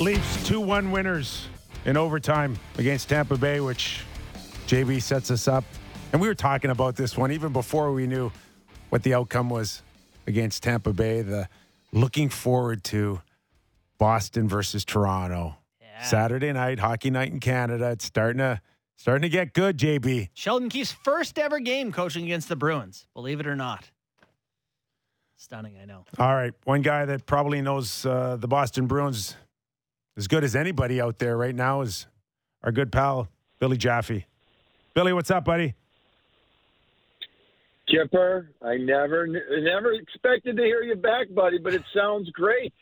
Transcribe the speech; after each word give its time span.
Leafs 0.00 0.48
2 0.48 0.62
1 0.62 0.92
winners 0.92 1.46
in 1.84 1.98
overtime 1.98 2.58
against 2.78 3.10
Tampa 3.10 3.36
Bay, 3.36 3.60
which 3.60 4.02
JB 4.66 5.02
sets 5.02 5.30
us 5.30 5.46
up. 5.46 5.62
And 6.12 6.22
we 6.22 6.26
were 6.26 6.34
talking 6.34 6.70
about 6.70 6.96
this 6.96 7.18
one 7.18 7.30
even 7.32 7.52
before 7.52 7.92
we 7.92 8.06
knew 8.06 8.32
what 8.88 9.02
the 9.02 9.12
outcome 9.12 9.50
was 9.50 9.82
against 10.26 10.62
Tampa 10.62 10.94
Bay. 10.94 11.20
The 11.20 11.50
looking 11.92 12.30
forward 12.30 12.82
to 12.84 13.20
Boston 13.98 14.48
versus 14.48 14.86
Toronto. 14.86 15.56
Yeah. 15.82 16.02
Saturday 16.02 16.50
night, 16.54 16.78
hockey 16.78 17.10
night 17.10 17.30
in 17.30 17.38
Canada. 17.38 17.90
It's 17.90 18.06
starting 18.06 18.38
to 18.38 18.62
starting 18.96 19.22
to 19.22 19.28
get 19.28 19.52
good, 19.52 19.76
JB. 19.76 20.30
Sheldon 20.32 20.70
Keefe's 20.70 20.92
first 20.92 21.38
ever 21.38 21.60
game 21.60 21.92
coaching 21.92 22.24
against 22.24 22.48
the 22.48 22.56
Bruins. 22.56 23.06
Believe 23.12 23.38
it 23.38 23.46
or 23.46 23.54
not. 23.54 23.90
Stunning, 25.36 25.76
I 25.80 25.84
know. 25.84 26.06
All 26.18 26.34
right, 26.34 26.54
one 26.64 26.80
guy 26.80 27.04
that 27.04 27.26
probably 27.26 27.60
knows 27.60 28.06
uh, 28.06 28.36
the 28.40 28.48
Boston 28.48 28.86
Bruins 28.86 29.36
as 30.16 30.28
good 30.28 30.44
as 30.44 30.56
anybody 30.56 31.00
out 31.00 31.18
there 31.18 31.36
right 31.36 31.54
now 31.54 31.80
is 31.80 32.06
our 32.62 32.72
good 32.72 32.92
pal 32.92 33.28
Billy 33.58 33.76
Jaffe. 33.76 34.26
Billy, 34.94 35.12
what's 35.12 35.30
up, 35.30 35.44
buddy? 35.44 35.74
Kipper, 37.88 38.50
I 38.62 38.76
never 38.76 39.26
never 39.26 39.92
expected 39.92 40.56
to 40.56 40.62
hear 40.62 40.82
you 40.82 40.94
back, 40.94 41.26
buddy, 41.34 41.58
but 41.58 41.74
it 41.74 41.82
sounds 41.94 42.30
great. 42.30 42.72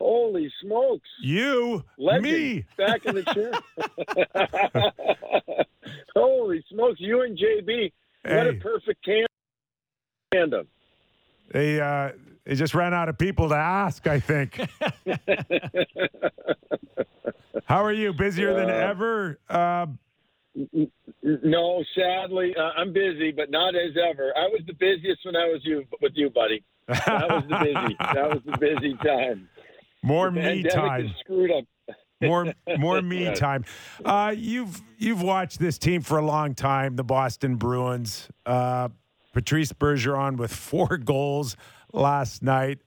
Holy 0.00 0.52
smokes. 0.62 1.08
You, 1.22 1.84
Legend 1.98 2.24
me. 2.24 2.64
back 2.76 3.04
in 3.06 3.14
the 3.14 3.22
chair. 3.32 3.52
Holy 6.14 6.64
smokes, 6.70 7.00
you 7.00 7.22
and 7.22 7.38
JB. 7.38 7.92
What 8.24 8.46
a 8.48 8.54
perfect 8.54 9.08
tandem. 10.34 10.66
They 11.50 11.80
uh, 11.80 12.10
they 12.46 12.54
just 12.54 12.74
ran 12.74 12.94
out 12.94 13.08
of 13.08 13.18
people 13.18 13.48
to 13.50 13.54
ask. 13.56 14.06
I 14.06 14.20
think. 14.20 14.58
How 17.64 17.84
are 17.84 17.92
you? 17.92 18.12
Busier 18.12 18.54
than 18.54 18.70
Uh, 18.70 18.74
ever? 18.74 19.38
Uh, 19.48 19.86
No, 21.22 21.84
sadly, 21.94 22.54
uh, 22.56 22.70
I'm 22.76 22.92
busy, 22.92 23.32
but 23.32 23.50
not 23.50 23.74
as 23.74 23.92
ever. 24.10 24.32
I 24.36 24.46
was 24.48 24.60
the 24.66 24.72
busiest 24.74 25.20
when 25.24 25.36
I 25.36 25.46
was 25.46 25.60
you 25.64 25.84
with 26.00 26.12
you, 26.14 26.30
buddy. 26.30 26.62
That 26.88 27.28
was 27.28 27.42
the 27.48 27.58
busy. 27.58 27.96
that 27.98 28.30
was 28.30 28.40
the 28.46 28.56
busy 28.58 28.94
time. 29.04 29.48
more 30.02 30.30
The 30.30 30.40
me 30.40 30.62
time. 30.62 31.12
screwed 31.20 31.50
up. 31.50 31.64
more 32.22 32.54
more 32.78 33.02
me 33.02 33.34
time. 33.34 33.64
Uh, 34.04 34.32
you've 34.36 34.80
you've 34.96 35.22
watched 35.22 35.58
this 35.58 35.78
team 35.78 36.00
for 36.00 36.18
a 36.18 36.24
long 36.24 36.54
time, 36.54 36.96
the 36.96 37.04
Boston 37.04 37.56
Bruins. 37.56 38.28
Uh, 38.46 38.88
Patrice 39.32 39.72
Bergeron 39.72 40.36
with 40.36 40.54
four 40.54 40.96
goals 40.96 41.56
last 41.96 42.42
night. 42.42 42.78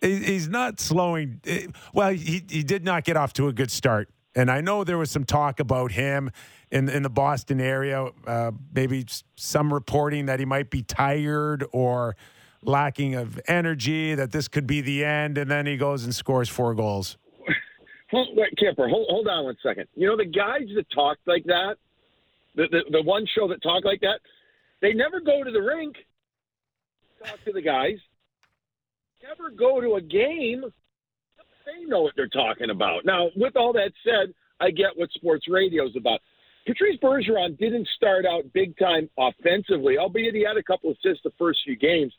He's 0.00 0.48
not 0.48 0.78
slowing. 0.78 1.40
eh, 1.46 1.66
Well, 1.92 2.10
he 2.10 2.42
he 2.48 2.62
did 2.62 2.84
not 2.84 3.04
get 3.04 3.16
off 3.16 3.32
to 3.34 3.48
a 3.48 3.52
good 3.52 3.70
start, 3.70 4.08
and 4.34 4.50
I 4.50 4.60
know 4.60 4.84
there 4.84 4.98
was 4.98 5.10
some 5.10 5.24
talk 5.24 5.58
about 5.58 5.92
him 5.92 6.30
in 6.70 6.88
in 6.88 7.02
the 7.02 7.10
Boston 7.10 7.60
area. 7.60 8.08
Uh, 8.26 8.52
maybe 8.72 9.06
some 9.34 9.72
reporting 9.74 10.26
that 10.26 10.38
he 10.38 10.44
might 10.44 10.70
be 10.70 10.82
tired 10.82 11.64
or 11.72 12.14
lacking 12.62 13.16
of 13.16 13.40
energy. 13.48 14.14
That 14.14 14.30
this 14.30 14.46
could 14.46 14.68
be 14.68 14.80
the 14.80 15.04
end, 15.04 15.36
and 15.36 15.50
then 15.50 15.66
he 15.66 15.76
goes 15.76 16.04
and 16.04 16.14
scores 16.14 16.48
four 16.48 16.74
goals. 16.74 17.16
Hold, 18.12 18.28
wait, 18.36 18.56
Kipper, 18.56 18.88
hold, 18.88 19.06
hold 19.10 19.28
on 19.28 19.44
one 19.44 19.56
second. 19.62 19.86
You 19.96 20.06
know 20.06 20.16
the 20.16 20.24
guys 20.24 20.68
that 20.76 20.86
talk 20.94 21.18
like 21.26 21.44
that, 21.44 21.74
the, 22.54 22.68
the 22.70 22.82
the 22.92 23.02
one 23.02 23.26
show 23.34 23.48
that 23.48 23.60
talk 23.64 23.84
like 23.84 24.00
that, 24.02 24.20
they 24.80 24.92
never 24.94 25.18
go 25.18 25.42
to 25.42 25.50
the 25.50 25.60
rink. 25.60 25.96
Talk 27.24 27.42
to 27.46 27.52
the 27.52 27.60
guys. 27.62 27.98
Never 29.22 29.50
go 29.50 29.80
to 29.80 29.94
a 29.94 30.00
game. 30.00 30.64
They 31.66 31.84
know 31.84 32.02
what 32.02 32.14
they're 32.16 32.28
talking 32.28 32.70
about. 32.70 33.04
Now, 33.04 33.28
with 33.36 33.56
all 33.56 33.72
that 33.74 33.92
said, 34.02 34.32
I 34.60 34.70
get 34.70 34.96
what 34.96 35.10
sports 35.12 35.46
radio 35.48 35.86
is 35.86 35.96
about. 35.96 36.20
Patrice 36.66 36.98
Bergeron 37.02 37.58
didn't 37.58 37.88
start 37.96 38.26
out 38.26 38.44
big 38.52 38.76
time 38.78 39.08
offensively, 39.18 39.98
albeit 39.98 40.34
he 40.34 40.44
had 40.44 40.56
a 40.56 40.62
couple 40.62 40.90
assists 40.90 41.22
the 41.24 41.32
first 41.38 41.60
few 41.64 41.76
games, 41.76 42.12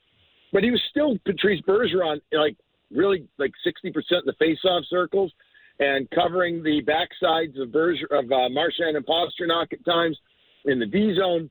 but 0.51 0.63
he 0.63 0.71
was 0.71 0.81
still 0.89 1.17
Patrice 1.25 1.61
Bergeron, 1.67 2.19
like 2.31 2.57
really 2.91 3.27
like 3.37 3.51
sixty 3.63 3.91
percent 3.91 4.23
in 4.23 4.27
the 4.27 4.33
face-off 4.39 4.83
circles 4.89 5.31
and 5.79 6.09
covering 6.11 6.63
the 6.63 6.81
backsides 6.83 7.61
of 7.61 7.71
Berger, 7.71 8.07
of 8.11 8.25
uh, 8.31 8.49
Marchand 8.49 8.97
and 8.97 9.05
Pastrnak 9.05 9.71
at 9.71 9.85
times 9.85 10.17
in 10.65 10.79
the 10.79 10.85
D 10.85 11.15
zone. 11.15 11.49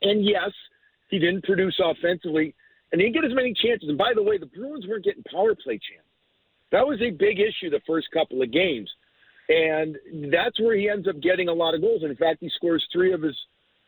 And 0.00 0.24
yes, 0.24 0.50
he 1.10 1.18
didn't 1.18 1.44
produce 1.44 1.78
offensively, 1.84 2.54
and 2.92 3.00
he 3.00 3.08
didn't 3.08 3.22
get 3.22 3.30
as 3.30 3.34
many 3.34 3.54
chances. 3.54 3.88
And 3.88 3.98
by 3.98 4.12
the 4.14 4.22
way, 4.22 4.38
the 4.38 4.46
Bruins 4.46 4.86
weren't 4.86 5.04
getting 5.04 5.24
power 5.30 5.54
play 5.54 5.74
chances. 5.74 6.06
That 6.70 6.86
was 6.86 7.00
a 7.02 7.10
big 7.10 7.38
issue 7.38 7.70
the 7.70 7.80
first 7.86 8.08
couple 8.12 8.40
of 8.42 8.52
games, 8.52 8.90
and 9.48 9.96
that's 10.32 10.58
where 10.60 10.76
he 10.76 10.88
ends 10.88 11.06
up 11.06 11.20
getting 11.20 11.48
a 11.48 11.52
lot 11.52 11.74
of 11.74 11.82
goals. 11.82 12.02
And 12.02 12.10
in 12.10 12.16
fact, 12.16 12.38
he 12.40 12.50
scores 12.56 12.86
three 12.92 13.12
of 13.12 13.22
his 13.22 13.36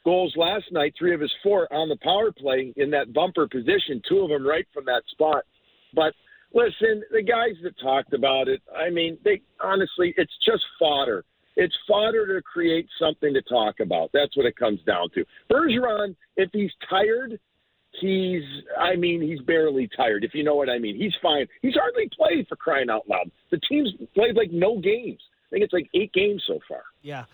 goals 0.05 0.35
last 0.37 0.67
night, 0.71 0.95
three 0.99 1.15
of 1.15 1.21
his 1.21 1.33
four 1.43 1.73
on 1.73 1.89
the 1.89 1.97
power 2.03 2.31
play 2.31 2.75
in 2.77 2.91
that 2.91 3.13
bumper 3.15 3.49
position, 3.49 4.03
two 4.07 4.21
of 4.21 4.29
them 4.29 4.47
right 4.47 4.67
from 4.75 4.85
that 4.85 5.03
spot. 5.11 5.45
But 5.95 6.13
listen, 6.53 7.03
the 7.11 7.23
guys 7.23 7.57
that 7.63 7.79
talked 7.81 8.13
about 8.13 8.49
it, 8.49 8.61
I 8.77 8.91
mean, 8.91 9.17
they 9.25 9.41
honestly, 9.63 10.15
it's 10.19 10.33
just 10.45 10.63
fodder. 10.79 11.25
It's 11.57 11.75
fodder 11.89 12.27
to 12.35 12.43
create 12.43 12.87
something 12.99 13.33
to 13.33 13.43
talk 13.43 13.81
about. 13.81 14.11
That's 14.13 14.37
what 14.37 14.45
it 14.45 14.57
comes 14.57 14.81
down 14.87 15.09
to. 15.15 15.25
Bergeron, 15.51 16.17
if 16.37 16.51
he's 16.53 16.73
tired, 16.91 17.39
he's, 18.01 18.43
I 18.79 18.97
mean, 18.97 19.21
he's 19.23 19.41
barely 19.41 19.89
tired, 19.97 20.25
if 20.25 20.35
you 20.35 20.45
know 20.45 20.55
what 20.55 20.69
I 20.69 20.79
mean. 20.79 20.97
He's 20.97 21.15
fine. 21.23 21.47
He's 21.63 21.75
hardly 21.75 22.11
played 22.17 22.47
for 22.49 22.57
crying 22.57 22.91
out 22.91 23.09
loud. 23.09 23.31
The 23.51 23.61
team's 23.69 23.91
played 24.15 24.37
like 24.37 24.51
no 24.51 24.81
games. 24.81 25.21
I 25.49 25.51
think 25.51 25.65
it's 25.65 25.73
like 25.73 25.89
eight 25.95 26.13
games 26.13 26.43
so 26.47 26.59
far. 26.69 26.83
Yeah. 27.03 27.25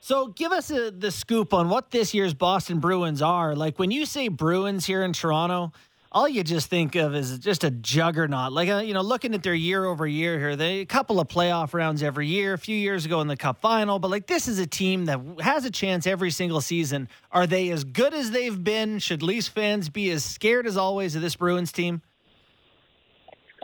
So 0.00 0.28
give 0.28 0.52
us 0.52 0.70
a, 0.70 0.90
the 0.90 1.10
scoop 1.10 1.52
on 1.52 1.68
what 1.68 1.90
this 1.90 2.14
year's 2.14 2.32
Boston 2.32 2.78
Bruins 2.78 3.22
are. 3.22 3.56
Like 3.56 3.78
when 3.78 3.90
you 3.90 4.06
say 4.06 4.28
Bruins 4.28 4.86
here 4.86 5.02
in 5.02 5.12
Toronto, 5.12 5.72
all 6.16 6.26
you 6.26 6.42
just 6.42 6.70
think 6.70 6.94
of 6.94 7.14
is 7.14 7.38
just 7.40 7.62
a 7.62 7.70
juggernaut. 7.70 8.50
Like 8.50 8.70
uh, 8.70 8.78
you 8.78 8.94
know, 8.94 9.02
looking 9.02 9.34
at 9.34 9.42
their 9.42 9.52
year 9.52 9.84
over 9.84 10.06
year 10.06 10.38
here, 10.38 10.56
they 10.56 10.80
a 10.80 10.86
couple 10.86 11.20
of 11.20 11.28
playoff 11.28 11.74
rounds 11.74 12.02
every 12.02 12.26
year. 12.26 12.54
A 12.54 12.58
few 12.58 12.74
years 12.74 13.04
ago 13.04 13.20
in 13.20 13.28
the 13.28 13.36
Cup 13.36 13.60
final, 13.60 13.98
but 13.98 14.10
like 14.10 14.26
this 14.26 14.48
is 14.48 14.58
a 14.58 14.66
team 14.66 15.04
that 15.04 15.20
has 15.40 15.66
a 15.66 15.70
chance 15.70 16.06
every 16.06 16.30
single 16.30 16.62
season. 16.62 17.10
Are 17.32 17.46
they 17.46 17.68
as 17.68 17.84
good 17.84 18.14
as 18.14 18.30
they've 18.30 18.64
been? 18.64 18.98
Should 18.98 19.22
Leafs 19.22 19.48
fans 19.48 19.90
be 19.90 20.10
as 20.10 20.24
scared 20.24 20.66
as 20.66 20.78
always 20.78 21.14
of 21.16 21.20
this 21.20 21.36
Bruins 21.36 21.70
team? 21.70 22.00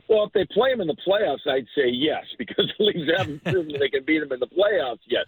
Well, 0.09 0.25
if 0.25 0.33
they 0.35 0.45
play 0.53 0.73
them 0.73 0.83
in 0.83 0.89
the 0.89 0.97
playoffs, 1.09 1.51
I'd 1.51 1.67
say 1.75 1.89
yes, 1.89 2.25
because 2.39 2.71
the 2.79 2.85
Leafs 2.85 3.11
haven't 3.17 3.43
proven 3.45 3.73
they 3.81 3.89
can 3.89 4.05
beat 4.05 4.19
them 4.19 4.31
in 4.31 4.41
the 4.41 4.47
playoffs 4.47 4.99
yet. 5.07 5.25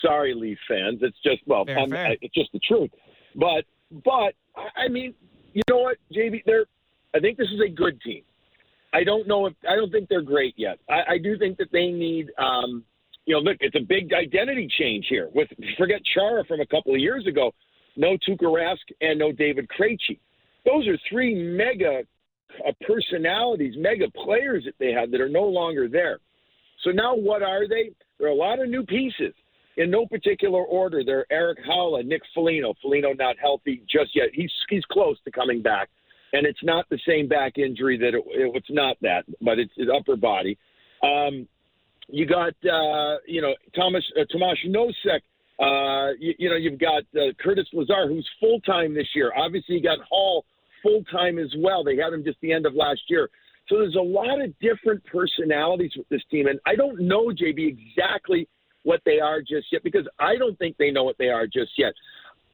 Sorry, 0.00 0.32
Leaf 0.32 0.58
fans. 0.68 1.00
It's 1.02 1.18
just 1.24 1.38
well, 1.44 1.64
Fair, 1.64 1.88
fair. 1.88 2.06
I- 2.06 2.18
it's 2.20 2.34
just 2.34 2.52
the 2.52 2.60
truth. 2.60 2.90
But 3.34 3.64
but 4.04 4.34
I 4.54 4.84
I 4.84 4.88
mean, 4.88 5.14
you 5.58 5.74
know 5.74 5.82
what, 5.82 5.96
JB? 6.14 6.42
They're 6.46 6.66
I 7.14 7.20
think 7.20 7.36
this 7.36 7.48
is 7.48 7.60
a 7.60 7.68
good 7.68 8.00
team. 8.02 8.22
I 8.92 9.02
don't 9.02 9.26
know 9.26 9.46
if 9.46 9.54
I 9.68 9.74
don't 9.74 9.90
think 9.90 10.08
they're 10.08 10.22
great 10.22 10.54
yet. 10.56 10.78
I, 10.88 11.14
I 11.14 11.18
do 11.18 11.36
think 11.36 11.58
that 11.58 11.72
they 11.72 11.88
need. 11.88 12.30
Um, 12.38 12.84
you 13.26 13.34
know, 13.34 13.40
look, 13.40 13.58
it's 13.60 13.76
a 13.76 13.84
big 13.86 14.12
identity 14.14 14.68
change 14.78 15.06
here. 15.08 15.28
With 15.34 15.48
forget 15.76 16.00
Chara 16.14 16.44
from 16.44 16.60
a 16.60 16.66
couple 16.66 16.94
of 16.94 17.00
years 17.00 17.26
ago, 17.26 17.52
no 17.96 18.16
Tuukka 18.26 18.44
Rask 18.44 18.76
and 19.00 19.18
no 19.18 19.32
David 19.32 19.68
Krejci. 19.68 20.18
Those 20.64 20.86
are 20.86 20.96
three 21.10 21.34
mega 21.34 22.02
uh, 22.66 22.72
personalities, 22.86 23.74
mega 23.76 24.06
players 24.12 24.64
that 24.64 24.74
they 24.78 24.92
had 24.92 25.10
that 25.10 25.20
are 25.20 25.28
no 25.28 25.44
longer 25.44 25.88
there. 25.88 26.20
So 26.84 26.90
now 26.90 27.14
what 27.16 27.42
are 27.42 27.66
they? 27.68 27.90
There 28.18 28.28
are 28.28 28.32
a 28.32 28.34
lot 28.34 28.60
of 28.60 28.68
new 28.68 28.84
pieces 28.84 29.34
in 29.78 29.90
no 29.90 30.04
particular 30.06 30.62
order. 30.64 31.02
They're 31.04 31.24
Eric 31.30 31.58
Haula, 31.66 32.04
Nick 32.04 32.22
Foligno. 32.34 32.74
Foligno 32.82 33.12
not 33.12 33.36
healthy 33.40 33.82
just 33.90 34.14
yet. 34.14 34.28
He's 34.34 34.52
he's 34.68 34.84
close 34.90 35.16
to 35.24 35.30
coming 35.30 35.62
back, 35.62 35.88
and 36.32 36.46
it's 36.46 36.62
not 36.62 36.86
the 36.90 36.98
same 37.06 37.28
back 37.28 37.56
injury 37.56 37.96
that 37.98 38.14
it, 38.14 38.22
it's 38.26 38.70
not 38.70 38.96
that, 39.02 39.24
but 39.40 39.58
it's 39.58 39.72
his 39.76 39.88
upper 39.94 40.16
body. 40.16 40.58
Um, 41.02 41.46
you 42.08 42.26
got 42.26 42.54
uh, 42.70 43.18
you 43.26 43.40
know 43.40 43.54
Thomas 43.74 44.04
uh, 44.20 44.24
Nosek. 44.66 45.20
Uh, 45.60 46.12
you, 46.18 46.34
you 46.38 46.50
know 46.50 46.56
you've 46.56 46.80
got 46.80 47.04
uh, 47.16 47.32
Curtis 47.40 47.66
Lazar, 47.72 48.08
who's 48.08 48.28
full 48.40 48.60
time 48.60 48.94
this 48.94 49.08
year. 49.14 49.32
Obviously, 49.36 49.76
you 49.76 49.82
got 49.82 49.98
Hall 50.08 50.44
full 50.82 51.04
time 51.10 51.38
as 51.38 51.52
well. 51.58 51.84
They 51.84 51.96
had 51.96 52.12
him 52.12 52.24
just 52.24 52.38
the 52.42 52.52
end 52.52 52.66
of 52.66 52.74
last 52.74 53.02
year. 53.08 53.30
So 53.68 53.76
there's 53.76 53.96
a 53.96 54.00
lot 54.00 54.40
of 54.40 54.58
different 54.60 55.04
personalities 55.04 55.92
with 55.96 56.08
this 56.08 56.22
team, 56.30 56.46
and 56.46 56.58
I 56.66 56.74
don't 56.74 57.00
know 57.00 57.26
JB 57.26 57.78
exactly 57.78 58.48
what 58.88 59.02
they 59.04 59.20
are 59.20 59.40
just 59.40 59.66
yet 59.70 59.84
because 59.84 60.08
I 60.18 60.36
don't 60.36 60.58
think 60.58 60.78
they 60.78 60.90
know 60.90 61.04
what 61.04 61.18
they 61.18 61.28
are 61.28 61.46
just 61.46 61.72
yet. 61.76 61.92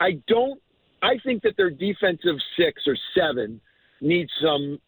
I 0.01 0.21
don't. 0.27 0.61
I 1.01 1.15
think 1.25 1.43
that 1.45 1.57
their 1.57 1.71
defensive 1.71 2.37
six 2.59 2.83
or 2.89 2.97
seven 3.17 3.61
needs 4.01 4.31
some 4.43 4.81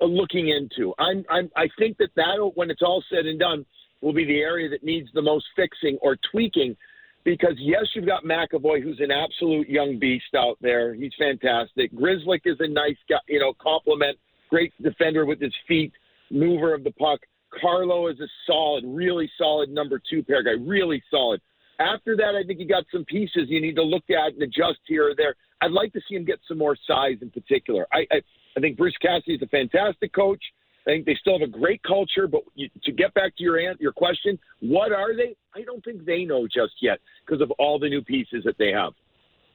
uh, 0.00 0.04
looking 0.04 0.48
into. 0.50 0.94
I'm, 1.00 1.24
I'm. 1.28 1.50
I 1.56 1.66
think 1.76 1.98
that 1.98 2.10
that 2.14 2.52
when 2.54 2.70
it's 2.70 2.82
all 2.82 3.02
said 3.10 3.26
and 3.26 3.40
done 3.40 3.66
will 4.00 4.12
be 4.12 4.24
the 4.24 4.38
area 4.38 4.68
that 4.68 4.84
needs 4.84 5.08
the 5.12 5.22
most 5.22 5.46
fixing 5.56 5.98
or 6.02 6.16
tweaking. 6.30 6.76
Because 7.24 7.54
yes, 7.58 7.86
you've 7.94 8.06
got 8.06 8.24
McAvoy, 8.24 8.80
who's 8.82 9.00
an 9.00 9.10
absolute 9.10 9.68
young 9.68 9.98
beast 9.98 10.34
out 10.36 10.56
there. 10.60 10.94
He's 10.94 11.12
fantastic. 11.18 11.92
Grzelcyk 11.94 12.42
is 12.44 12.56
a 12.60 12.68
nice 12.68 12.96
guy, 13.08 13.18
you 13.28 13.40
know, 13.40 13.54
compliment. 13.60 14.18
Great 14.50 14.72
defender 14.80 15.24
with 15.24 15.40
his 15.40 15.54
feet, 15.66 15.92
mover 16.30 16.74
of 16.74 16.84
the 16.84 16.92
puck. 16.92 17.20
Carlo 17.60 18.08
is 18.08 18.18
a 18.20 18.28
solid, 18.46 18.84
really 18.86 19.30
solid 19.38 19.70
number 19.70 20.00
two 20.10 20.22
pair 20.22 20.42
guy, 20.42 20.52
really 20.60 21.02
solid. 21.10 21.40
After 21.78 22.16
that, 22.16 22.34
I 22.34 22.46
think 22.46 22.60
you 22.60 22.68
got 22.68 22.84
some 22.92 23.04
pieces 23.04 23.48
you 23.48 23.60
need 23.60 23.76
to 23.76 23.82
look 23.82 24.04
at 24.10 24.32
and 24.34 24.42
adjust 24.42 24.78
here 24.86 25.10
or 25.10 25.14
there. 25.16 25.34
I'd 25.60 25.72
like 25.72 25.92
to 25.92 26.00
see 26.08 26.16
him 26.16 26.24
get 26.24 26.38
some 26.46 26.58
more 26.58 26.76
size 26.86 27.16
in 27.22 27.30
particular. 27.30 27.86
I 27.92 28.06
I, 28.10 28.20
I 28.56 28.60
think 28.60 28.76
Bruce 28.76 28.96
Cassidy 29.00 29.34
is 29.34 29.42
a 29.42 29.46
fantastic 29.48 30.12
coach. 30.12 30.42
I 30.86 30.90
think 30.90 31.06
they 31.06 31.14
still 31.20 31.38
have 31.38 31.48
a 31.48 31.50
great 31.50 31.80
culture, 31.84 32.26
but 32.26 32.42
you, 32.54 32.68
to 32.82 32.92
get 32.92 33.14
back 33.14 33.36
to 33.36 33.42
your 33.44 33.58
aunt, 33.58 33.80
your 33.80 33.92
question, 33.92 34.36
what 34.60 34.90
are 34.90 35.14
they? 35.16 35.36
I 35.54 35.62
don't 35.62 35.82
think 35.84 36.04
they 36.04 36.24
know 36.24 36.46
just 36.46 36.74
yet 36.80 36.98
because 37.24 37.40
of 37.40 37.52
all 37.52 37.78
the 37.78 37.88
new 37.88 38.02
pieces 38.02 38.42
that 38.44 38.58
they 38.58 38.72
have. 38.72 38.92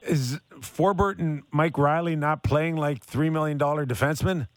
Is 0.03 0.39
Forbort 0.59 1.19
and 1.19 1.43
Mike 1.51 1.77
Reilly 1.77 2.15
not 2.15 2.43
playing 2.43 2.77
like 2.77 3.03
three 3.03 3.29
million 3.29 3.57
dollar 3.57 3.85
defensemen? 3.85 4.47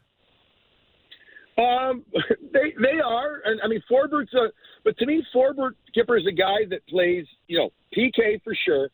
Um, 1.61 2.05
they 2.53 2.75
they 2.81 3.01
are, 3.05 3.43
and 3.45 3.61
I 3.63 3.69
mean 3.69 3.83
Forbort's 3.91 4.33
a, 4.35 4.49
but 4.85 4.97
to 4.99 5.07
me 5.07 5.25
Forbort 5.35 5.73
Kipper 5.95 6.17
is 6.17 6.27
a 6.27 6.33
guy 6.33 6.65
that 6.71 6.87
plays, 6.89 7.27
you 7.49 7.59
know, 7.59 7.71
PK 7.97 8.43
for 8.43 8.55
sure, 8.65 8.89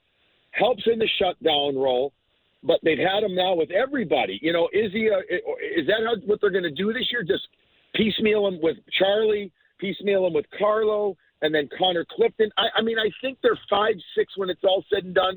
helps 0.50 0.82
in 0.90 0.98
the 0.98 1.08
shutdown 1.18 1.76
role, 1.76 2.12
but 2.62 2.80
they've 2.82 2.98
had 2.98 3.22
him 3.22 3.34
now 3.34 3.54
with 3.54 3.70
everybody. 3.70 4.38
You 4.42 4.52
know, 4.52 4.68
is 4.72 4.92
he? 4.92 5.08
A, 5.08 5.18
is 5.78 5.86
that 5.86 6.00
how, 6.04 6.16
what 6.26 6.40
they're 6.40 6.50
going 6.50 6.64
to 6.64 6.70
do 6.70 6.92
this 6.92 7.08
year? 7.10 7.22
Just 7.22 7.46
piecemeal 7.94 8.48
him 8.48 8.58
with 8.62 8.76
Charlie, 8.98 9.52
piecemeal 9.78 10.26
him 10.26 10.32
with 10.32 10.46
Carlo, 10.58 11.16
and 11.42 11.54
then 11.54 11.68
Connor 11.78 12.06
Clifton. 12.10 12.50
I, 12.56 12.78
I 12.78 12.82
mean, 12.82 12.98
I 12.98 13.10
think 13.20 13.38
they're 13.42 13.58
five 13.70 13.94
six 14.16 14.32
when 14.36 14.50
it's 14.50 14.64
all 14.64 14.84
said 14.92 15.04
and 15.04 15.14
done. 15.14 15.36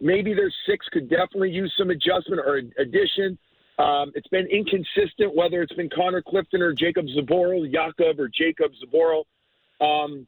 Maybe 0.00 0.32
their 0.32 0.52
six 0.68 0.86
could 0.92 1.10
definitely 1.10 1.50
use 1.50 1.72
some 1.76 1.90
adjustment 1.90 2.40
or 2.44 2.56
addition. 2.56 3.38
Um, 3.78 4.10
it's 4.14 4.28
been 4.28 4.46
inconsistent 4.48 5.34
whether 5.34 5.62
it's 5.62 5.74
been 5.74 5.88
Connor 5.88 6.22
Clifton 6.22 6.62
or 6.62 6.72
Jacob 6.72 7.06
Zboril, 7.06 7.72
Jakub 7.72 8.18
or 8.18 8.28
Jacob 8.28 8.72
Zboril. 8.84 9.24
Um, 9.80 10.26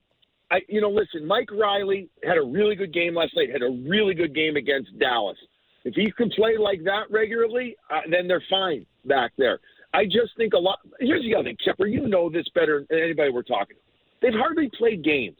I, 0.50 0.60
you 0.68 0.80
know, 0.80 0.90
listen, 0.90 1.26
Mike 1.26 1.50
Reilly 1.50 2.08
had 2.22 2.36
a 2.36 2.42
really 2.42 2.76
good 2.76 2.92
game 2.92 3.14
last 3.14 3.34
night. 3.36 3.50
Had 3.50 3.62
a 3.62 3.70
really 3.88 4.14
good 4.14 4.34
game 4.34 4.56
against 4.56 4.96
Dallas. 4.98 5.38
If 5.84 5.94
he 5.94 6.10
can 6.12 6.30
play 6.30 6.58
like 6.58 6.84
that 6.84 7.10
regularly, 7.10 7.76
uh, 7.90 8.00
then 8.10 8.28
they're 8.28 8.42
fine 8.50 8.86
back 9.04 9.32
there. 9.38 9.60
I 9.92 10.04
just 10.04 10.36
think 10.36 10.52
a 10.52 10.58
lot. 10.58 10.78
Here's 11.00 11.22
the 11.22 11.34
other 11.34 11.44
thing, 11.44 11.56
Kipper. 11.64 11.86
You 11.86 12.06
know 12.06 12.30
this 12.30 12.46
better 12.54 12.84
than 12.88 12.98
anybody 12.98 13.30
we're 13.30 13.42
talking 13.42 13.76
to. 13.76 13.82
They've 14.22 14.38
hardly 14.38 14.70
played 14.76 15.02
games. 15.02 15.38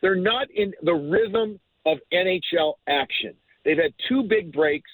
They're 0.00 0.16
not 0.16 0.50
in 0.50 0.72
the 0.82 0.94
rhythm 0.94 1.60
of 1.86 1.98
NHL 2.12 2.74
action. 2.88 3.34
They've 3.64 3.78
had 3.78 3.92
two 4.08 4.24
big 4.24 4.52
breaks. 4.52 4.90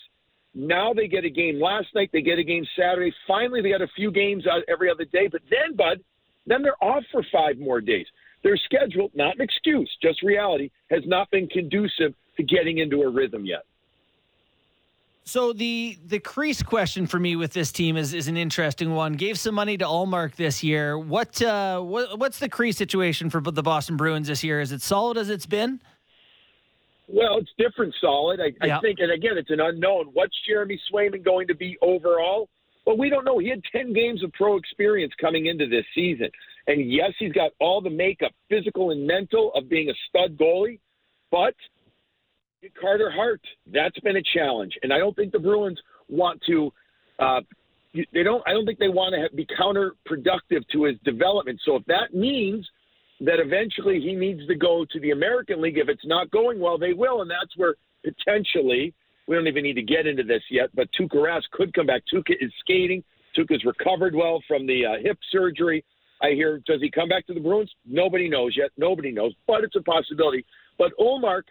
Now 0.59 0.93
they 0.93 1.07
get 1.07 1.25
a 1.25 1.31
game 1.31 1.61
last 1.61 1.87
night. 1.95 2.11
They 2.13 2.21
get 2.21 2.41
a 2.41 2.43
game 2.43 2.67
Saturday. 2.77 3.15
Finally, 3.29 3.63
they 3.63 3.71
got 3.71 3.81
a 3.81 3.89
few 3.95 4.11
games 4.11 4.45
out 4.45 4.63
every 4.67 4.91
other 4.91 5.05
day. 5.05 5.29
But 5.31 5.43
then, 5.49 5.77
Bud, 5.77 6.01
then 6.47 6.63
they're 6.63 6.83
off 6.83 7.05
for 7.13 7.25
five 7.31 7.59
more 7.59 7.81
days. 7.81 8.07
Their 8.43 8.57
schedule, 8.57 9.09
not 9.15 9.37
an 9.37 9.41
excuse, 9.41 9.89
just 10.03 10.21
reality, 10.21 10.71
has 10.91 11.03
not 11.07 11.31
been 11.31 11.47
conducive 11.47 12.13
to 12.37 12.43
getting 12.43 12.79
into 12.79 13.03
a 13.03 13.09
rhythm 13.09 13.47
yet. 13.47 13.63
So 15.23 15.53
the 15.53 15.97
the 16.07 16.19
crease 16.19 16.63
question 16.63 17.07
for 17.07 17.21
me 17.21 17.37
with 17.37 17.53
this 17.53 17.71
team 17.71 17.97
is, 17.97 18.13
is 18.13 18.27
an 18.27 18.37
interesting 18.37 18.95
one. 18.95 19.13
Gave 19.13 19.39
some 19.39 19.55
money 19.55 19.77
to 19.77 19.85
Ullmark 19.85 20.35
this 20.35 20.65
year. 20.65 20.99
What 20.99 21.41
uh, 21.41 21.81
what 21.81 22.19
what's 22.19 22.41
the 22.41 22.49
crease 22.49 22.79
situation 22.79 23.31
for 23.31 23.41
the 23.41 23.63
Boston 23.63 23.97
Bruins 23.97 24.27
this 24.27 24.43
year? 24.43 24.61
Is 24.61 24.73
it 24.73 24.83
solid 24.83 25.19
as 25.19 25.29
it's 25.29 25.47
been? 25.47 25.81
Well, 27.09 27.39
it's 27.39 27.51
different, 27.59 27.95
solid. 28.01 28.39
I, 28.41 28.53
I 28.61 28.81
think, 28.81 28.99
and 29.01 29.11
again, 29.11 29.39
it's 29.39 29.51
an 29.51 29.61
unknown. 29.61 30.11
What's 30.13 30.35
Jeremy 30.47 30.79
Swayman 30.93 31.25
going 31.25 31.47
to 31.49 31.55
be 31.55 31.79
overall? 31.81 32.49
Well, 32.87 32.99
we 32.99 33.09
don't 33.09 33.25
know. 33.25 33.39
He 33.39 33.49
had 33.49 33.63
10 33.73 33.93
games 33.95 34.23
of 34.23 34.33
pro 34.33 34.57
experience 34.57 35.13
coming 35.21 35.47
into 35.47 35.67
this 35.67 35.85
season. 35.95 36.29
And 36.67 36.91
yes, 36.91 37.13
he's 37.19 37.33
got 37.33 37.53
all 37.61 37.81
the 37.81 37.91
makeup, 37.91 38.33
physical 38.51 38.91
and 38.91 39.07
mental, 39.07 39.53
of 39.55 39.71
being 39.71 39.89
a 39.89 39.95
stud 40.09 40.37
goalie. 40.37 40.81
But 41.31 41.55
Carter 42.81 43.11
Hart, 43.11 43.41
that's 43.73 43.99
been 44.01 44.17
a 44.17 44.23
challenge, 44.35 44.75
and 44.83 44.93
I 44.93 44.99
don't 44.99 45.15
think 45.15 45.33
the 45.33 45.39
Bruins 45.39 45.81
want 46.09 46.43
to. 46.47 46.73
Uh, 47.19 47.41
they 48.13 48.23
don't. 48.23 48.43
I 48.47 48.53
don't 48.53 48.67
think 48.67 48.79
they 48.79 48.89
want 48.89 49.15
to 49.15 49.21
have, 49.23 49.37
be 49.37 49.47
counterproductive 49.47 50.67
to 50.73 50.85
his 50.85 50.97
development. 51.05 51.61
So 51.65 51.77
if 51.77 51.85
that 51.87 52.15
means 52.15 52.69
that 53.21 53.41
eventually 53.41 54.01
he 54.01 54.15
needs 54.15 54.47
to 54.47 54.55
go 54.55 54.87
to 54.91 55.01
the 55.01 55.11
American 55.11 55.61
League, 55.61 55.79
if 55.79 55.89
it's 55.89 56.07
not 56.07 56.31
going 56.31 56.61
well, 56.61 56.79
they 56.79 56.93
will, 56.93 57.23
and 57.23 57.31
that's 57.31 57.57
where 57.57 57.75
potentially 58.05 58.95
we 59.27 59.35
don't 59.35 59.47
even 59.47 59.65
need 59.65 59.75
to 59.75 59.83
get 59.83 60.07
into 60.07 60.23
this 60.23 60.43
yet. 60.51 60.71
But 60.75 60.89
Tuukka 60.99 61.17
Rask 61.17 61.43
could 61.53 61.75
come 61.75 61.87
back. 61.87 62.03
Tuukka 62.13 62.35
is 62.41 62.53
skating. 62.61 63.03
Tuukka's 63.37 63.65
recovered 63.65 64.15
well 64.15 64.43
from 64.47 64.67
the 64.67 64.87
uh, 64.87 65.03
hip 65.03 65.19
surgery. 65.31 65.85
I 66.23 66.31
hear. 66.31 66.61
Does 66.67 66.81
he 66.81 66.91
come 66.91 67.09
back 67.09 67.27
to 67.27 67.35
the 67.35 67.41
Bruins? 67.41 67.71
Nobody 67.87 68.29
knows 68.29 68.57
yet. 68.57 68.71
Nobody 68.77 69.13
knows, 69.13 69.33
but 69.47 69.63
it's 69.63 69.77
a 69.77 69.83
possibility. 69.83 70.45
But 70.79 70.93
Ullmark 70.99 71.43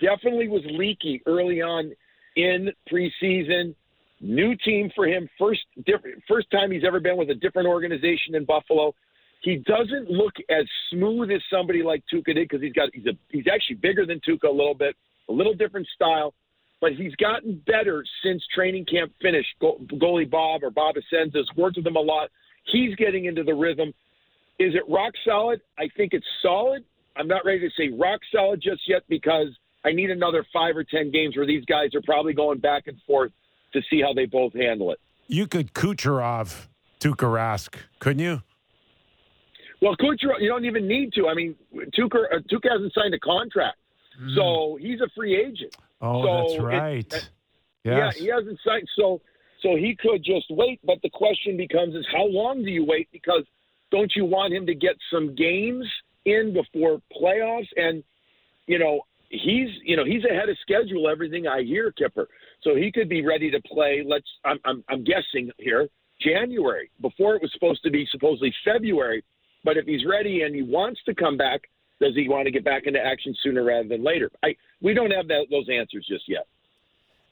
definitely 0.00 0.48
was 0.48 0.62
leaky 0.66 1.22
early 1.26 1.60
on 1.60 1.92
in 2.36 2.70
preseason. 2.90 3.74
New 4.20 4.56
team 4.64 4.90
for 4.94 5.06
him, 5.06 5.28
first 5.38 5.60
different, 5.86 6.22
first 6.26 6.50
time 6.50 6.72
he's 6.72 6.82
ever 6.84 7.00
been 7.00 7.16
with 7.16 7.30
a 7.30 7.34
different 7.34 7.68
organization 7.68 8.34
in 8.34 8.44
Buffalo. 8.44 8.94
He 9.40 9.56
doesn't 9.56 10.10
look 10.10 10.34
as 10.50 10.64
smooth 10.90 11.30
as 11.30 11.40
somebody 11.50 11.82
like 11.82 12.02
Tuukka 12.12 12.34
did 12.34 12.48
because 12.48 12.60
he's 12.60 12.72
got 12.72 12.88
he's 12.92 13.06
a 13.06 13.16
he's 13.28 13.46
actually 13.52 13.76
bigger 13.76 14.04
than 14.04 14.20
Tuukka 14.20 14.48
a 14.48 14.52
little 14.52 14.74
bit, 14.74 14.96
a 15.28 15.32
little 15.32 15.54
different 15.54 15.86
style, 15.94 16.34
but 16.80 16.92
he's 16.92 17.14
gotten 17.16 17.62
better 17.66 18.04
since 18.24 18.42
training 18.54 18.84
camp 18.86 19.12
finished. 19.22 19.48
goalie 19.60 20.28
Bob 20.28 20.64
or 20.64 20.70
Bob 20.70 20.96
Essensa's 20.96 21.48
worked 21.56 21.76
with 21.76 21.86
him 21.86 21.96
a 21.96 22.00
lot. 22.00 22.30
He's 22.64 22.94
getting 22.96 23.26
into 23.26 23.44
the 23.44 23.54
rhythm. 23.54 23.94
Is 24.58 24.74
it 24.74 24.82
rock 24.88 25.12
solid? 25.24 25.60
I 25.78 25.88
think 25.96 26.12
it's 26.12 26.26
solid. 26.42 26.84
I'm 27.16 27.28
not 27.28 27.44
ready 27.44 27.60
to 27.60 27.70
say 27.76 27.90
rock 27.96 28.20
solid 28.32 28.60
just 28.60 28.82
yet 28.88 29.02
because 29.08 29.48
I 29.84 29.92
need 29.92 30.10
another 30.10 30.44
five 30.52 30.76
or 30.76 30.84
ten 30.84 31.10
games 31.12 31.36
where 31.36 31.46
these 31.46 31.64
guys 31.64 31.94
are 31.94 32.02
probably 32.02 32.32
going 32.32 32.58
back 32.58 32.88
and 32.88 32.96
forth 33.06 33.32
to 33.72 33.80
see 33.88 34.00
how 34.00 34.12
they 34.12 34.26
both 34.26 34.52
handle 34.54 34.90
it. 34.92 34.98
You 35.28 35.46
could 35.46 35.74
Kucherov 35.74 36.66
Tuukka 37.00 37.28
Rask, 37.28 37.76
couldn't 38.00 38.20
you? 38.20 38.42
Well, 39.80 39.96
Kucherov, 39.96 40.40
you 40.40 40.48
don't 40.48 40.64
even 40.64 40.88
need 40.88 41.12
to. 41.14 41.28
I 41.28 41.34
mean, 41.34 41.54
Tuukka, 41.96 42.24
uh, 42.34 42.58
hasn't 42.70 42.92
signed 42.92 43.14
a 43.14 43.18
contract, 43.20 43.78
mm. 44.20 44.34
so 44.34 44.78
he's 44.80 45.00
a 45.00 45.08
free 45.14 45.36
agent. 45.36 45.76
Oh, 46.00 46.22
so 46.22 46.52
that's 46.52 46.62
right. 46.62 47.12
It, 47.12 47.30
yes. 47.84 48.14
Yeah, 48.16 48.22
he 48.22 48.28
hasn't 48.28 48.58
signed, 48.64 48.88
so 48.96 49.20
so 49.62 49.76
he 49.76 49.96
could 49.98 50.24
just 50.24 50.46
wait. 50.50 50.80
But 50.84 51.00
the 51.02 51.10
question 51.10 51.56
becomes: 51.56 51.94
is 51.94 52.06
how 52.12 52.26
long 52.26 52.64
do 52.64 52.70
you 52.70 52.84
wait? 52.84 53.08
Because 53.12 53.44
don't 53.90 54.12
you 54.14 54.24
want 54.24 54.52
him 54.52 54.66
to 54.66 54.74
get 54.74 54.96
some 55.12 55.34
games 55.34 55.86
in 56.24 56.52
before 56.52 57.00
playoffs? 57.20 57.68
And 57.76 58.02
you 58.66 58.78
know, 58.78 59.02
he's 59.28 59.68
you 59.84 59.96
know 59.96 60.04
he's 60.04 60.24
ahead 60.24 60.48
of 60.48 60.56
schedule. 60.62 61.08
Everything 61.08 61.46
I 61.46 61.62
hear, 61.62 61.92
Kipper, 61.92 62.28
so 62.62 62.74
he 62.74 62.92
could 62.92 63.08
be 63.08 63.24
ready 63.24 63.50
to 63.50 63.60
play. 63.62 64.04
Let's 64.06 64.26
I'm 64.44 64.58
I'm, 64.64 64.84
I'm 64.88 65.04
guessing 65.04 65.50
here 65.58 65.88
January 66.20 66.90
before 67.00 67.36
it 67.36 67.42
was 67.42 67.52
supposed 67.52 67.82
to 67.84 67.90
be 67.90 68.06
supposedly 68.10 68.54
February. 68.64 69.24
But 69.64 69.76
if 69.76 69.86
he's 69.86 70.04
ready 70.06 70.42
and 70.42 70.54
he 70.54 70.62
wants 70.62 71.00
to 71.06 71.14
come 71.14 71.36
back, 71.36 71.62
does 72.00 72.14
he 72.14 72.28
want 72.28 72.46
to 72.46 72.50
get 72.50 72.64
back 72.64 72.86
into 72.86 73.00
action 73.04 73.34
sooner 73.42 73.64
rather 73.64 73.88
than 73.88 74.04
later? 74.04 74.30
I 74.42 74.54
we 74.80 74.94
don't 74.94 75.10
have 75.10 75.28
that, 75.28 75.46
those 75.50 75.66
answers 75.68 76.06
just 76.08 76.24
yet. 76.28 76.46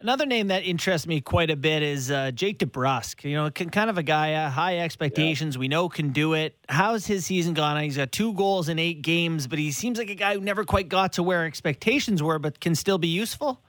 Another 0.00 0.26
name 0.26 0.49
that 0.49 0.64
interests 0.64 1.06
me 1.06 1.23
quite 1.23 1.50
a 1.50 1.56
bit 1.56 1.83
is 1.83 2.11
uh, 2.11 2.30
Jake 2.30 2.59
DeBrusk. 2.59 3.25
You 3.25 3.37
know, 3.37 3.50
can, 3.50 3.71
kind 3.71 3.88
of 3.88 3.97
a 3.97 4.02
guy, 4.02 4.35
uh, 4.35 4.50
high 4.50 4.80
expectations. 4.80 5.54
Yeah. 5.56 5.61
We 5.61 5.68
know 5.68 5.88
can 5.88 6.11
do 6.11 6.35
it. 6.35 6.54
How's 6.68 7.06
his 7.06 7.25
season 7.25 7.54
gone? 7.54 7.83
He's 7.83 7.97
got 7.97 8.12
two 8.12 8.35
goals 8.35 8.68
in 8.68 8.78
eight 8.78 9.00
games, 9.00 9.47
but 9.47 9.59
he 9.59 9.73
seems 9.73 9.97
like 9.97 10.11
a 10.11 10.14
guy 10.14 10.35
who 10.35 10.40
never 10.40 10.64
quite 10.64 10.90
got 10.90 11.14
to 11.14 11.23
where 11.23 11.47
expectations 11.47 12.23
were, 12.23 12.38
but 12.38 12.61
can 12.61 12.75
still 12.75 12.99
be 12.99 13.09
useful. 13.09 13.62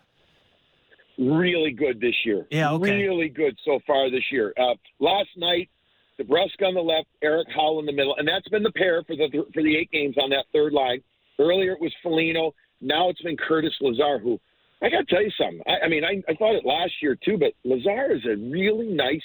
Really 1.18 1.72
good 1.72 2.02
this 2.02 2.16
year. 2.26 2.46
Yeah, 2.52 2.74
okay. 2.74 2.92
Really 2.92 3.30
good 3.30 3.58
so 3.64 3.80
far 3.88 4.12
this 4.12 4.26
year. 4.30 4.54
Uh, 4.60 4.76
last 5.00 5.30
night, 5.38 5.70
DeBrusk 6.20 6.66
on 6.66 6.74
the 6.74 6.82
left, 6.82 7.08
Eric 7.22 7.48
Haula 7.56 7.80
in 7.80 7.86
the 7.86 7.92
middle, 7.92 8.16
and 8.18 8.28
that's 8.28 8.48
been 8.50 8.64
the 8.64 8.72
pair 8.72 9.04
for 9.04 9.16
the 9.16 9.30
for 9.54 9.62
the 9.62 9.78
eight 9.78 9.92
games 9.92 10.16
on 10.18 10.30
that 10.32 10.46
third 10.52 10.74
line. 10.74 11.02
Earlier 11.40 11.74
it 11.74 11.82
was 11.82 11.94
Foligno. 12.02 12.54
Now 12.82 13.10
it's 13.10 13.22
been 13.22 13.38
Curtis 13.38 13.74
Lazar, 13.82 14.20
who 14.20 14.40
I 14.82 14.90
got 14.90 15.00
to 15.00 15.06
tell 15.06 15.24
you 15.24 15.32
something. 15.40 15.62
I, 15.68 15.86
I 15.86 15.90
mean, 15.90 16.04
I, 16.04 16.22
I 16.30 16.36
thought 16.36 16.56
it 16.56 16.66
last 16.66 16.94
year 17.02 17.18
too, 17.24 17.38
but 17.38 17.54
Lazar 17.64 18.14
is 18.16 18.26
a 18.26 18.36
really 18.50 18.88
nice, 18.88 19.22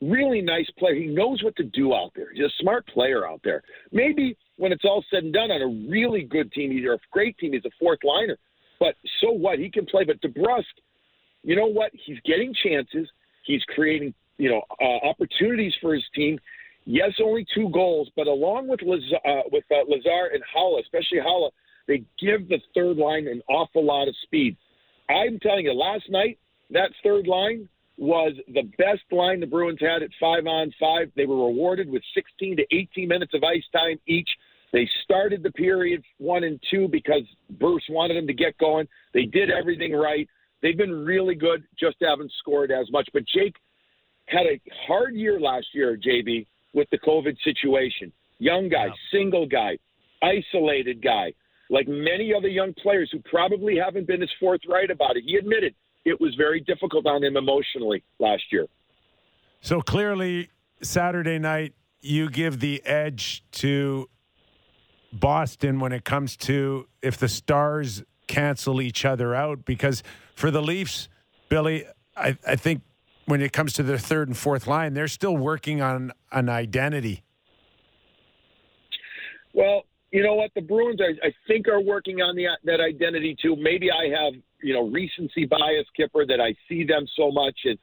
really 0.00 0.40
nice 0.40 0.68
player. 0.78 0.94
He 0.94 1.06
knows 1.06 1.42
what 1.42 1.56
to 1.56 1.64
do 1.64 1.94
out 1.94 2.12
there. 2.16 2.32
He's 2.32 2.44
a 2.44 2.50
smart 2.60 2.86
player 2.88 3.26
out 3.26 3.40
there. 3.44 3.62
Maybe 3.92 4.36
when 4.56 4.72
it's 4.72 4.84
all 4.84 5.04
said 5.10 5.24
and 5.24 5.32
done 5.32 5.50
on 5.50 5.62
a 5.62 5.90
really 5.90 6.22
good 6.22 6.52
team, 6.52 6.70
he's 6.70 6.84
a 6.84 6.98
great 7.10 7.36
team. 7.38 7.52
He's 7.52 7.64
a 7.64 7.70
fourth 7.78 8.00
liner, 8.04 8.36
but 8.78 8.94
so 9.20 9.30
what? 9.30 9.58
He 9.58 9.70
can 9.70 9.86
play. 9.86 10.04
But 10.04 10.20
DeBrusk, 10.20 10.64
you 11.42 11.56
know 11.56 11.66
what? 11.66 11.90
He's 11.92 12.18
getting 12.24 12.54
chances. 12.64 13.08
He's 13.44 13.62
creating, 13.74 14.14
you 14.38 14.50
know, 14.50 14.62
uh, 14.80 15.06
opportunities 15.06 15.74
for 15.80 15.94
his 15.94 16.04
team. 16.14 16.38
Yes, 16.86 17.12
only 17.22 17.46
two 17.54 17.70
goals, 17.70 18.10
but 18.14 18.26
along 18.26 18.68
with 18.68 18.80
uh, 18.82 19.42
with 19.50 19.64
uh, 19.70 19.76
Lazar 19.88 20.30
and 20.34 20.42
Haula, 20.54 20.80
especially 20.82 21.18
Haula, 21.18 21.50
they 21.88 22.04
give 22.20 22.48
the 22.48 22.58
third 22.74 22.98
line 22.98 23.26
an 23.26 23.42
awful 23.48 23.84
lot 23.84 24.08
of 24.08 24.14
speed. 24.22 24.56
I'm 25.08 25.38
telling 25.40 25.64
you, 25.64 25.72
last 25.72 26.04
night 26.10 26.38
that 26.70 26.90
third 27.02 27.26
line 27.26 27.68
was 27.96 28.32
the 28.52 28.62
best 28.76 29.02
line 29.12 29.40
the 29.40 29.46
Bruins 29.46 29.78
had 29.80 30.02
at 30.02 30.10
five 30.20 30.46
on 30.46 30.72
five. 30.80 31.10
They 31.16 31.26
were 31.26 31.46
rewarded 31.46 31.88
with 31.88 32.02
16 32.14 32.56
to 32.56 32.64
18 32.72 33.08
minutes 33.08 33.32
of 33.34 33.44
ice 33.44 33.64
time 33.72 33.98
each. 34.06 34.28
They 34.72 34.88
started 35.04 35.42
the 35.42 35.52
period 35.52 36.02
one 36.18 36.42
and 36.42 36.60
two 36.70 36.88
because 36.88 37.22
Bruce 37.48 37.84
wanted 37.88 38.16
them 38.16 38.26
to 38.26 38.34
get 38.34 38.58
going. 38.58 38.88
They 39.12 39.24
did 39.24 39.50
everything 39.50 39.92
right. 39.92 40.28
They've 40.62 40.76
been 40.76 41.04
really 41.04 41.36
good, 41.36 41.62
just 41.78 41.96
haven't 42.02 42.32
scored 42.40 42.72
as 42.72 42.90
much. 42.90 43.08
But 43.12 43.22
Jake 43.26 43.54
had 44.26 44.46
a 44.46 44.60
hard 44.86 45.14
year 45.14 45.38
last 45.38 45.66
year, 45.72 45.96
JB, 45.96 46.46
with 46.72 46.88
the 46.90 46.98
COVID 46.98 47.36
situation. 47.44 48.12
Young 48.38 48.68
guy, 48.68 48.88
single 49.12 49.46
guy, 49.46 49.78
isolated 50.22 51.02
guy. 51.02 51.32
Like 51.70 51.88
many 51.88 52.32
other 52.34 52.48
young 52.48 52.74
players 52.74 53.08
who 53.12 53.20
probably 53.20 53.76
haven't 53.76 54.06
been 54.06 54.22
as 54.22 54.28
forthright 54.38 54.90
about 54.90 55.16
it. 55.16 55.24
He 55.26 55.36
admitted 55.36 55.74
it 56.04 56.20
was 56.20 56.34
very 56.34 56.60
difficult 56.60 57.06
on 57.06 57.22
him 57.22 57.36
emotionally 57.36 58.02
last 58.18 58.44
year. 58.52 58.66
So 59.60 59.80
clearly, 59.80 60.50
Saturday 60.82 61.38
night, 61.38 61.74
you 62.02 62.28
give 62.28 62.60
the 62.60 62.84
edge 62.84 63.42
to 63.52 64.10
Boston 65.12 65.80
when 65.80 65.92
it 65.92 66.04
comes 66.04 66.36
to 66.36 66.86
if 67.00 67.16
the 67.16 67.28
Stars 67.28 68.02
cancel 68.26 68.82
each 68.82 69.04
other 69.04 69.34
out. 69.34 69.64
Because 69.64 70.02
for 70.34 70.50
the 70.50 70.60
Leafs, 70.60 71.08
Billy, 71.48 71.86
I, 72.16 72.36
I 72.46 72.56
think 72.56 72.82
when 73.26 73.40
it 73.40 73.52
comes 73.52 73.72
to 73.74 73.82
their 73.82 73.98
third 73.98 74.28
and 74.28 74.36
fourth 74.36 74.66
line, 74.66 74.94
they're 74.94 75.08
still 75.08 75.36
working 75.36 75.80
on 75.80 76.12
an 76.32 76.48
identity. 76.48 77.22
Well, 79.52 79.84
you 80.10 80.22
know 80.22 80.34
what? 80.34 80.50
The 80.54 80.60
Bruins, 80.60 81.00
I, 81.00 81.26
I 81.26 81.32
think, 81.48 81.68
are 81.68 81.80
working 81.80 82.20
on 82.20 82.36
the, 82.36 82.46
that 82.64 82.80
identity 82.80 83.36
too. 83.40 83.56
Maybe 83.56 83.90
I 83.90 84.08
have 84.08 84.34
you 84.62 84.72
know 84.72 84.88
recency 84.88 85.44
bias, 85.44 85.86
Kipper, 85.96 86.26
that 86.26 86.40
I 86.40 86.54
see 86.68 86.84
them 86.84 87.06
so 87.16 87.30
much. 87.30 87.58
And 87.64 87.78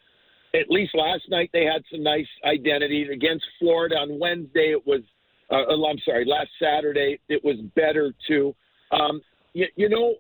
at 0.54 0.70
least 0.70 0.96
last 0.96 1.24
night 1.30 1.50
they 1.54 1.64
had 1.64 1.84
some 1.92 2.04
nice 2.04 2.28
identity 2.46 3.04
against 3.12 3.46
Florida. 3.60 3.96
On 3.96 4.20
Wednesday 4.20 4.72
it 4.72 4.86
was, 4.86 5.02
uh, 5.50 5.64
oh, 5.70 5.86
I'm 5.86 6.00
sorry, 6.06 6.26
last 6.26 6.50
Saturday 6.62 7.20
it 7.30 7.44
was 7.44 7.58
better 7.76 8.14
too. 8.28 8.54
Um, 8.92 9.22
you, 9.54 9.68
you 9.76 9.90
know, 9.90 10.16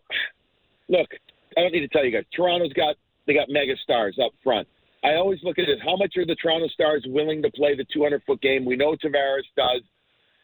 look, 0.89 1.07
I 1.57 1.61
don't 1.61 1.71
need 1.71 1.81
to 1.81 1.87
tell 1.89 2.05
you 2.05 2.11
guys. 2.11 2.25
Toronto's 2.35 2.73
got 2.73 2.95
they 3.25 3.33
got 3.33 3.47
mega 3.49 3.73
stars 3.83 4.17
up 4.23 4.31
front. 4.43 4.67
I 5.03 5.15
always 5.15 5.39
look 5.43 5.57
at 5.57 5.67
it. 5.67 5.79
How 5.83 5.95
much 5.95 6.15
are 6.17 6.25
the 6.25 6.35
Toronto 6.35 6.67
Stars 6.67 7.03
willing 7.07 7.41
to 7.41 7.51
play 7.51 7.75
the 7.75 7.85
200 7.93 8.21
foot 8.25 8.41
game? 8.41 8.65
We 8.65 8.75
know 8.75 8.95
Tavares 8.95 9.47
does. 9.57 9.81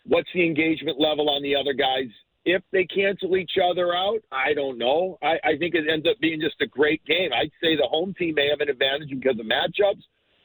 What's 0.06 0.30
the 0.34 0.46
engagement 0.46 1.00
level 1.00 1.30
on 1.30 1.44
the 1.44 1.56
other 1.56 1.74
guys? 1.74 2.10
If 2.46 2.64
they 2.72 2.86
cancel 2.86 3.36
each 3.36 3.52
other 3.62 3.94
out, 3.94 4.20
I 4.32 4.54
don't 4.54 4.78
know. 4.78 5.18
I, 5.22 5.36
I 5.44 5.58
think 5.60 5.76
it 5.76 5.84
ends 5.92 6.08
up 6.10 6.18
being 6.20 6.40
just 6.40 6.62
a 6.62 6.66
great 6.66 7.04
game. 7.06 7.32
I'd 7.34 7.52
say 7.62 7.76
the 7.76 7.88
home 7.88 8.14
team 8.18 8.36
may 8.36 8.50
have 8.50 8.62
an 8.62 8.70
advantage 8.70 9.10
because 9.10 9.38
of 9.40 9.46
matchups, 9.46 10.04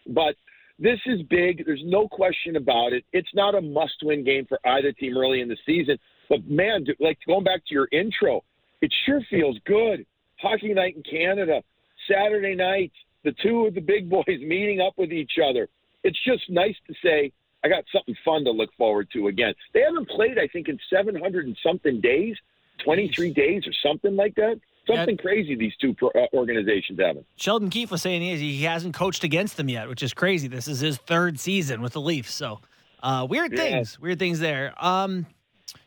but 0.08 0.34
this 0.78 0.98
is 1.06 1.22
big. 1.30 1.64
There's 1.64 1.82
no 1.84 2.08
question 2.08 2.56
about 2.56 2.92
it. 2.92 3.04
It's 3.12 3.32
not 3.34 3.54
a 3.54 3.60
must 3.60 4.02
win 4.02 4.24
game 4.24 4.46
for 4.46 4.58
either 4.66 4.90
team 4.92 5.16
early 5.16 5.40
in 5.40 5.48
the 5.48 5.56
season. 5.64 5.96
But 6.28 6.44
man, 6.48 6.84
like 6.98 7.18
going 7.26 7.44
back 7.44 7.64
to 7.66 7.74
your 7.74 7.88
intro, 7.92 8.42
it 8.80 8.92
sure 9.06 9.20
feels 9.30 9.58
good. 9.64 10.04
Hockey 10.40 10.74
night 10.74 10.96
in 10.96 11.02
Canada, 11.04 11.62
Saturday 12.10 12.56
night, 12.56 12.90
the 13.24 13.32
two 13.42 13.66
of 13.66 13.74
the 13.74 13.80
big 13.80 14.08
boys 14.16 14.24
meeting 14.26 14.80
up 14.80 14.94
with 14.96 15.12
each 15.12 15.32
other. 15.44 15.68
It's 16.04 16.18
just 16.24 16.50
nice 16.50 16.76
to 16.88 16.94
say, 17.02 17.32
I 17.64 17.68
got 17.68 17.84
something 17.92 18.16
fun 18.24 18.44
to 18.44 18.50
look 18.50 18.70
forward 18.76 19.08
to 19.12 19.28
again. 19.28 19.54
They 19.72 19.80
haven't 19.80 20.08
played, 20.08 20.38
I 20.38 20.48
think, 20.48 20.68
in 20.68 20.78
700 20.90 21.46
and 21.46 21.56
something 21.64 22.00
days, 22.00 22.36
23 22.84 23.32
days 23.32 23.62
or 23.66 23.72
something 23.86 24.16
like 24.16 24.34
that. 24.34 24.60
Something 24.84 25.14
yeah. 25.14 25.22
crazy 25.22 25.54
these 25.54 25.74
two 25.80 25.94
pro- 25.94 26.10
uh, 26.10 26.26
organizations 26.34 26.98
haven't. 26.98 27.24
Sheldon 27.36 27.70
Keefe 27.70 27.92
was 27.92 28.02
saying 28.02 28.20
he 28.22 28.64
hasn't 28.64 28.94
coached 28.94 29.22
against 29.22 29.56
them 29.56 29.68
yet, 29.68 29.88
which 29.88 30.02
is 30.02 30.12
crazy. 30.12 30.48
This 30.48 30.66
is 30.66 30.80
his 30.80 30.96
third 30.96 31.38
season 31.38 31.82
with 31.82 31.92
the 31.92 32.00
Leafs. 32.00 32.34
So 32.34 32.58
uh, 33.00 33.24
weird 33.30 33.56
things, 33.56 33.96
yeah. 33.96 34.02
weird 34.02 34.18
things 34.18 34.40
there. 34.40 34.74
Um, 34.84 35.26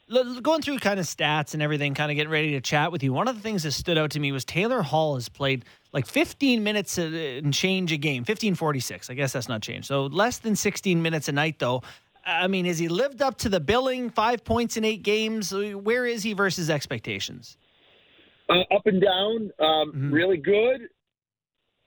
going 0.09 0.61
through 0.61 0.77
kind 0.79 0.99
of 0.99 1.05
stats 1.05 1.53
and 1.53 1.63
everything, 1.63 1.93
kind 1.93 2.11
of 2.11 2.15
getting 2.15 2.31
ready 2.31 2.51
to 2.51 2.61
chat 2.61 2.91
with 2.91 3.01
you. 3.03 3.11
One 3.11 3.27
of 3.27 3.35
the 3.35 3.41
things 3.41 3.63
that 3.63 3.71
stood 3.71 3.97
out 3.97 4.11
to 4.11 4.19
me 4.19 4.31
was 4.31 4.45
Taylor 4.45 4.81
Hall 4.81 5.15
has 5.15 5.29
played 5.29 5.65
like 5.93 6.05
15 6.05 6.63
minutes 6.63 6.97
and 6.97 7.53
change 7.53 7.91
a 7.91 7.97
game, 7.97 8.21
1546. 8.21 9.09
I 9.09 9.13
guess 9.13 9.33
that's 9.33 9.49
not 9.49 9.61
changed. 9.61 9.87
So 9.87 10.05
less 10.05 10.37
than 10.39 10.55
16 10.55 11.01
minutes 11.01 11.27
a 11.27 11.31
night, 11.31 11.59
though. 11.59 11.81
I 12.25 12.47
mean, 12.47 12.65
has 12.65 12.79
he 12.79 12.87
lived 12.87 13.21
up 13.21 13.37
to 13.39 13.49
the 13.49 13.59
billing? 13.59 14.09
Five 14.09 14.43
points 14.43 14.77
in 14.77 14.85
eight 14.85 15.03
games. 15.03 15.53
Where 15.53 16.05
is 16.05 16.23
he 16.23 16.33
versus 16.33 16.69
expectations? 16.69 17.57
Uh, 18.49 18.61
up 18.73 18.85
and 18.85 19.01
down. 19.01 19.51
Um, 19.59 19.91
mm-hmm. 19.91 20.11
Really 20.11 20.37
good. 20.37 20.81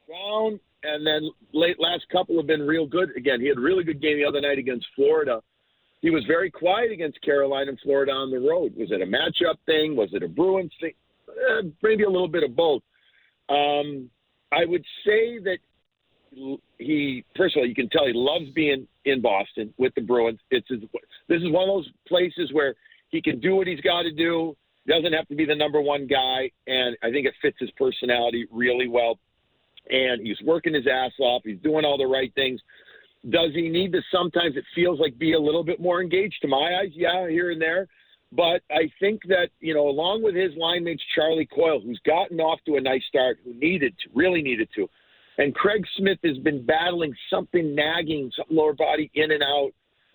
Down, 0.08 0.58
and 0.84 1.06
then 1.06 1.30
late 1.52 1.78
last 1.78 2.06
couple 2.10 2.36
have 2.36 2.46
been 2.46 2.62
real 2.62 2.86
good. 2.86 3.10
Again, 3.16 3.40
he 3.40 3.48
had 3.48 3.58
a 3.58 3.60
really 3.60 3.84
good 3.84 4.00
game 4.00 4.16
the 4.16 4.24
other 4.24 4.40
night 4.40 4.58
against 4.58 4.86
Florida 4.96 5.42
he 6.00 6.10
was 6.10 6.24
very 6.26 6.50
quiet 6.50 6.92
against 6.92 7.20
Carolina 7.22 7.70
and 7.70 7.80
Florida 7.80 8.12
on 8.12 8.30
the 8.30 8.38
road. 8.38 8.74
Was 8.76 8.90
it 8.92 9.02
a 9.02 9.06
matchup 9.06 9.56
thing? 9.66 9.96
Was 9.96 10.10
it 10.12 10.22
a 10.22 10.28
Bruins 10.28 10.72
thing? 10.80 10.92
Eh, 11.28 11.68
maybe 11.82 12.04
a 12.04 12.10
little 12.10 12.28
bit 12.28 12.44
of 12.44 12.54
both. 12.54 12.82
Um, 13.48 14.08
I 14.52 14.64
would 14.64 14.84
say 15.04 15.38
that 15.40 15.58
he, 16.78 17.24
first 17.36 17.56
of 17.56 17.60
all, 17.60 17.66
you 17.66 17.74
can 17.74 17.88
tell 17.88 18.06
he 18.06 18.12
loves 18.14 18.50
being 18.54 18.86
in 19.04 19.20
Boston 19.20 19.72
with 19.78 19.94
the 19.94 20.02
Bruins. 20.02 20.38
It's 20.50 20.68
his, 20.68 20.80
this 21.28 21.42
is 21.42 21.50
one 21.50 21.68
of 21.68 21.74
those 21.76 21.90
places 22.06 22.50
where 22.52 22.74
he 23.10 23.20
can 23.20 23.40
do 23.40 23.56
what 23.56 23.66
he's 23.66 23.80
got 23.80 24.02
to 24.02 24.12
do. 24.12 24.56
Doesn't 24.86 25.12
have 25.12 25.28
to 25.28 25.34
be 25.34 25.44
the 25.44 25.54
number 25.54 25.80
one 25.80 26.06
guy, 26.06 26.50
and 26.66 26.96
I 27.02 27.10
think 27.10 27.26
it 27.26 27.34
fits 27.42 27.56
his 27.60 27.70
personality 27.72 28.46
really 28.50 28.88
well. 28.88 29.18
And 29.90 30.26
he's 30.26 30.40
working 30.44 30.74
his 30.74 30.86
ass 30.86 31.12
off. 31.18 31.42
He's 31.44 31.58
doing 31.60 31.84
all 31.84 31.98
the 31.98 32.06
right 32.06 32.32
things. 32.34 32.60
Does 33.28 33.50
he 33.54 33.68
need 33.68 33.92
to 33.92 34.00
sometimes 34.12 34.56
it 34.56 34.64
feels 34.74 35.00
like 35.00 35.18
be 35.18 35.32
a 35.32 35.40
little 35.40 35.64
bit 35.64 35.80
more 35.80 36.00
engaged 36.00 36.36
to 36.42 36.48
my 36.48 36.80
eyes? 36.80 36.90
Yeah, 36.92 37.28
here 37.28 37.50
and 37.50 37.60
there. 37.60 37.88
But 38.30 38.62
I 38.70 38.90
think 39.00 39.22
that, 39.28 39.48
you 39.60 39.74
know, 39.74 39.88
along 39.88 40.22
with 40.22 40.34
his 40.34 40.54
line 40.56 40.84
mates, 40.84 41.02
Charlie 41.14 41.46
Coyle, 41.46 41.80
who's 41.80 42.00
gotten 42.04 42.40
off 42.40 42.60
to 42.66 42.76
a 42.76 42.80
nice 42.80 43.02
start, 43.08 43.38
who 43.44 43.54
needed 43.54 43.94
to, 44.02 44.10
really 44.14 44.42
needed 44.42 44.68
to. 44.76 44.88
And 45.38 45.54
Craig 45.54 45.84
Smith 45.96 46.18
has 46.24 46.36
been 46.38 46.64
battling 46.64 47.14
something 47.30 47.74
nagging, 47.74 48.30
some 48.36 48.46
lower 48.50 48.74
body 48.74 49.10
in 49.14 49.30
and 49.30 49.42
out. 49.42 49.70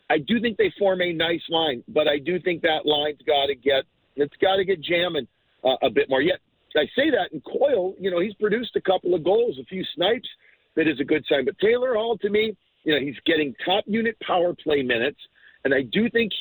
I 0.10 0.20
do 0.20 0.40
think 0.40 0.58
they 0.58 0.72
form 0.78 1.02
a 1.02 1.12
nice 1.12 1.42
line, 1.50 1.84
but 1.88 2.08
I 2.08 2.20
do 2.20 2.40
think 2.40 2.62
that 2.62 2.86
line's 2.86 3.22
got 3.26 3.48
to 3.48 3.56
get, 3.56 3.86
it's 4.16 4.36
got 4.42 4.58
to 4.58 4.66
get 4.66 4.82
jamming 4.82 5.28
uh, 5.64 5.78
a 5.82 5.90
bit 5.90 6.10
more. 6.10 6.22
Yet 6.22 6.40
I 6.76 6.86
say 6.96 7.10
that, 7.10 7.32
and 7.32 7.44
Coyle, 7.44 7.96
you 8.00 8.12
know, 8.12 8.20
he's 8.20 8.34
produced 8.36 8.76
a 8.76 8.82
couple 8.82 9.16
of 9.16 9.24
goals, 9.24 9.58
a 9.60 9.66
few 9.66 9.84
snipes. 9.96 10.28
That 10.76 10.88
is 10.88 11.00
a 11.00 11.04
good 11.04 11.24
sign. 11.30 11.46
But 11.46 11.58
Taylor 11.60 11.96
Hall, 11.96 12.18
to 12.18 12.30
me, 12.30 12.56
you 12.84 12.94
know, 12.94 13.00
he's 13.00 13.16
getting 13.26 13.54
top 13.66 13.84
unit 13.88 14.18
power 14.26 14.54
play 14.54 14.82
minutes, 14.82 15.20
and 15.64 15.74
I 15.74 15.84
do 15.84 16.10
think 16.10 16.32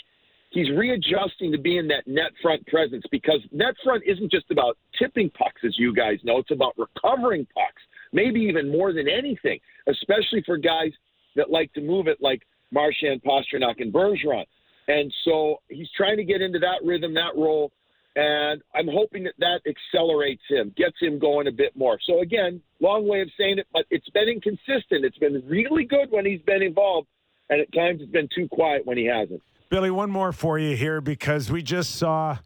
he's 0.51 0.71
readjusting 0.71 1.53
to 1.53 1.59
being 1.59 1.89
that 1.89 2.07
net 2.07 2.33
front 2.41 2.67
presence 2.67 3.05
because 3.11 3.41
net 3.51 3.75
front 3.83 4.03
isn't 4.07 4.31
just 4.31 4.51
about 4.51 4.77
tipping 4.99 5.31
pucks, 5.31 5.63
as 5.65 5.79
you 5.79 5.95
guys 5.95 6.19
know. 6.25 6.39
It's 6.39 6.51
about 6.51 6.75
recovering 6.77 7.47
pucks, 7.55 7.83
maybe 8.13 8.41
even 8.41 8.71
more 8.71 8.93
than 8.93 9.09
anything, 9.09 9.59
especially 9.89 10.43
for 10.45 10.57
guys 10.57 10.93
that 11.37 11.51
like 11.51 11.73
to 11.75 11.81
move 11.81 12.07
it 12.07 12.19
like 12.21 12.43
Marchand, 12.71 13.23
Pastrnak, 13.23 13.81
and 13.81 13.93
Bergeron. 13.93 14.45
And 14.89 15.13
so 15.25 15.61
he's 15.69 15.89
trying 15.97 16.17
to 16.17 16.25
get 16.25 16.43
into 16.43 16.59
that 16.59 16.85
rhythm, 16.85 17.15
that 17.15 17.37
role. 17.37 17.73
And 18.15 18.63
I'm 18.75 18.89
hoping 18.89 19.25
that 19.25 19.35
that 19.39 19.61
accelerates 19.67 20.43
him, 20.49 20.75
gets 20.77 20.97
him 21.01 21.19
going 21.19 21.47
a 21.47 21.53
bit 21.53 21.75
more. 21.75 21.99
So, 22.07 22.21
again, 22.21 22.61
long 22.81 23.09
way 23.09 23.23
of 23.23 23.29
saying 23.39 23.59
it, 23.59 23.67
but 23.73 23.87
it's 23.91 24.09
been 24.11 24.29
inconsistent. 24.29 25.05
It's 25.05 25.17
been 25.19 25.43
really 25.47 25.85
good 25.85 26.11
when 26.11 26.27
he's 26.27 26.43
been 26.43 26.63
involved, 26.63 27.09
and 27.49 27.61
at 27.61 27.73
times 27.73 28.01
it's 28.03 28.13
been 28.13 28.29
too 28.35 28.49
quiet 28.49 28.85
when 28.85 28.99
he 28.99 29.07
hasn't. 29.07 29.41
Billy, 29.71 29.91
one 29.91 30.11
more 30.11 30.33
for 30.33 30.59
you 30.59 30.77
here 30.77 31.01
because 31.01 31.51
we 31.51 31.63
just 31.63 31.97
saw 31.97 32.37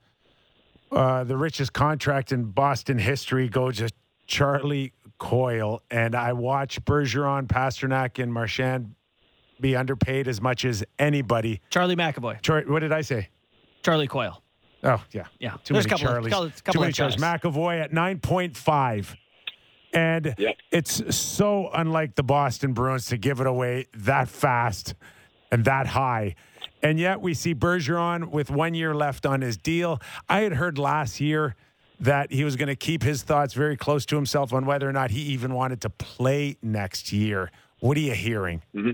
uh, 0.92 1.24
the 1.24 1.36
richest 1.36 1.72
contract 1.72 2.30
in 2.30 2.44
Boston 2.44 2.98
history 2.98 3.48
go 3.48 3.72
to 3.72 3.90
Charlie 4.28 4.92
Coyle, 5.18 5.82
and 5.90 6.14
I 6.14 6.32
watch 6.32 6.84
Bergeron, 6.84 7.48
Pastrnak, 7.48 8.22
and 8.22 8.32
Marchand 8.32 8.94
be 9.60 9.74
underpaid 9.74 10.28
as 10.28 10.40
much 10.40 10.64
as 10.64 10.84
anybody. 10.98 11.60
Charlie 11.70 11.96
McAvoy. 11.96 12.40
Char- 12.42 12.62
what 12.62 12.80
did 12.80 12.92
I 12.92 13.00
say? 13.00 13.30
Charlie 13.82 14.06
Coyle. 14.06 14.42
Oh 14.82 15.02
yeah, 15.12 15.26
yeah. 15.38 15.56
Too 15.64 15.74
There's 15.74 15.88
many 15.88 16.02
Charlies. 16.02 16.32
Of, 16.32 16.64
couple 16.64 16.72
Too 16.74 16.80
many 16.80 16.92
Charlies. 16.92 17.16
McAvoy 17.16 17.80
at 17.80 17.92
nine 17.92 18.20
point 18.20 18.56
five, 18.56 19.16
and 19.92 20.34
yep. 20.38 20.56
it's 20.70 21.16
so 21.16 21.70
unlike 21.74 22.14
the 22.14 22.22
Boston 22.22 22.72
Bruins 22.72 23.06
to 23.06 23.16
give 23.16 23.40
it 23.40 23.46
away 23.46 23.86
that 23.94 24.28
fast 24.28 24.94
and 25.50 25.64
that 25.64 25.86
high. 25.86 26.34
And 26.82 27.00
yet 27.00 27.20
we 27.20 27.34
see 27.34 27.54
Bergeron 27.54 28.30
with 28.30 28.50
one 28.50 28.74
year 28.74 28.94
left 28.94 29.24
on 29.26 29.40
his 29.40 29.56
deal. 29.56 30.00
I 30.28 30.40
had 30.40 30.52
heard 30.52 30.78
last 30.78 31.20
year 31.20 31.56
that 31.98 32.30
he 32.30 32.44
was 32.44 32.54
going 32.56 32.68
to 32.68 32.76
keep 32.76 33.02
his 33.02 33.22
thoughts 33.22 33.54
very 33.54 33.76
close 33.76 34.04
to 34.06 34.16
himself 34.16 34.52
on 34.52 34.66
whether 34.66 34.86
or 34.88 34.92
not 34.92 35.10
he 35.10 35.22
even 35.22 35.54
wanted 35.54 35.80
to 35.80 35.90
play 35.90 36.58
next 36.62 37.12
year. 37.12 37.50
What 37.80 37.96
are 37.96 38.00
you 38.00 38.12
hearing? 38.12 38.62
Mm-hmm. 38.74 38.90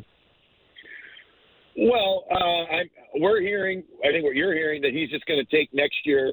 Well, 1.88 2.24
uh, 2.30 2.34
I'm, 2.72 2.90
we're 3.14 3.40
hearing, 3.40 3.82
I 4.04 4.10
think 4.10 4.24
what 4.24 4.34
you're 4.34 4.54
hearing, 4.54 4.82
that 4.82 4.92
he's 4.92 5.10
just 5.10 5.26
going 5.26 5.44
to 5.44 5.56
take 5.56 5.72
next 5.72 6.04
year 6.04 6.32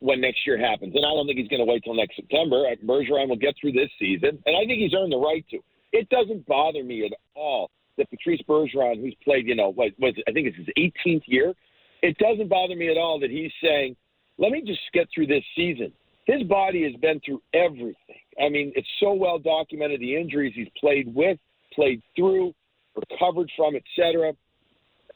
when 0.00 0.20
next 0.20 0.46
year 0.46 0.58
happens. 0.58 0.94
And 0.94 1.04
I 1.04 1.10
don't 1.10 1.26
think 1.26 1.38
he's 1.38 1.48
going 1.48 1.64
to 1.64 1.70
wait 1.70 1.84
till 1.84 1.94
next 1.94 2.16
September. 2.16 2.64
Uh, 2.66 2.76
Bergeron 2.84 3.28
will 3.28 3.36
get 3.36 3.54
through 3.60 3.72
this 3.72 3.90
season, 3.98 4.38
and 4.46 4.56
I 4.56 4.64
think 4.66 4.80
he's 4.80 4.94
earned 4.94 5.12
the 5.12 5.18
right 5.18 5.44
to. 5.50 5.58
it 5.92 6.08
doesn't 6.08 6.46
bother 6.46 6.82
me 6.82 7.04
at 7.04 7.12
all 7.34 7.70
that 7.98 8.10
Patrice 8.10 8.40
Bergeron, 8.48 9.00
who's 9.00 9.14
played, 9.22 9.46
you 9.46 9.54
know, 9.54 9.70
what 9.70 9.92
was 9.98 10.14
I 10.26 10.32
think 10.32 10.48
it's 10.48 10.56
his 10.56 10.68
18th 10.78 11.22
year, 11.26 11.54
it 12.02 12.16
doesn't 12.18 12.48
bother 12.48 12.74
me 12.74 12.90
at 12.90 12.96
all 12.96 13.20
that 13.20 13.30
he's 13.30 13.52
saying, 13.62 13.94
"Let 14.38 14.52
me 14.52 14.62
just 14.62 14.80
get 14.92 15.08
through 15.14 15.26
this 15.26 15.44
season." 15.54 15.92
His 16.26 16.42
body 16.44 16.84
has 16.84 16.94
been 17.00 17.20
through 17.20 17.42
everything. 17.52 18.22
I 18.40 18.48
mean, 18.48 18.72
it's 18.74 18.88
so 19.00 19.12
well 19.12 19.38
documented 19.38 20.00
the 20.00 20.16
injuries 20.16 20.54
he's 20.54 20.68
played 20.78 21.12
with, 21.14 21.38
played 21.74 22.02
through, 22.16 22.54
recovered 22.94 23.50
from, 23.56 23.74
etc. 23.76 24.32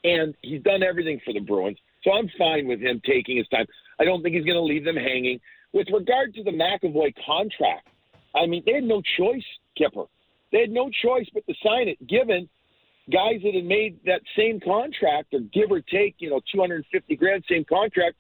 And 0.05 0.35
he's 0.43 0.63
done 0.63 0.83
everything 0.83 1.21
for 1.25 1.33
the 1.33 1.41
Bruins. 1.41 1.79
So 2.03 2.13
I'm 2.13 2.29
fine 2.39 2.69
with 2.69 2.81
him 2.81 3.01
taking 3.05 3.39
his 3.39 3.49
time. 3.49 3.67
I 3.99 4.05
don't 4.05 4.23
think 4.23 4.35
he's 4.35 4.45
going 4.45 4.57
to 4.57 4.63
leave 4.63 4.85
them 4.85 4.97
hanging. 4.97 5.41
With 5.73 5.89
regard 5.93 6.35
to 6.35 6.45
the 6.45 6.51
McAvoy 6.51 7.15
contract, 7.27 7.89
I 8.35 8.47
mean, 8.47 8.63
they 8.67 8.75
had 8.75 8.85
no 8.85 9.03
choice, 9.19 9.45
Kipper. 9.77 10.05
They 10.53 10.61
had 10.61 10.71
no 10.71 10.91
choice 11.03 11.27
but 11.33 11.47
to 11.47 11.55
sign 11.65 11.89
it, 11.89 12.07
given 12.07 12.49
guys 13.11 13.41
that 13.43 13.55
had 13.55 13.65
made 13.65 13.99
that 14.05 14.21
same 14.37 14.61
contract, 14.61 15.35
or 15.35 15.41
give 15.53 15.71
or 15.71 15.81
take, 15.81 16.17
you 16.19 16.31
know, 16.31 16.41
250 16.53 17.17
grand, 17.17 17.45
same 17.49 17.65
contract, 17.65 18.17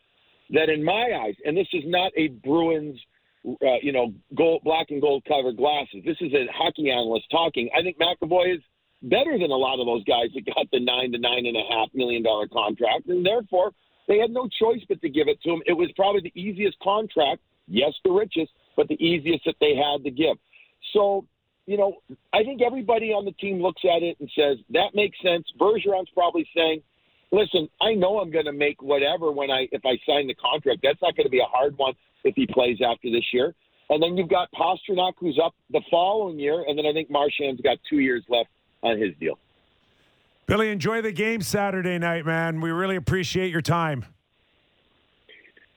that 0.51 0.69
in 0.69 0.85
my 0.85 1.21
eyes, 1.25 1.35
and 1.45 1.57
this 1.57 1.69
is 1.73 1.85
not 1.87 2.13
a 2.17 2.29
Bruins, 2.29 2.99
uh, 3.47 3.79
you 3.83 3.93
know, 3.93 4.13
gold, 4.35 4.63
black 4.65 4.87
and 4.91 5.01
gold 5.01 5.25
covered 5.27 5.57
glasses. 5.57 6.03
This 6.05 6.17
is 6.21 6.33
a 6.33 6.47
hockey 6.53 6.91
analyst 6.91 7.27
talking. 7.31 7.71
I 7.77 7.83
think 7.83 7.99
McAvoy 7.99 8.57
is 8.57 8.63
better 9.05 9.39
than 9.39 9.51
a 9.51 9.57
lot 9.57 9.81
of 9.81 9.87
those 9.87 10.05
guys 10.05 10.29
that 10.35 10.47
got 10.47 10.67
the 10.73 10.81
nine 10.81 11.13
to 11.13 11.19
nine 11.19 11.47
and 11.47 11.57
a 11.57 11.65
half 11.71 11.89
million 11.95 12.23
dollar 12.23 12.49
contract, 12.49 13.09
and 13.09 13.25
therefore 13.25 13.73
they 14.09 14.19
had 14.19 14.31
no 14.31 14.49
choice 14.49 14.81
but 14.89 15.01
to 15.03 15.09
give 15.09 15.29
it 15.29 15.41
to 15.43 15.51
him. 15.51 15.63
It 15.67 15.73
was 15.73 15.91
probably 15.97 16.23
the 16.23 16.41
easiest 16.41 16.79
contract, 16.81 17.41
yes, 17.69 17.93
the 18.05 18.11
richest, 18.11 18.53
but 18.77 18.89
the 18.89 19.03
easiest 19.03 19.45
that 19.45 19.57
they 19.61 19.75
had 19.75 20.05
to 20.05 20.11
give. 20.11 20.37
So, 20.93 21.27
you 21.67 21.77
know, 21.77 22.03
I 22.33 22.43
think 22.43 22.61
everybody 22.63 23.13
on 23.13 23.25
the 23.25 23.33
team 23.33 23.61
looks 23.61 23.83
at 23.85 24.03
it 24.03 24.17
and 24.21 24.31
says 24.37 24.59
that 24.71 24.95
makes 24.95 25.19
sense. 25.23 25.47
Bergeron's 25.59 26.11
probably 26.15 26.49
saying, 26.55 26.83
"Listen, 27.33 27.69
I 27.81 27.95
know 27.95 28.21
I'm 28.21 28.31
going 28.31 28.45
to 28.47 28.53
make 28.53 28.83
whatever 28.83 29.33
when 29.33 29.51
I 29.51 29.69
if 29.73 29.83
I 29.85 29.97
sign 30.07 30.27
the 30.27 30.35
contract. 30.35 30.81
That's 30.83 31.01
not 31.01 31.17
going 31.17 31.27
to 31.27 31.31
be 31.31 31.41
a 31.41 31.51
hard 31.51 31.77
one 31.79 31.95
if 32.25 32.35
he 32.37 32.47
plays 32.47 32.79
after 32.85 33.11
this 33.11 33.25
year." 33.33 33.55
And 33.91 34.03
then 34.03 34.17
you've 34.17 34.31
got 34.31 34.49
Pastrnak, 34.53 35.13
who's 35.19 35.39
up 35.43 35.55
the 35.71 35.83
following 35.91 36.39
year, 36.39 36.65
and 36.67 36.79
then 36.79 36.87
I 36.87 36.93
think 36.95 37.11
Marchand's 37.11 37.61
got 37.61 37.77
two 37.89 37.99
years 37.99 38.25
left 38.31 38.49
on 38.85 39.01
his 39.01 39.15
deal. 39.19 39.39
Billy, 40.47 40.71
enjoy 40.71 41.01
the 41.01 41.13
game 41.13 41.41
Saturday 41.41 41.99
night, 41.99 42.27
man. 42.27 42.61
We 42.61 42.71
really 42.71 42.97
appreciate 42.97 43.51
your 43.51 43.63
time. 43.63 44.05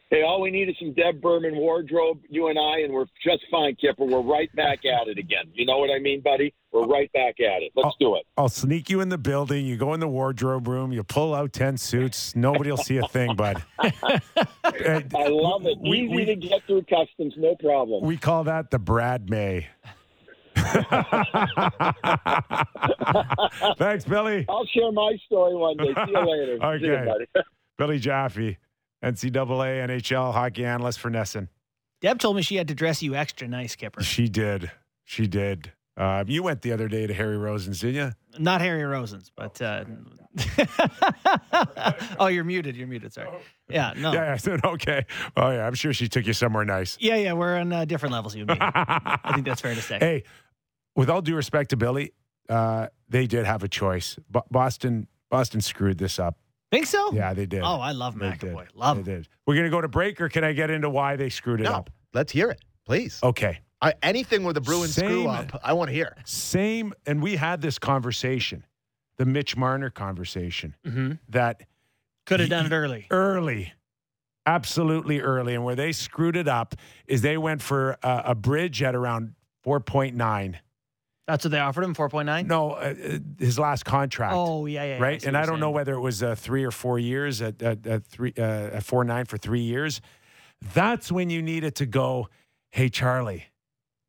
Hey, 0.10 0.24
all 0.24 0.40
we 0.40 0.52
need 0.52 0.70
is 0.70 0.76
some 0.80 0.94
Deb 0.94 1.22
Berman 1.22 1.58
wardrobe, 1.58 2.20
you 2.30 2.48
and 2.48 2.58
I, 2.58 2.80
and 2.80 2.94
we're 2.94 3.08
just 3.22 3.44
fine, 3.52 3.76
Kipper. 3.76 4.06
We're 4.06 4.22
right 4.22 4.54
back 4.56 4.86
at 4.86 5.10
it 5.10 5.18
again. 5.18 5.46
You 5.54 5.66
know 5.66 5.80
what 5.80 5.90
I 5.90 6.00
mean, 6.00 6.22
buddy? 6.22 6.54
We're 6.72 6.86
right 6.86 7.12
back 7.12 7.42
at 7.42 7.62
it. 7.62 7.74
Let's 7.76 7.96
do 8.00 8.16
it. 8.16 8.24
I'll 8.38 8.48
sneak 8.48 8.90
you 8.90 9.02
in 9.02 9.10
the 9.10 9.18
building. 9.18 9.66
You 9.66 9.76
go 9.76 9.94
in 9.94 10.00
the 10.00 10.08
wardrobe 10.08 10.70
room. 10.70 10.94
You 10.94 11.04
pull 11.04 11.36
out 11.36 11.52
10 11.52 11.76
suits. 11.78 12.38
Nobody 12.38 12.70
will 12.70 12.78
see 12.78 12.98
a 12.98 13.08
thing, 13.10 13.36
bud. 13.36 13.62
I 13.80 15.28
love 15.28 15.66
it. 15.66 15.78
We- 15.82 16.02
Easy 16.04 16.16
we- 16.16 16.26
to 16.26 16.36
get 16.36 16.64
through 16.68 16.84
customs, 16.84 17.34
no 17.36 17.56
problem. 17.56 18.06
We 18.06 18.16
call 18.16 18.46
that 18.46 18.72
the 18.72 18.80
Brad 18.80 19.30
May. 19.30 19.68
Thanks, 23.78 24.06
Billy. 24.06 24.46
I'll 24.50 24.66
share 24.66 24.92
my 24.92 25.18
story 25.26 25.56
one 25.56 25.78
day. 25.78 25.94
See 26.06 26.12
you 26.12 26.20
later. 26.20 26.58
See 26.80 26.86
you, 26.86 26.94
Okay. 26.94 27.06
buddy. 27.06 27.26
Billy 27.78 28.00
Jaffe, 28.00 28.58
NCAA 29.04 29.88
NHL 29.88 30.34
hockey 30.34 30.66
analyst 30.66 31.00
for 31.00 31.10
NESN. 31.12 31.48
Deb 32.02 32.20
told 32.20 32.36
me 32.36 32.42
she 32.42 32.56
had 32.56 32.68
to 32.70 32.76
dress 32.76 33.02
you 33.02 33.16
extra 33.16 33.48
nice, 33.48 33.76
Kipper. 33.76 34.04
She 34.04 34.28
did. 34.28 34.72
She 35.04 35.28
did. 35.28 35.72
Uh, 35.96 36.24
you 36.28 36.44
went 36.44 36.62
the 36.62 36.72
other 36.72 36.88
day 36.88 37.08
to 37.08 37.14
Harry 37.14 37.38
Rosen's, 37.38 37.82
didn't 37.82 37.96
you? 37.96 38.12
Not 38.38 38.62
Harry 38.62 38.84
Rosen's, 38.84 39.32
but. 39.36 39.60
Uh, 39.60 39.86
oh, 42.20 42.28
you're 42.28 42.44
muted. 42.44 42.76
You're 42.76 42.88
muted. 42.88 43.14
Sorry. 43.14 43.30
Yeah, 43.68 43.94
no. 43.98 44.14
Yeah, 44.14 44.34
I 44.34 44.38
said, 44.38 44.64
okay. 44.64 45.06
Oh, 45.36 45.50
yeah. 45.50 45.66
I'm 45.66 45.74
sure 45.74 45.94
she 45.94 46.08
took 46.08 46.28
you 46.28 46.34
somewhere 46.34 46.66
nice. 46.66 46.98
Yeah, 47.00 47.16
yeah, 47.16 47.34
we're 47.34 47.58
on 47.58 47.74
uh, 47.74 47.86
different 47.86 48.14
levels, 48.14 48.36
you 48.36 48.42
and 48.48 48.52
me. 48.52 48.58
I 48.60 49.32
think 49.34 49.48
that's 49.48 49.62
fair 49.62 49.74
to 49.74 49.82
say. 49.82 49.98
Hey, 50.00 50.24
with 50.98 51.10
all 51.10 51.22
due 51.22 51.36
respect 51.36 51.70
to 51.70 51.78
Billy, 51.78 52.12
uh, 52.50 52.88
they 53.08 53.26
did 53.28 53.46
have 53.46 53.64
a 53.64 53.70
choice. 53.70 54.18
Bo- 54.30 54.44
Boston, 54.52 55.08
Boston 55.30 55.62
screwed 55.62 55.98
this 55.98 56.20
up. 56.20 56.38
Think 56.72 56.86
so? 56.88 57.14
Yeah, 57.14 57.34
they 57.34 57.46
did. 57.46 57.62
Oh, 57.64 57.80
I 57.80 57.92
love 57.94 58.20
They 58.20 58.26
McAvoy. 58.32 58.66
did. 58.68 58.76
Love 58.76 59.06
They 59.06 59.12
him. 59.14 59.20
did. 59.22 59.30
We're 59.46 59.56
gonna 59.56 59.70
go 59.70 59.80
to 59.80 59.88
break, 59.88 60.20
or 60.20 60.28
can 60.28 60.44
I 60.44 60.52
get 60.52 60.70
into 60.70 60.90
why 60.90 61.16
they 61.16 61.30
screwed 61.30 61.62
it 61.62 61.66
No, 61.66 61.72
up? 61.76 61.90
let's 62.14 62.34
hear 62.34 62.50
it, 62.50 62.60
please. 62.86 63.20
Okay. 63.24 63.60
I, 63.82 63.94
anything 64.02 64.44
with 64.44 64.56
the 64.56 64.62
Bruins 64.62 64.96
screw 64.96 65.28
up, 65.28 65.58
I 65.64 65.72
want 65.74 65.90
to 65.90 65.94
hear. 65.94 66.18
Same, 66.26 66.94
and 67.06 67.22
we 67.22 67.36
had 67.36 67.62
this 67.62 67.78
conversation, 67.80 68.66
the 69.18 69.26
Mitch 69.26 69.56
Marner 69.56 69.90
conversation, 69.92 70.76
hmm 70.84 71.12
that 71.30 71.62
Could 72.26 72.40
have 72.40 72.50
done 72.50 72.66
it 72.66 72.72
early. 72.74 73.06
early, 73.12 73.72
absolutely 74.46 75.22
early, 75.22 75.54
and 75.56 75.64
where 75.64 75.76
they 75.76 75.92
screwed 75.92 76.36
it 76.36 76.48
up 76.48 76.76
is 77.06 77.22
they 77.22 77.38
went 77.38 77.62
for 77.62 77.98
a, 78.04 78.24
a 78.28 78.36
bridge 78.36 78.82
at 78.82 78.96
around 78.96 79.36
four 79.64 79.80
point 79.80 80.16
nine. 80.16 80.60
That's 81.28 81.44
what 81.44 81.52
they 81.52 81.60
offered 81.60 81.84
him, 81.84 81.94
4.9? 81.94 82.48
No, 82.48 82.72
uh, 82.72 82.94
uh, 82.94 83.20
his 83.38 83.60
last 83.60 83.84
contract. 83.84 84.34
Oh, 84.34 84.66
yeah, 84.66 84.84
yeah. 84.84 84.96
yeah. 84.96 85.04
right? 85.04 85.22
see 85.22 85.28
And 85.28 85.38
I 85.38 85.46
don't 85.46 85.60
know 85.60 85.72
whether 85.72 85.94
it 85.94 86.00
was 86.00 86.24
uh, 86.24 86.36
three 86.36 86.64
or 86.64 86.72
four 86.72 86.98
years 86.98 87.42
at, 87.42 87.62
at, 87.62 87.86
at 87.86 88.06
three 88.06 88.34
uh, 88.38 88.42
at 88.42 88.84
four 88.84 89.04
nine 89.04 89.26
for 89.26 89.38
three 89.38 89.62
years. 89.62 90.00
That's 90.74 91.12
when 91.12 91.30
you 91.30 91.42
needed 91.42 91.76
to 91.76 91.86
go. 91.86 92.30
Hey, 92.72 92.88
Charlie, 92.88 93.46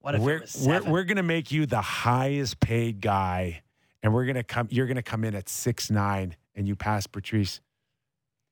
What 0.00 0.14
if 0.14 0.20
we're 0.20 0.44
we're, 0.64 0.82
we're 0.84 1.04
going 1.04 1.16
to 1.16 1.22
make 1.24 1.50
you 1.50 1.66
the 1.66 1.80
highest 1.80 2.60
paid 2.60 3.00
guy, 3.00 3.62
and 4.02 4.14
we're 4.14 4.24
going 4.24 4.36
to 4.36 4.44
come. 4.44 4.68
You're 4.70 4.86
going 4.86 4.96
to 4.96 5.02
come 5.02 5.24
in 5.24 5.34
at 5.34 5.48
six 5.48 5.90
nine, 5.90 6.36
and 6.54 6.68
you 6.68 6.76
pass 6.76 7.08
Patrice 7.08 7.60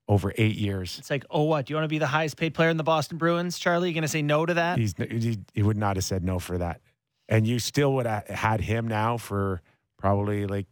over 0.08 0.32
eight 0.36 0.56
years. 0.56 0.98
It's 0.98 1.10
like, 1.10 1.24
oh, 1.30 1.44
what? 1.44 1.66
Do 1.66 1.72
you 1.72 1.76
want 1.76 1.84
to 1.84 1.88
be 1.88 1.98
the 1.98 2.06
highest 2.06 2.36
paid 2.36 2.54
player 2.54 2.70
in 2.70 2.76
the 2.76 2.84
Boston 2.84 3.16
Bruins, 3.18 3.58
Charlie? 3.58 3.88
You 3.88 3.94
going 3.94 4.02
to 4.02 4.08
say 4.08 4.22
no 4.22 4.44
to 4.44 4.54
that? 4.54 4.78
He's 4.78 4.94
he, 4.98 5.38
he 5.54 5.62
would 5.62 5.76
not 5.76 5.96
have 5.96 6.04
said 6.04 6.24
no 6.24 6.38
for 6.38 6.58
that, 6.58 6.80
and 7.28 7.46
you 7.46 7.58
still 7.58 7.94
would 7.94 8.06
have 8.06 8.26
had 8.28 8.60
him 8.60 8.86
now 8.88 9.16
for 9.16 9.62
probably 9.98 10.46
like 10.46 10.66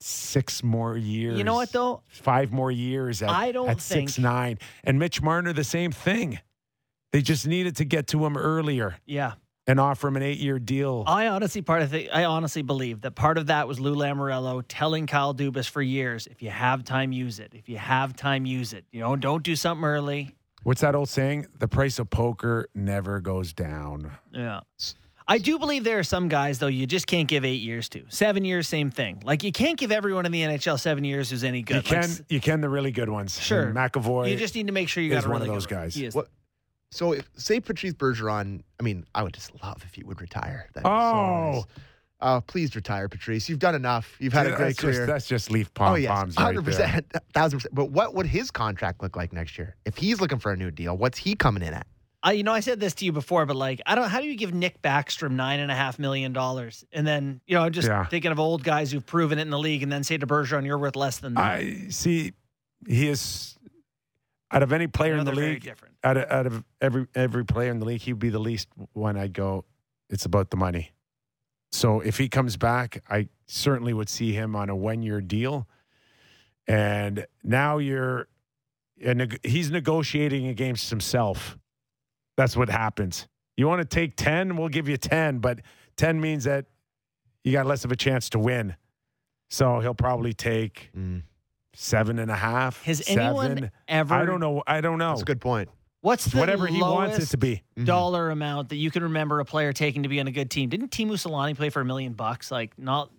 six 0.00 0.62
more 0.62 0.96
years. 0.96 1.38
You 1.38 1.44
know 1.44 1.54
what, 1.54 1.72
though? 1.72 2.02
five 2.08 2.52
more 2.52 2.70
years 2.70 3.22
at, 3.22 3.30
I 3.30 3.52
don't 3.52 3.68
at 3.68 3.80
think- 3.80 4.08
six 4.10 4.18
nine. 4.18 4.58
And 4.84 4.98
Mitch 4.98 5.20
Marner, 5.20 5.52
the 5.52 5.64
same 5.64 5.90
thing. 5.92 6.38
They 7.12 7.22
just 7.22 7.46
needed 7.46 7.76
to 7.76 7.84
get 7.84 8.06
to 8.08 8.24
him 8.26 8.36
earlier 8.36 8.96
Yeah. 9.06 9.32
and 9.66 9.80
offer 9.80 10.08
him 10.08 10.16
an 10.16 10.22
eight 10.22 10.38
year 10.38 10.58
deal. 10.58 11.04
I 11.06 11.26
honestly 11.28 11.62
part 11.62 11.82
of 11.82 11.90
the, 11.90 12.10
I 12.10 12.24
honestly 12.24 12.62
believe 12.62 13.00
that 13.00 13.12
part 13.12 13.38
of 13.38 13.46
that 13.46 13.66
was 13.66 13.80
Lou 13.80 13.96
Lamoriello 13.96 14.62
telling 14.68 15.06
Kyle 15.06 15.34
Dubas 15.34 15.68
for 15.68 15.80
years, 15.82 16.26
if 16.26 16.42
you 16.42 16.50
have 16.50 16.84
time, 16.84 17.10
use 17.12 17.40
it. 17.40 17.52
If 17.54 17.68
you 17.68 17.78
have 17.78 18.14
time, 18.14 18.44
use 18.46 18.72
it. 18.74 18.84
You 18.92 19.00
know, 19.00 19.16
don't 19.16 19.42
do 19.42 19.56
something 19.56 19.84
early. 19.84 20.34
What's 20.64 20.82
that 20.82 20.94
old 20.94 21.08
saying? 21.08 21.46
The 21.58 21.68
price 21.68 21.98
of 21.98 22.10
poker 22.10 22.68
never 22.74 23.20
goes 23.20 23.52
down. 23.54 24.12
Yeah. 24.32 24.60
I 25.30 25.36
do 25.38 25.58
believe 25.58 25.84
there 25.84 25.98
are 25.98 26.02
some 26.04 26.28
guys 26.28 26.58
though 26.58 26.66
you 26.68 26.86
just 26.86 27.06
can't 27.06 27.28
give 27.28 27.44
eight 27.44 27.60
years 27.60 27.88
to. 27.90 28.02
Seven 28.08 28.44
years, 28.44 28.66
same 28.66 28.90
thing. 28.90 29.22
Like 29.24 29.42
you 29.44 29.52
can't 29.52 29.78
give 29.78 29.92
everyone 29.92 30.24
in 30.26 30.32
the 30.32 30.40
NHL 30.42 30.80
seven 30.80 31.04
years 31.04 31.28
who's 31.30 31.44
any 31.44 31.62
good. 31.62 31.76
You 31.76 31.82
can 31.82 31.98
s- 32.04 32.22
you 32.30 32.40
can 32.40 32.60
the 32.62 32.68
really 32.70 32.90
good 32.90 33.10
ones. 33.10 33.38
Sure. 33.40 33.64
And 33.68 33.76
McAvoy. 33.76 34.30
you 34.30 34.36
just 34.36 34.54
need 34.54 34.66
to 34.68 34.72
make 34.72 34.88
sure 34.88 35.02
you 35.02 35.12
is 35.14 35.22
got 35.22 35.26
a 35.26 35.30
one 35.30 35.40
really 35.40 35.50
of 35.50 35.54
those 35.56 35.66
good 35.66 35.74
one. 35.76 35.84
guys. 35.84 35.94
He 35.94 36.06
is. 36.06 36.14
What? 36.14 36.28
So, 36.90 37.12
if 37.12 37.28
say 37.36 37.60
Patrice 37.60 37.92
Bergeron, 37.92 38.62
I 38.80 38.82
mean, 38.82 39.04
I 39.14 39.22
would 39.22 39.34
just 39.34 39.52
love 39.62 39.82
if 39.86 39.92
he 39.94 40.02
would 40.02 40.22
retire. 40.22 40.70
That'd 40.72 40.84
be 40.84 40.88
so 40.88 40.94
Oh. 40.94 41.50
nice. 41.52 41.64
Uh, 42.20 42.40
please 42.40 42.74
retire, 42.74 43.08
Patrice. 43.08 43.48
You've 43.48 43.58
done 43.60 43.74
enough. 43.76 44.16
You've 44.18 44.32
had 44.32 44.46
a 44.46 44.48
that's 44.48 44.58
great 44.60 44.68
just, 44.76 44.80
career. 44.82 45.06
that's 45.06 45.26
just 45.28 45.50
leaf 45.52 45.72
pom 45.74 45.92
oh 45.92 45.94
yes, 45.96 46.10
poms 46.10 46.36
right 46.36 46.42
Hundred 46.42 46.64
percent, 46.64 47.06
thousand 47.34 47.58
percent. 47.58 47.74
But 47.74 47.90
what 47.90 48.14
would 48.14 48.26
his 48.26 48.50
contract 48.50 49.02
look 49.02 49.14
like 49.16 49.32
next 49.34 49.56
year? 49.58 49.76
If 49.84 49.98
he's 49.98 50.20
looking 50.20 50.38
for 50.38 50.50
a 50.50 50.56
new 50.56 50.70
deal, 50.72 50.96
what's 50.96 51.18
he 51.18 51.34
coming 51.36 51.62
in 51.62 51.74
at? 51.74 51.86
I, 52.22 52.32
you 52.32 52.42
know, 52.42 52.52
I 52.52 52.60
said 52.60 52.80
this 52.80 52.94
to 52.96 53.04
you 53.04 53.12
before, 53.12 53.46
but 53.46 53.54
like, 53.56 53.80
I 53.86 53.94
don't. 53.94 54.08
How 54.08 54.20
do 54.20 54.26
you 54.26 54.36
give 54.36 54.52
Nick 54.52 54.82
Backstrom 54.82 55.32
nine 55.32 55.60
and 55.60 55.70
a 55.70 55.74
half 55.74 55.98
million 55.98 56.32
dollars, 56.32 56.84
and 56.92 57.06
then 57.06 57.40
you 57.46 57.54
know, 57.54 57.62
I'm 57.62 57.72
just 57.72 57.86
Yeah. 57.88 58.06
thinking 58.06 58.32
of 58.32 58.40
old 58.40 58.64
guys 58.64 58.90
who've 58.90 59.06
proven 59.06 59.38
it 59.38 59.42
in 59.42 59.50
the 59.50 59.58
league, 59.58 59.82
and 59.84 59.92
then 59.92 60.02
say 60.02 60.18
to 60.18 60.26
Bergeron, 60.26 60.64
"You're 60.66 60.78
worth 60.78 60.96
less 60.96 61.18
than 61.18 61.34
that." 61.34 61.44
I 61.44 61.86
see. 61.90 62.32
He 62.88 63.08
is 63.08 63.56
out 64.50 64.62
of 64.62 64.72
any 64.72 64.86
player 64.86 65.14
in 65.16 65.24
the 65.26 65.32
league. 65.32 65.62
different. 65.62 65.94
out 66.02 66.16
of, 66.16 66.30
out 66.30 66.46
of 66.46 66.64
every 66.80 67.06
every 67.14 67.44
player 67.44 67.70
in 67.70 67.78
the 67.78 67.84
league, 67.84 68.00
he'd 68.00 68.18
be 68.18 68.30
the 68.30 68.38
least 68.40 68.68
one 68.94 69.16
I'd 69.16 69.32
go. 69.32 69.64
It's 70.10 70.24
about 70.24 70.50
the 70.50 70.56
money. 70.56 70.92
So 71.70 72.00
if 72.00 72.16
he 72.16 72.28
comes 72.30 72.56
back, 72.56 73.04
I 73.10 73.28
certainly 73.46 73.92
would 73.92 74.08
see 74.08 74.32
him 74.32 74.56
on 74.56 74.70
a 74.70 74.74
one 74.76 75.02
year 75.02 75.20
deal. 75.20 75.68
And 76.66 77.26
now 77.44 77.76
you're, 77.78 78.28
and 79.04 79.38
he's 79.42 79.70
negotiating 79.70 80.46
against 80.46 80.88
himself. 80.88 81.57
That's 82.38 82.56
what 82.56 82.70
happens. 82.70 83.26
You 83.56 83.66
want 83.66 83.80
to 83.82 83.84
take 83.84 84.16
ten? 84.16 84.56
We'll 84.56 84.68
give 84.70 84.88
you 84.88 84.96
ten, 84.96 85.40
but 85.40 85.58
ten 85.96 86.20
means 86.20 86.44
that 86.44 86.66
you 87.44 87.52
got 87.52 87.66
less 87.66 87.84
of 87.84 87.92
a 87.92 87.96
chance 87.96 88.30
to 88.30 88.38
win. 88.38 88.76
So 89.50 89.80
he'll 89.80 89.92
probably 89.92 90.32
take 90.32 90.90
Mm, 90.96 91.24
seven 91.74 92.18
and 92.20 92.30
a 92.30 92.36
half. 92.36 92.82
Has 92.84 93.04
seven. 93.04 93.20
anyone 93.22 93.70
ever? 93.88 94.14
I 94.14 94.24
don't 94.24 94.38
know. 94.40 94.62
I 94.66 94.80
don't 94.80 94.98
know. 94.98 95.08
that's 95.10 95.22
a 95.22 95.24
good 95.26 95.40
point. 95.40 95.68
What's 96.00 96.26
the 96.26 96.38
whatever 96.38 96.68
he 96.68 96.80
wants 96.80 97.18
it 97.18 97.26
to 97.30 97.36
be. 97.38 97.64
dollar 97.82 98.30
amount 98.30 98.68
that 98.68 98.76
you 98.76 98.88
can 98.92 99.02
remember 99.02 99.40
a 99.40 99.44
player 99.44 99.72
taking 99.72 100.04
to 100.04 100.08
be 100.08 100.20
on 100.20 100.28
a 100.28 100.30
good 100.30 100.48
team? 100.48 100.68
Didn't 100.68 100.92
Teemu 100.92 101.14
Selanne 101.14 101.56
play 101.56 101.70
for 101.70 101.80
a 101.80 101.84
million 101.84 102.12
bucks 102.12 102.52
like 102.52 102.78
not 102.78 103.10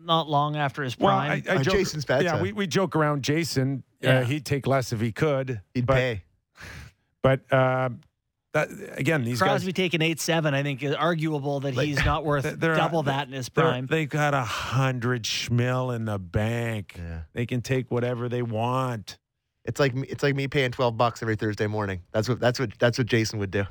not 0.00 0.28
long 0.28 0.56
after 0.56 0.84
his 0.84 0.96
Well, 0.96 1.08
prime? 1.18 1.42
I, 1.46 1.52
I 1.52 1.56
Uh, 1.56 1.62
joke, 1.64 1.74
Jason 1.74 2.00
Spezza. 2.00 2.22
Yeah, 2.22 2.40
we, 2.40 2.52
we 2.52 2.66
joke 2.68 2.94
around 2.94 3.22
Jason. 3.24 3.82
Yeah. 4.00 4.20
Uh, 4.20 4.24
he'd 4.24 4.46
take 4.46 4.66
less 4.68 4.92
if 4.92 5.00
he 5.00 5.10
could. 5.10 5.60
He'd 5.74 5.86
but, 5.86 5.94
pay. 5.94 6.22
But 7.22 7.52
uh, 7.52 7.90
that 8.52 8.68
again, 8.96 9.24
these 9.24 9.40
Crosby 9.40 9.72
taking 9.72 10.02
eight 10.02 10.20
seven, 10.20 10.54
I 10.54 10.62
think 10.62 10.82
is 10.82 10.94
arguable 10.94 11.60
that 11.60 11.74
Like, 11.76 11.86
he's 11.86 12.04
not 12.04 12.24
worth 12.24 12.44
they're- 12.58 12.74
double 12.74 13.04
that 13.04 13.28
in 13.28 13.32
his 13.34 13.48
guys, 13.48 13.54
they're- 13.54 13.64
prime. 13.70 13.86
they 13.86 14.06
got 14.06 14.34
a 14.34 14.42
hundred 14.42 15.22
schmil 15.24 15.94
in 15.94 16.04
the 16.04 16.18
bank. 16.18 16.94
Yeah. 16.98 17.20
They 17.32 17.46
can 17.46 17.62
take 17.62 17.90
whatever 17.90 18.28
they 18.28 18.42
want. 18.42 19.18
It's 19.64 19.78
like 19.78 19.94
me- 19.94 20.08
it's 20.08 20.22
like 20.22 20.34
me 20.34 20.48
paying 20.48 20.72
twelve 20.72 20.96
bucks 20.96 21.22
every 21.22 21.36
Thursday 21.36 21.66
morning. 21.66 22.00
That's 22.12 22.28
what 22.28 22.40
that's 22.40 22.58
what 22.58 22.76
that's 22.78 22.98
what 22.98 23.06
Jason 23.06 23.38
would 23.38 23.50
do. 23.50 23.64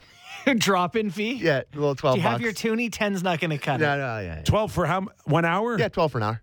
Drop 0.57 0.95
in 0.95 1.09
fee. 1.09 1.33
Yeah, 1.33 1.61
a 1.61 1.75
little 1.75 1.95
Do 1.95 1.99
twelve 1.99 2.15
you 2.17 2.21
have 2.23 2.33
bucks. 2.33 2.43
your 2.43 2.53
toonie? 2.53 2.89
Ten's 2.89 3.21
not 3.23 3.39
going 3.41 3.51
to 3.51 3.57
cut 3.57 3.79
no, 3.81 3.93
it. 3.93 3.97
no, 3.97 4.19
yeah, 4.19 4.21
yeah. 4.21 4.41
Twelve 4.43 4.71
for 4.71 4.85
how 4.85 5.07
one 5.25 5.43
hour? 5.45 5.77
Yeah, 5.77 5.89
twelve 5.89 6.11
for 6.13 6.19
an 6.19 6.23
hour. 6.23 6.41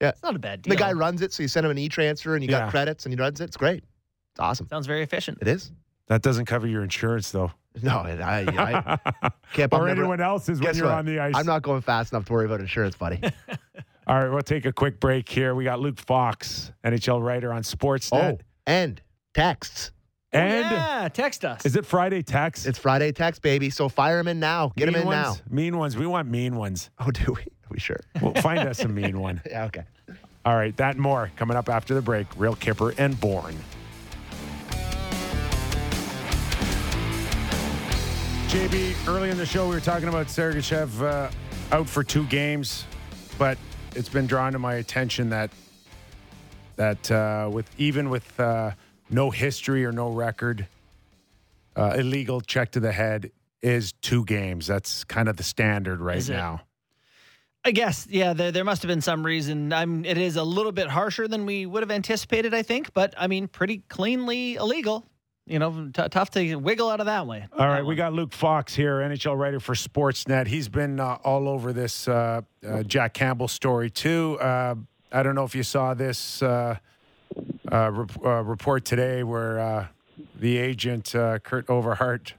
Yeah, 0.00 0.08
it's 0.10 0.22
not 0.22 0.34
a 0.34 0.38
bad 0.38 0.62
deal. 0.62 0.70
The 0.70 0.76
guy 0.76 0.92
runs 0.92 1.20
it, 1.20 1.32
so 1.32 1.42
you 1.42 1.48
send 1.48 1.64
him 1.66 1.70
an 1.72 1.78
e-transfer, 1.78 2.34
and 2.34 2.42
you 2.44 2.50
Yeah. 2.50 2.60
got 2.60 2.70
credits, 2.70 3.04
and 3.06 3.12
he 3.14 3.20
runs 3.20 3.40
it. 3.40 3.44
It's 3.44 3.56
great. 3.56 3.84
It's 4.32 4.40
awesome. 4.40 4.68
Sounds 4.68 4.86
very 4.86 5.02
efficient. 5.02 5.38
It 5.40 5.48
is. 5.48 5.70
That 6.08 6.22
doesn't 6.22 6.44
cover 6.46 6.66
your 6.66 6.82
insurance 6.82 7.30
though. 7.30 7.52
No, 7.82 7.98
I, 7.98 8.44
I 8.46 9.30
can't. 9.52 9.72
I'm 9.74 9.80
or 9.80 9.86
never- 9.88 10.00
anyone 10.02 10.20
else's 10.20 10.60
when 10.60 10.76
you're 10.76 10.86
what? 10.86 10.94
on 10.94 11.06
the 11.06 11.18
ice. 11.18 11.34
I'm 11.36 11.46
not 11.46 11.62
going 11.62 11.80
fast 11.82 12.12
enough 12.12 12.24
to 12.26 12.32
worry 12.32 12.46
about 12.46 12.60
insurance, 12.60 12.96
buddy. 12.96 13.20
All 14.06 14.20
right, 14.22 14.28
we'll 14.30 14.42
take 14.42 14.64
a 14.66 14.72
quick 14.72 15.00
break 15.00 15.28
here. 15.28 15.54
We 15.54 15.64
got 15.64 15.80
Luke 15.80 15.98
Fox, 15.98 16.70
NHL 16.84 17.22
writer 17.24 17.52
on 17.52 17.62
Sportsnet. 17.62 18.34
oh, 18.34 18.38
and 18.66 19.00
texts. 19.32 19.92
and 20.32 20.66
oh, 20.66 20.70
yeah, 20.70 21.08
text 21.12 21.44
us. 21.44 21.64
is 21.64 21.74
it 21.74 21.86
Friday 21.86 22.22
text? 22.22 22.66
It's 22.66 22.78
Friday 22.78 23.12
text, 23.12 23.40
baby. 23.42 23.70
So 23.70 23.88
fire 23.88 24.18
them 24.18 24.28
in 24.28 24.38
now. 24.38 24.72
Get 24.76 24.88
him 24.88 24.94
mean 24.94 25.04
in 25.04 25.08
now. 25.10 25.36
Mean 25.50 25.78
ones. 25.78 25.96
We 25.96 26.06
want 26.06 26.28
mean 26.28 26.56
ones. 26.56 26.90
Oh, 26.98 27.10
do 27.10 27.32
we? 27.32 27.42
Are 27.42 27.70
we 27.70 27.78
sure? 27.80 28.00
We'll 28.20 28.34
find 28.34 28.60
us 28.60 28.80
a 28.84 28.88
mean 28.88 29.18
one. 29.20 29.40
Yeah. 29.50 29.64
Okay. 29.64 29.84
All 30.44 30.54
right, 30.54 30.76
that 30.76 30.92
and 30.96 31.00
more 31.00 31.32
coming 31.36 31.56
up 31.56 31.70
after 31.70 31.94
the 31.94 32.02
break. 32.02 32.26
Real 32.36 32.54
Kipper 32.54 32.92
and 32.98 33.18
Bourne. 33.18 33.56
JB, 38.54 39.08
early 39.08 39.30
in 39.30 39.36
the 39.36 39.44
show, 39.44 39.68
we 39.68 39.74
were 39.74 39.80
talking 39.80 40.06
about 40.06 40.28
Sergachev 40.28 41.02
uh, 41.02 41.28
out 41.72 41.88
for 41.88 42.04
two 42.04 42.24
games, 42.26 42.84
but 43.36 43.58
it's 43.96 44.08
been 44.08 44.28
drawn 44.28 44.52
to 44.52 44.60
my 44.60 44.74
attention 44.74 45.30
that 45.30 45.50
that 46.76 47.10
uh, 47.10 47.50
with 47.52 47.68
even 47.78 48.10
with 48.10 48.38
uh, 48.38 48.70
no 49.10 49.30
history 49.30 49.84
or 49.84 49.90
no 49.90 50.08
record, 50.08 50.68
uh, 51.74 51.96
illegal 51.96 52.40
check 52.40 52.70
to 52.70 52.78
the 52.78 52.92
head 52.92 53.32
is 53.60 53.92
two 54.02 54.24
games. 54.24 54.68
That's 54.68 55.02
kind 55.02 55.28
of 55.28 55.36
the 55.36 55.42
standard 55.42 56.00
right 56.00 56.28
now. 56.28 56.62
I 57.64 57.72
guess, 57.72 58.06
yeah, 58.08 58.34
there, 58.34 58.52
there 58.52 58.62
must 58.62 58.82
have 58.82 58.88
been 58.88 59.00
some 59.00 59.26
reason. 59.26 59.72
I'm. 59.72 60.04
It 60.04 60.16
is 60.16 60.36
a 60.36 60.44
little 60.44 60.70
bit 60.70 60.86
harsher 60.86 61.26
than 61.26 61.44
we 61.44 61.66
would 61.66 61.82
have 61.82 61.90
anticipated, 61.90 62.54
I 62.54 62.62
think, 62.62 62.94
but 62.94 63.14
I 63.18 63.26
mean, 63.26 63.48
pretty 63.48 63.78
cleanly 63.88 64.54
illegal. 64.54 65.04
You 65.46 65.58
know, 65.58 65.90
t- 65.92 66.08
tough 66.08 66.30
to 66.30 66.54
wiggle 66.54 66.88
out 66.88 67.00
of 67.00 67.06
that 67.06 67.26
way. 67.26 67.46
All 67.58 67.68
right, 67.68 67.84
we 67.84 67.96
got 67.96 68.14
Luke 68.14 68.32
Fox 68.32 68.74
here, 68.74 69.00
NHL 69.00 69.36
writer 69.38 69.60
for 69.60 69.74
Sportsnet. 69.74 70.46
He's 70.46 70.70
been 70.70 70.98
uh, 70.98 71.18
all 71.22 71.48
over 71.48 71.74
this 71.74 72.08
uh, 72.08 72.40
uh, 72.66 72.82
Jack 72.84 73.12
Campbell 73.12 73.48
story 73.48 73.90
too. 73.90 74.38
Uh, 74.40 74.76
I 75.12 75.22
don't 75.22 75.34
know 75.34 75.44
if 75.44 75.54
you 75.54 75.62
saw 75.62 75.92
this 75.92 76.42
uh, 76.42 76.76
uh, 77.70 77.74
uh, 78.24 78.42
report 78.42 78.86
today 78.86 79.22
where 79.22 79.60
uh, 79.60 79.86
the 80.34 80.56
agent 80.56 81.14
uh, 81.14 81.38
Kurt 81.40 81.68
Overhardt, 81.68 82.32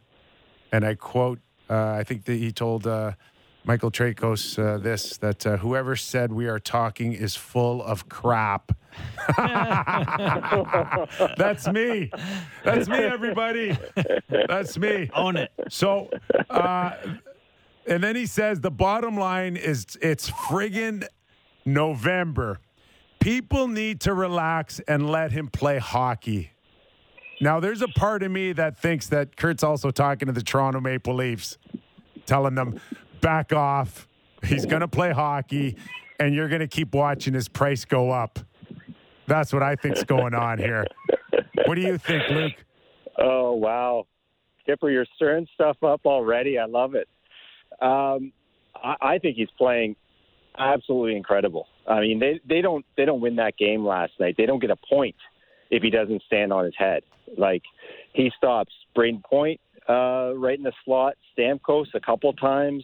and 0.71 0.83
I 0.83 0.95
quote, 0.95 1.39
uh, 1.69 1.89
I 1.91 2.03
think 2.03 2.25
that 2.25 2.37
he 2.37 2.51
told 2.51 2.87
uh, 2.87 3.11
Michael 3.65 3.89
Traikos 3.89 4.60
uh, 4.60 4.78
this 4.78 5.17
that 5.17 5.45
uh, 5.47 5.58
whoever 5.58 5.95
said 5.95 6.32
we 6.32 6.45
are 6.47 6.60
talking 6.60 7.13
is 7.13 7.36
full 7.36 7.82
of 7.84 8.08
crap. 8.08 8.71
That's 11.38 11.67
me. 11.67 12.12
That's 12.63 12.88
me, 12.88 12.97
everybody. 12.97 13.75
That's 14.30 14.78
me. 14.78 15.10
Own 15.15 15.38
it. 15.38 15.51
So, 15.69 16.12
uh, 16.49 16.91
and 17.88 18.04
then 18.04 18.15
he 18.15 18.28
says 18.28 18.62
the 18.62 18.69
bottom 18.69 19.17
line 19.17 19.58
is 19.58 19.97
it's 19.99 20.30
friggin' 20.30 21.08
November. 21.65 22.60
People 23.19 23.67
need 23.67 24.01
to 24.01 24.13
relax 24.13 24.80
and 24.88 25.10
let 25.10 25.32
him 25.32 25.47
play 25.47 25.80
hockey. 25.80 26.51
Now, 27.41 27.60
there's 27.60 27.82
a 27.82 27.88
part 27.88 28.21
of 28.21 28.32
me 28.32 28.54
that 28.54 28.78
thinks 28.78 29.08
that 29.08 29.36
Kurt's 29.36 29.63
also 29.63 29.89
talking 29.89 30.28
to 30.28 30.32
the 30.32 30.43
Toronto 30.43 30.80
Maple 30.80 31.15
Leafs, 31.15 31.58
telling 32.25 32.56
them, 32.56 32.80
back 33.21 33.54
off. 33.54 34.08
He's 34.43 34.65
going 34.65 34.82
to 34.82 34.88
play 34.88 35.12
hockey, 35.12 35.75
and 36.19 36.36
you're 36.36 36.47
going 36.47 36.62
to 36.62 36.67
keep 36.67 36.93
watching 36.93 37.34
his 37.34 37.47
price 37.47 37.86
go 37.86 38.12
up. 38.12 38.39
That's 39.28 39.51
what 39.51 39.63
I 39.63 39.75
think's 39.75 40.04
going 40.04 40.36
on 40.36 40.60
here. 40.60 40.86
What 41.65 41.75
do 41.75 41.82
you 41.82 41.97
think, 41.97 42.23
Luke? 42.30 42.54
Oh 43.17 43.54
wow, 43.54 44.06
Skipper, 44.62 44.89
you're 44.89 45.06
stirring 45.15 45.47
stuff 45.54 45.78
up 45.84 46.01
already. 46.06 46.60
I 46.60 46.65
love 46.65 46.95
it. 46.95 47.08
Um, 47.82 48.32
I, 48.75 48.95
I 49.01 49.19
think 49.19 49.38
he's 49.38 49.49
playing 49.58 49.95
absolutely 50.58 51.15
incredible. 51.15 51.67
I 51.88 52.01
mean, 52.01 52.19
they 52.19 52.39
they 52.47 52.62
don't 52.62 52.86
they 52.97 53.06
don't 53.06 53.21
win 53.21 53.38
that 53.38 53.58
game 53.58 53.86
last 53.86 54.13
night. 54.19 54.36
They 54.38 54.45
don't 54.45 54.60
get 54.60 54.69
a 54.69 54.78
point 54.89 55.15
if 55.71 55.82
he 55.82 55.89
doesn't 55.89 56.21
stand 56.28 56.51
on 56.54 56.65
his 56.65 56.75
head. 56.78 57.04
Like 57.38 57.63
he 58.13 58.32
stops 58.38 58.73
Brayden 58.95 59.23
Point 59.23 59.60
uh, 59.89 60.34
right 60.36 60.58
in 60.58 60.63
the 60.63 60.73
slot, 60.84 61.15
Stamkos 61.38 61.88
a 61.93 61.99
couple 61.99 62.34
times. 62.34 62.84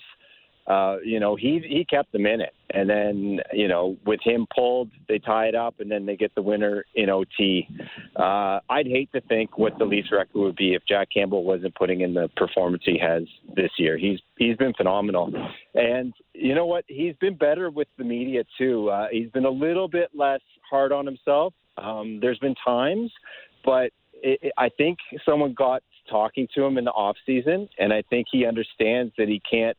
Uh, 0.71 0.97
you 1.03 1.19
know, 1.19 1.35
he 1.35 1.61
he 1.67 1.83
kept 1.83 2.13
them 2.13 2.25
in 2.25 2.39
it, 2.39 2.53
and 2.69 2.89
then 2.89 3.39
you 3.51 3.67
know 3.67 3.97
with 4.05 4.21
him 4.23 4.47
pulled, 4.55 4.89
they 5.09 5.19
tie 5.19 5.47
it 5.47 5.55
up, 5.55 5.81
and 5.81 5.91
then 5.91 6.05
they 6.05 6.15
get 6.15 6.33
the 6.33 6.41
winner 6.41 6.85
in 6.95 7.09
OT. 7.09 7.67
Uh, 8.15 8.59
I'd 8.69 8.87
hate 8.87 9.11
to 9.11 9.19
think 9.21 9.57
what 9.57 9.77
the 9.77 9.83
Leafs 9.83 10.13
record 10.13 10.39
would 10.39 10.55
be 10.55 10.73
if 10.73 10.83
Jack 10.87 11.09
Campbell 11.13 11.43
wasn't 11.43 11.75
putting 11.75 12.01
in 12.01 12.13
the 12.13 12.29
performance 12.37 12.83
he 12.85 12.97
has 12.99 13.23
this 13.53 13.71
year. 13.77 13.97
He's 13.97 14.19
he's 14.37 14.55
been 14.55 14.73
phenomenal, 14.73 15.33
and 15.75 16.13
you 16.33 16.55
know 16.55 16.67
what? 16.67 16.85
He's 16.87 17.15
been 17.19 17.35
better 17.35 17.69
with 17.69 17.89
the 17.97 18.05
media 18.05 18.43
too. 18.57 18.89
Uh, 18.89 19.07
he's 19.11 19.29
been 19.31 19.45
a 19.45 19.49
little 19.49 19.89
bit 19.89 20.11
less 20.15 20.41
hard 20.69 20.93
on 20.93 21.05
himself. 21.05 21.53
Um, 21.77 22.19
there's 22.21 22.39
been 22.39 22.55
times, 22.65 23.11
but 23.65 23.91
it, 24.13 24.39
it, 24.41 24.53
I 24.57 24.69
think 24.69 24.99
someone 25.25 25.53
got 25.53 25.83
talking 26.09 26.47
to 26.55 26.63
him 26.63 26.77
in 26.77 26.85
the 26.85 26.91
off 26.91 27.17
season, 27.25 27.67
and 27.77 27.91
I 27.91 28.03
think 28.09 28.27
he 28.31 28.45
understands 28.45 29.11
that 29.17 29.27
he 29.27 29.41
can't 29.49 29.77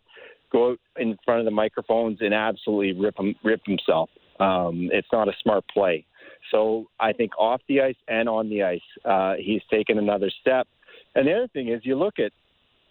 go 0.52 0.72
out 0.72 0.78
in 0.96 1.16
front 1.24 1.40
of 1.40 1.44
the 1.44 1.50
microphones 1.50 2.18
and 2.20 2.34
absolutely 2.34 3.00
rip 3.00 3.18
him, 3.18 3.34
rip 3.42 3.62
himself. 3.64 4.10
Um, 4.38 4.90
it's 4.92 5.08
not 5.12 5.28
a 5.28 5.32
smart 5.42 5.64
play. 5.72 6.04
So 6.50 6.86
I 7.00 7.12
think 7.12 7.32
off 7.38 7.60
the 7.68 7.80
ice 7.80 7.96
and 8.08 8.28
on 8.28 8.48
the 8.50 8.62
ice, 8.62 8.80
uh, 9.04 9.34
he's 9.38 9.62
taken 9.70 9.98
another 9.98 10.30
step. 10.40 10.66
And 11.14 11.26
the 11.26 11.32
other 11.32 11.48
thing 11.48 11.68
is, 11.68 11.80
you 11.84 11.96
look 11.96 12.18
at 12.18 12.32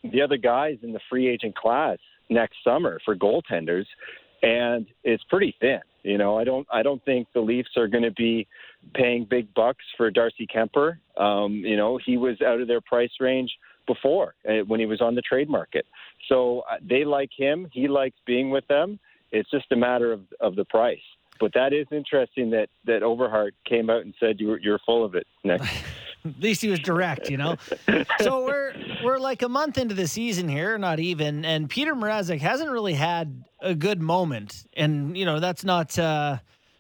the 0.04 0.22
other 0.22 0.38
guys 0.38 0.78
in 0.82 0.94
the 0.94 1.00
free 1.10 1.28
agent 1.28 1.56
class 1.56 1.98
next 2.30 2.56
summer 2.64 3.00
for 3.06 3.16
goaltenders, 3.16 3.86
and 4.42 4.88
it's 5.04 5.24
pretty 5.30 5.56
thin. 5.60 5.82
You 6.04 6.18
know, 6.18 6.38
I 6.38 6.44
don't, 6.44 6.68
I 6.74 6.82
don't 6.82 7.04
think 7.06 7.28
the 7.34 7.42
Leafs 7.42 7.70
are 7.78 7.88
going 7.88 8.04
to 8.04 8.12
be 8.12 8.48
paying 8.96 9.28
big 9.30 9.54
bucks 9.54 9.84
for 9.98 10.10
Darcy 10.10 10.48
Kuemper. 10.48 10.98
Um, 11.18 11.54
you 11.54 11.78
know, 11.78 12.00
he 12.04 12.18
was 12.18 12.42
out 12.42 12.60
of 12.60 12.68
their 12.68 12.82
price 12.82 13.12
range 13.20 13.52
before 13.94 14.36
uh, 14.48 14.64
when 14.68 14.80
he 14.80 14.86
was 14.86 15.02
on 15.02 15.16
the 15.16 15.22
trade 15.22 15.50
market. 15.50 15.86
So 16.30 16.64
uh, 16.72 16.78
they 16.82 17.04
like 17.04 17.30
him. 17.36 17.68
He 17.72 17.88
likes 17.88 18.18
being 18.26 18.50
with 18.50 18.68
them. 18.68 19.00
It's 19.32 19.50
just 19.50 19.66
a 19.72 19.76
matter 19.76 20.12
of, 20.12 20.22
of 20.40 20.56
the 20.56 20.66
price. 20.66 21.00
But 21.40 21.54
that 21.56 21.74
is 21.74 21.88
interesting 21.92 22.52
that 22.52 22.70
that 22.86 23.02
Overhardt 23.02 23.56
came 23.68 23.90
out 23.90 24.02
and 24.06 24.14
said 24.20 24.40
you're 24.40 24.60
you're 24.60 24.80
full 24.86 25.04
of 25.04 25.16
it, 25.16 25.26
Nick. 25.44 25.62
At 26.24 26.40
least 26.40 26.62
he 26.62 26.68
was 26.68 26.80
direct, 26.80 27.32
you 27.32 27.38
know. 27.38 27.56
so 28.20 28.46
we're 28.46 28.74
we're 29.04 29.18
like 29.18 29.42
a 29.42 29.50
month 29.50 29.80
into 29.80 29.96
the 29.96 30.08
season 30.08 30.48
here, 30.48 30.78
not 30.78 31.00
even, 31.00 31.44
and 31.44 31.68
Petr 31.68 31.94
Mrazek 31.94 32.40
hasn't 32.40 32.70
really 32.70 32.94
had 32.94 33.44
a 33.60 33.74
good 33.74 34.02
moment, 34.02 34.68
and 34.76 35.18
you 35.18 35.26
know 35.26 35.40
that's 35.40 35.64
not 35.64 35.98
uh, 35.98 36.38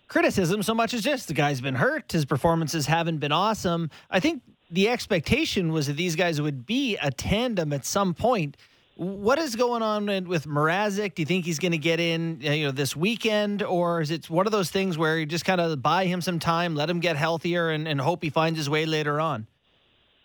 criticism 0.07 0.61
so 0.61 0.75
much 0.75 0.93
as 0.93 1.01
just 1.01 1.27
the 1.27 1.33
guy's 1.33 1.59
been 1.59 1.73
hurt. 1.73 2.11
His 2.11 2.25
performances 2.25 2.85
haven't 2.85 3.17
been 3.17 3.31
awesome. 3.31 3.89
I 4.11 4.19
think 4.19 4.43
the 4.71 4.87
expectation 4.89 5.71
was 5.71 5.87
that 5.87 5.97
these 5.97 6.15
guys 6.15 6.41
would 6.41 6.65
be 6.65 6.97
a 6.97 7.11
tandem 7.11 7.73
at 7.73 7.85
some 7.85 8.13
point. 8.13 8.57
What 8.95 9.39
is 9.39 9.55
going 9.55 9.81
on 9.81 10.05
with 10.27 10.45
Mrazek? 10.45 11.15
Do 11.15 11.21
you 11.21 11.25
think 11.25 11.45
he's 11.45 11.59
going 11.59 11.71
to 11.71 11.77
get 11.77 11.99
in, 11.99 12.41
uh, 12.45 12.51
you 12.51 12.65
know, 12.65 12.71
this 12.71 12.95
weekend, 12.95 13.63
or 13.63 14.01
is 14.01 14.11
it 14.11 14.29
one 14.29 14.45
of 14.45 14.51
those 14.51 14.69
things 14.69 14.97
where 14.97 15.17
you 15.17 15.25
just 15.25 15.45
kind 15.45 15.59
of 15.59 15.81
buy 15.81 16.05
him 16.05 16.21
some 16.21 16.39
time, 16.39 16.75
let 16.75 16.89
him 16.89 16.99
get 16.99 17.15
healthier, 17.15 17.69
and, 17.69 17.87
and 17.87 17.99
hope 17.99 18.23
he 18.23 18.29
finds 18.29 18.57
his 18.57 18.69
way 18.69 18.85
later 18.85 19.19
on? 19.19 19.47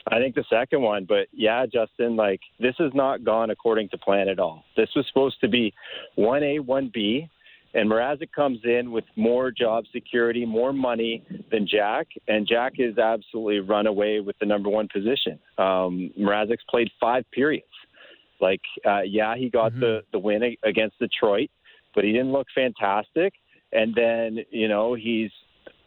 I 0.09 0.19
think 0.19 0.37
the 0.37 0.45
second 0.49 0.83
one, 0.83 1.05
but 1.05 1.27
yeah, 1.33 1.67
Justin, 1.67 2.15
like 2.15 2.41
this 2.61 2.75
has 2.79 2.93
not 2.95 3.25
gone 3.25 3.51
according 3.51 3.89
to 3.89 3.99
plan 3.99 4.29
at 4.29 4.39
all. 4.39 4.63
This 4.77 4.89
was 4.95 5.05
supposed 5.09 5.41
to 5.41 5.49
be 5.49 5.75
one 6.15 6.45
A, 6.45 6.61
one 6.61 6.91
B, 6.95 7.29
And 7.77 7.91
Mrazek 7.91 8.33
comes 8.35 8.59
in 8.65 8.91
with 8.91 9.05
more 9.17 9.51
job 9.51 9.85
security, 9.93 10.47
more 10.47 10.73
money 10.73 11.23
than 11.51 11.69
Jack, 11.69 12.07
and 12.27 12.49
Jack 12.49 12.73
has 12.79 12.97
absolutely 12.97 13.61
run 13.61 13.87
away 13.87 14.21
with 14.21 14.35
the 14.41 14.47
number 14.47 14.71
one 14.71 14.89
position. 14.91 15.39
Um, 15.59 16.11
Mrazek's 16.19 16.65
played 16.71 16.91
five 16.99 17.25
periods. 17.33 17.67
Like, 18.41 18.63
uh, 18.87 19.03
yeah, 19.03 19.37
he 19.37 19.51
got 19.51 19.73
mm-hmm. 19.73 19.81
the 19.81 20.01
the 20.11 20.19
win 20.19 20.57
against 20.65 20.99
Detroit, 20.99 21.51
but 21.95 22.03
he 22.03 22.13
didn't 22.13 22.33
look 22.33 22.47
fantastic. 22.55 23.35
And 23.73 23.95
then, 23.95 24.39
you 24.51 24.69
know, 24.69 24.95
he's 24.95 25.31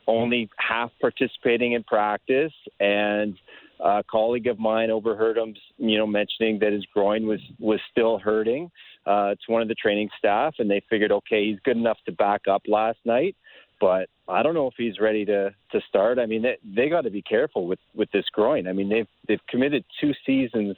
only 0.05 0.47
half 0.57 0.91
participating 1.01 1.73
in 1.73 1.83
practice 1.83 2.53
and 2.79 3.35
a 3.79 4.03
colleague 4.09 4.47
of 4.47 4.59
mine 4.59 4.91
overheard 4.91 5.37
him, 5.37 5.53
you 5.77 5.97
know, 5.97 6.07
mentioning 6.07 6.59
that 6.59 6.73
his 6.73 6.85
groin 6.93 7.25
was 7.25 7.39
was 7.59 7.79
still 7.91 8.19
hurting. 8.19 8.69
Uh, 9.05 9.33
to 9.33 9.51
one 9.51 9.61
of 9.61 9.67
the 9.67 9.75
training 9.75 10.09
staff, 10.19 10.53
and 10.59 10.69
they 10.69 10.81
figured, 10.87 11.11
okay, 11.11 11.47
he's 11.47 11.57
good 11.63 11.77
enough 11.77 11.97
to 12.05 12.11
back 12.11 12.41
up 12.47 12.61
last 12.67 12.99
night, 13.05 13.35
but 13.79 14.07
I 14.27 14.43
don't 14.43 14.53
know 14.53 14.67
if 14.67 14.73
he's 14.77 14.99
ready 14.99 15.25
to 15.25 15.51
to 15.71 15.81
start. 15.87 16.19
I 16.19 16.25
mean, 16.25 16.43
they, 16.43 16.57
they 16.63 16.89
got 16.89 17.01
to 17.01 17.09
be 17.09 17.21
careful 17.21 17.65
with 17.65 17.79
with 17.95 18.11
this 18.11 18.25
groin. 18.31 18.67
I 18.67 18.73
mean, 18.73 18.89
they've 18.89 19.07
they've 19.27 19.45
committed 19.47 19.83
two 19.99 20.11
seasons 20.25 20.75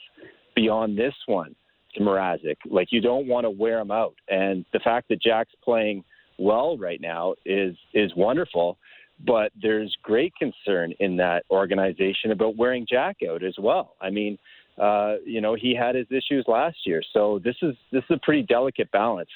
beyond 0.56 0.98
this 0.98 1.16
one 1.26 1.56
to 1.96 2.02
Mrazek. 2.02 2.58
Like, 2.70 2.90
you 2.92 3.02
don't 3.02 3.28
want 3.28 3.46
to 3.46 3.50
wear 3.50 3.80
him 3.80 3.92
out, 3.92 4.16
and 4.30 4.64
the 4.72 4.80
fact 4.80 5.10
that 5.10 5.22
Jack's 5.22 5.54
playing 5.64 6.04
well 6.38 6.78
right 6.78 7.02
now 7.02 7.36
is 7.46 7.76
is 7.94 8.12
wonderful 8.16 8.78
but 9.26 9.52
there's 9.62 9.96
great 10.04 10.34
concern 10.36 10.94
in 11.00 11.18
that 11.18 11.44
organization 11.52 12.32
about 12.32 12.56
wearing 12.56 12.86
Jack 12.90 13.18
out 13.30 13.44
as 13.44 13.56
well. 13.60 13.96
I 14.02 14.10
mean, 14.10 14.38
uh, 14.78 15.16
you 15.26 15.42
know, 15.42 15.56
he 15.56 15.76
had 15.76 15.96
his 15.96 16.08
issues 16.10 16.46
last 16.48 16.78
year, 16.86 17.02
so 17.14 17.40
this 17.44 17.56
is 17.62 17.76
this 17.92 18.04
is 18.10 18.18
a 18.18 18.20
pretty 18.24 18.44
delicate 18.44 18.92
balance. 18.92 19.30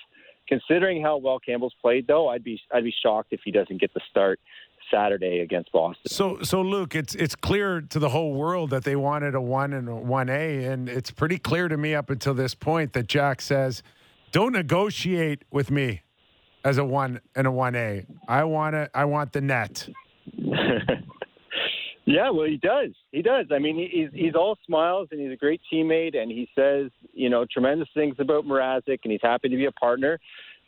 Considering 0.47 1.01
how 1.01 1.17
well 1.17 1.39
Campbell's 1.39 1.73
played, 1.81 2.07
though, 2.07 2.29
I'd 2.29 2.43
be 2.43 2.59
I'd 2.71 2.83
be 2.83 2.93
shocked 3.03 3.29
if 3.31 3.41
he 3.43 3.51
doesn't 3.51 3.79
get 3.79 3.93
the 3.93 4.01
start 4.09 4.39
Saturday 4.91 5.39
against 5.39 5.71
Boston. 5.71 6.03
So, 6.07 6.41
so 6.41 6.61
Luke, 6.61 6.95
it's 6.95 7.15
it's 7.15 7.35
clear 7.35 7.81
to 7.81 7.99
the 7.99 8.09
whole 8.09 8.33
world 8.33 8.69
that 8.69 8.83
they 8.83 8.95
wanted 8.95 9.35
a 9.35 9.41
one 9.41 9.73
and 9.73 9.89
a 9.89 9.95
one 9.95 10.29
A, 10.29 10.65
and 10.65 10.87
it's 10.87 11.11
pretty 11.11 11.37
clear 11.37 11.67
to 11.67 11.77
me 11.77 11.95
up 11.95 12.09
until 12.09 12.33
this 12.33 12.55
point 12.55 12.93
that 12.93 13.07
Jack 13.07 13.41
says, 13.41 13.83
"Don't 14.31 14.53
negotiate 14.53 15.43
with 15.51 15.71
me 15.71 16.01
as 16.65 16.79
a 16.79 16.83
one 16.83 17.21
and 17.35 17.47
a 17.47 17.51
one 17.51 17.75
A. 17.75 18.05
I 18.27 18.43
want 18.43 18.75
it. 18.75 18.89
I 18.93 19.05
want 19.05 19.31
the 19.31 19.39
net. 19.39 19.87
yeah, 22.05 22.31
well, 22.31 22.47
he 22.47 22.57
does. 22.57 22.89
He 23.11 23.21
does. 23.21 23.45
I 23.51 23.59
mean, 23.59 23.77
he's 23.89 24.09
he's 24.11 24.33
all 24.35 24.57
smiles 24.65 25.07
and 25.11 25.21
he's 25.21 25.31
a 25.31 25.37
great 25.37 25.61
teammate, 25.71 26.17
and 26.17 26.29
he 26.29 26.49
says 26.55 26.89
you 27.13 27.29
know 27.29 27.45
tremendous 27.49 27.87
things 27.93 28.15
about 28.19 28.45
Mrazek, 28.45 28.99
and 29.03 29.11
he's 29.11 29.21
happy 29.21 29.47
to 29.47 29.55
be 29.55 29.65
a 29.65 29.71
partner. 29.71 30.19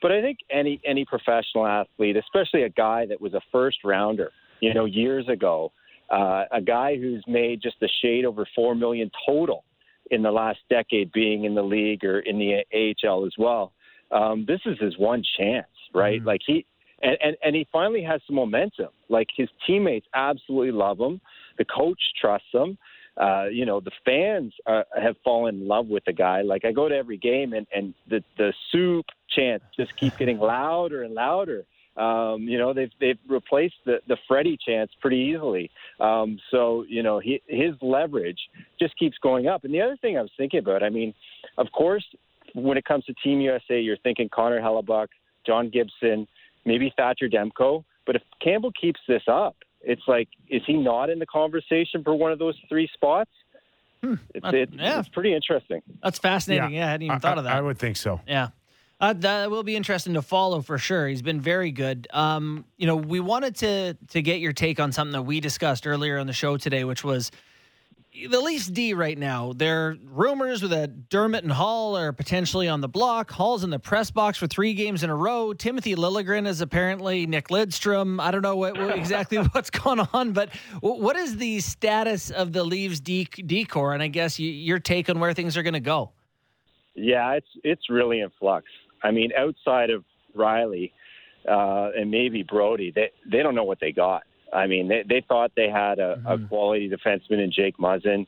But 0.01 0.11
I 0.11 0.21
think 0.21 0.37
any 0.51 0.79
any 0.85 1.03
professional 1.03 1.65
athlete, 1.65 2.15
especially 2.15 2.63
a 2.63 2.69
guy 2.69 3.07
that 3.07 3.19
was 3.19 3.33
a 3.33 3.41
first 3.51 3.79
rounder, 3.83 4.31
you 4.61 4.73
know, 4.73 4.85
years 4.85 5.27
ago, 5.27 5.71
uh, 6.11 6.43
a 6.51 6.61
guy 6.61 6.95
who's 6.95 7.23
made 7.27 7.61
just 7.61 7.77
a 7.81 7.87
shade 8.03 8.23
over 8.23 8.47
four 8.55 8.75
million 8.75 9.09
total 9.27 9.63
in 10.11 10.21
the 10.21 10.31
last 10.31 10.59
decade, 10.69 11.11
being 11.11 11.45
in 11.45 11.55
the 11.55 11.63
league 11.63 12.05
or 12.05 12.19
in 12.19 12.37
the 12.37 12.63
AHL 13.03 13.25
as 13.25 13.33
well. 13.37 13.73
Um, 14.09 14.45
this 14.47 14.61
is 14.65 14.77
his 14.79 14.97
one 14.97 15.21
chance 15.37 15.67
right? 15.93 16.19
Mm-hmm. 16.19 16.27
Like 16.27 16.41
he 16.45 16.65
and, 17.01 17.17
and 17.21 17.35
and 17.43 17.55
he 17.55 17.67
finally 17.71 18.03
has 18.03 18.21
some 18.27 18.35
momentum. 18.35 18.89
Like 19.09 19.27
his 19.35 19.49
teammates 19.65 20.07
absolutely 20.15 20.71
love 20.71 20.99
him. 20.99 21.21
The 21.57 21.65
coach 21.65 21.99
trusts 22.19 22.47
him. 22.53 22.77
Uh, 23.19 23.45
you 23.51 23.65
know, 23.65 23.79
the 23.79 23.91
fans 24.05 24.53
uh, 24.67 24.83
have 25.01 25.15
fallen 25.23 25.55
in 25.55 25.67
love 25.67 25.87
with 25.87 26.05
the 26.05 26.13
guy. 26.13 26.41
Like 26.41 26.65
I 26.65 26.71
go 26.71 26.87
to 26.87 26.95
every 26.95 27.17
game, 27.17 27.53
and 27.53 27.65
and 27.75 27.93
the 28.09 28.23
the 28.37 28.53
soup 28.71 29.05
chants 29.35 29.65
just 29.75 29.95
keep 29.97 30.17
getting 30.19 30.39
louder 30.39 31.03
and 31.03 31.13
louder. 31.13 31.65
Um, 31.97 32.43
you 32.43 32.59
know, 32.59 32.73
they've 32.73 32.91
they've 32.99 33.17
replaced 33.27 33.75
the 33.85 33.97
the 34.07 34.17
Freddie 34.27 34.57
chants 34.63 34.93
pretty 35.01 35.17
easily. 35.17 35.71
Um, 35.99 36.39
so 36.51 36.85
you 36.87 37.01
know, 37.01 37.19
he, 37.19 37.41
his 37.47 37.73
leverage 37.81 38.39
just 38.79 38.97
keeps 38.97 39.17
going 39.17 39.47
up. 39.47 39.63
And 39.63 39.73
the 39.73 39.81
other 39.81 39.97
thing 39.97 40.17
I 40.17 40.21
was 40.21 40.31
thinking 40.37 40.59
about, 40.59 40.83
I 40.83 40.89
mean, 40.89 41.13
of 41.57 41.71
course, 41.71 42.05
when 42.53 42.77
it 42.77 42.85
comes 42.85 43.03
to 43.05 43.13
Team 43.23 43.41
USA, 43.41 43.81
you're 43.81 43.97
thinking 43.97 44.29
Connor 44.29 44.61
Hellebuyck, 44.61 45.07
John 45.47 45.69
Gibson, 45.69 46.27
maybe 46.65 46.93
Thatcher 46.95 47.29
Demko. 47.29 47.83
But 48.05 48.17
if 48.17 48.21
Campbell 48.43 48.71
keeps 48.79 48.99
this 49.07 49.23
up, 49.27 49.55
it's 49.81 50.01
like, 50.07 50.27
is 50.49 50.61
he 50.67 50.73
not 50.73 51.09
in 51.09 51.19
the 51.19 51.25
conversation 51.25 52.03
for 52.03 52.13
one 52.15 52.31
of 52.31 52.39
those 52.39 52.55
three 52.69 52.89
spots? 52.93 53.31
Hmm. 54.03 54.15
It's, 54.35 54.45
it's, 54.45 54.73
yeah. 54.73 54.99
it's, 54.99 55.09
pretty 55.09 55.33
interesting. 55.33 55.81
That's 56.03 56.19
fascinating. 56.19 56.71
Yeah, 56.71 56.79
yeah 56.79 56.85
I 56.85 56.91
hadn't 56.91 57.05
even 57.05 57.15
I, 57.15 57.19
thought 57.19 57.37
of 57.37 57.45
that. 57.45 57.53
I 57.53 57.61
would 57.61 57.79
think 57.79 57.97
so. 57.97 58.21
Yeah. 58.27 58.49
Uh, 58.99 59.13
that 59.13 59.51
will 59.51 59.63
be 59.63 59.75
interesting 59.75 60.15
to 60.15 60.21
follow 60.21 60.61
for 60.61 60.77
sure. 60.77 61.07
He's 61.07 61.21
been 61.21 61.39
very 61.39 61.71
good. 61.71 62.07
Um, 62.11 62.65
you 62.77 62.87
know, 62.87 62.95
we 62.95 63.19
wanted 63.19 63.55
to 63.57 63.93
to 64.09 64.21
get 64.23 64.39
your 64.39 64.53
take 64.53 64.79
on 64.79 64.91
something 64.91 65.13
that 65.13 65.21
we 65.21 65.39
discussed 65.39 65.85
earlier 65.85 66.17
on 66.17 66.25
the 66.25 66.33
show 66.33 66.57
today, 66.57 66.83
which 66.83 67.03
was 67.03 67.31
the 68.29 68.41
Leafs 68.41 68.67
D 68.67 68.93
right 68.93 69.17
now. 69.17 69.53
There 69.53 69.87
are 69.87 69.97
rumors 70.11 70.61
that 70.61 71.09
Dermott 71.09 71.43
and 71.43 71.51
Holl 71.51 71.95
are 71.97 72.11
potentially 72.11 72.67
on 72.67 72.81
the 72.81 72.87
block. 72.87 73.31
Holl's 73.31 73.63
in 73.63 73.69
the 73.69 73.79
press 73.79 74.11
box 74.11 74.37
for 74.37 74.47
three 74.47 74.73
games 74.73 75.03
in 75.03 75.09
a 75.09 75.15
row. 75.15 75.53
Timothy 75.53 75.95
Liljegren 75.95 76.47
is 76.47 76.61
apparently 76.61 77.25
Nick 77.25 77.49
Lidstrom. 77.49 78.19
I 78.19 78.31
don't 78.31 78.41
know 78.41 78.55
what, 78.55 78.77
what 78.77 78.95
exactly 78.97 79.37
what's 79.37 79.69
going 79.69 79.99
on, 80.13 80.31
but 80.31 80.49
what 80.81 81.15
is 81.15 81.37
the 81.37 81.59
status 81.59 82.31
of 82.31 82.53
the 82.53 82.63
Leafs 82.63 82.99
D 82.99 83.27
decor? 83.45 83.93
And 83.93 84.01
I 84.01 84.07
guess 84.07 84.39
you, 84.39 84.49
your 84.49 84.79
take 84.79 85.09
on 85.09 85.19
where 85.19 85.33
things 85.33 85.55
are 85.57 85.63
going 85.63 85.73
to 85.73 85.79
go. 85.79 86.11
Yeah, 86.95 87.33
it's 87.33 87.47
it's 87.63 87.89
really 87.89 88.21
in 88.21 88.31
flux. 88.39 88.65
I 89.03 89.11
mean, 89.11 89.31
outside 89.37 89.91
of 89.91 90.03
Rielly 90.35 90.91
uh, 91.47 91.91
and 91.95 92.09
maybe 92.09 92.41
Brodie, 92.41 92.91
they 92.91 93.11
they 93.31 93.43
don't 93.43 93.53
know 93.53 93.63
what 93.63 93.79
they 93.79 93.91
got. 93.91 94.23
I 94.53 94.67
mean, 94.67 94.87
they, 94.87 95.03
they 95.07 95.23
thought 95.27 95.51
they 95.55 95.69
had 95.69 95.99
a, 95.99 96.15
mm-hmm. 96.15 96.45
a 96.45 96.47
quality 96.47 96.89
defenseman 96.89 97.43
in 97.43 97.51
Jake 97.51 97.77
Muzzin, 97.77 98.25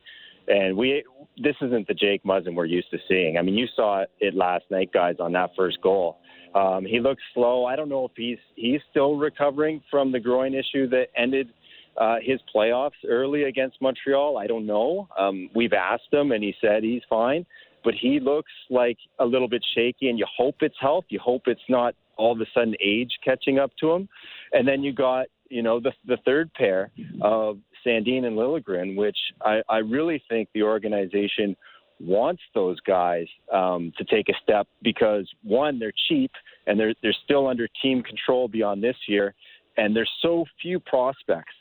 and 0.47 0.75
we 0.75 1.03
this 1.41 1.55
isn't 1.61 1.87
the 1.87 1.93
Jake 1.93 2.23
Muzzin 2.23 2.55
we're 2.55 2.65
used 2.65 2.89
to 2.91 2.97
seeing. 3.07 3.37
I 3.37 3.41
mean, 3.41 3.55
you 3.55 3.67
saw 3.75 4.03
it 4.19 4.33
last 4.33 4.65
night, 4.69 4.91
guys, 4.93 5.15
on 5.19 5.31
that 5.33 5.51
first 5.55 5.81
goal. 5.81 6.17
Um, 6.55 6.85
he 6.85 6.99
looks 6.99 7.21
slow. 7.33 7.65
I 7.65 7.75
don't 7.75 7.89
know 7.89 8.05
if 8.05 8.11
he's 8.15 8.39
he's 8.55 8.81
still 8.89 9.15
recovering 9.15 9.81
from 9.89 10.11
the 10.11 10.19
groin 10.19 10.53
issue 10.53 10.89
that 10.89 11.07
ended 11.15 11.49
uh, 11.97 12.15
his 12.21 12.39
playoffs 12.53 12.91
early 13.07 13.43
against 13.43 13.81
Montreal. 13.81 14.37
I 14.37 14.47
don't 14.47 14.65
know. 14.65 15.07
Um, 15.17 15.49
we've 15.55 15.73
asked 15.73 16.11
him, 16.11 16.31
and 16.31 16.43
he 16.43 16.55
said 16.61 16.83
he's 16.83 17.01
fine, 17.09 17.45
but 17.83 17.93
he 17.93 18.19
looks 18.19 18.51
like 18.69 18.97
a 19.19 19.25
little 19.25 19.47
bit 19.49 19.63
shaky. 19.75 20.09
And 20.09 20.17
you 20.17 20.25
hope 20.35 20.55
it's 20.61 20.75
health. 20.79 21.05
You 21.09 21.19
hope 21.19 21.43
it's 21.45 21.61
not 21.69 21.93
all 22.17 22.33
of 22.33 22.41
a 22.41 22.45
sudden 22.53 22.75
age 22.81 23.11
catching 23.23 23.59
up 23.59 23.71
to 23.79 23.91
him. 23.91 24.09
And 24.51 24.67
then 24.67 24.83
you 24.83 24.93
got 24.93 25.27
you 25.49 25.61
know, 25.63 25.79
the 25.79 25.91
the 26.05 26.17
third 26.25 26.53
pair 26.53 26.91
of 27.21 27.59
Sandin 27.85 28.25
and 28.25 28.37
Liljegren, 28.37 28.95
which 28.95 29.17
I, 29.41 29.61
I 29.69 29.77
really 29.77 30.21
think 30.29 30.49
the 30.53 30.63
organization 30.63 31.55
wants 31.99 32.41
those 32.53 32.79
guys 32.81 33.27
um, 33.53 33.91
to 33.97 34.05
take 34.05 34.29
a 34.29 34.33
step 34.41 34.67
because 34.81 35.29
one, 35.43 35.79
they're 35.79 35.93
cheap 36.07 36.31
and 36.67 36.79
they're 36.79 36.93
they're 37.01 37.15
still 37.25 37.47
under 37.47 37.67
team 37.81 38.03
control 38.03 38.47
beyond 38.47 38.83
this 38.83 38.97
year, 39.07 39.33
and 39.77 39.95
there's 39.95 40.11
so 40.21 40.45
few 40.61 40.79
prospects 40.79 41.55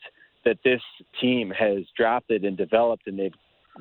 that 0.45 0.59
this 0.65 0.81
team 1.21 1.51
has 1.51 1.79
drafted 1.97 2.45
and 2.45 2.57
developed, 2.57 3.07
and 3.07 3.19
they've 3.19 3.33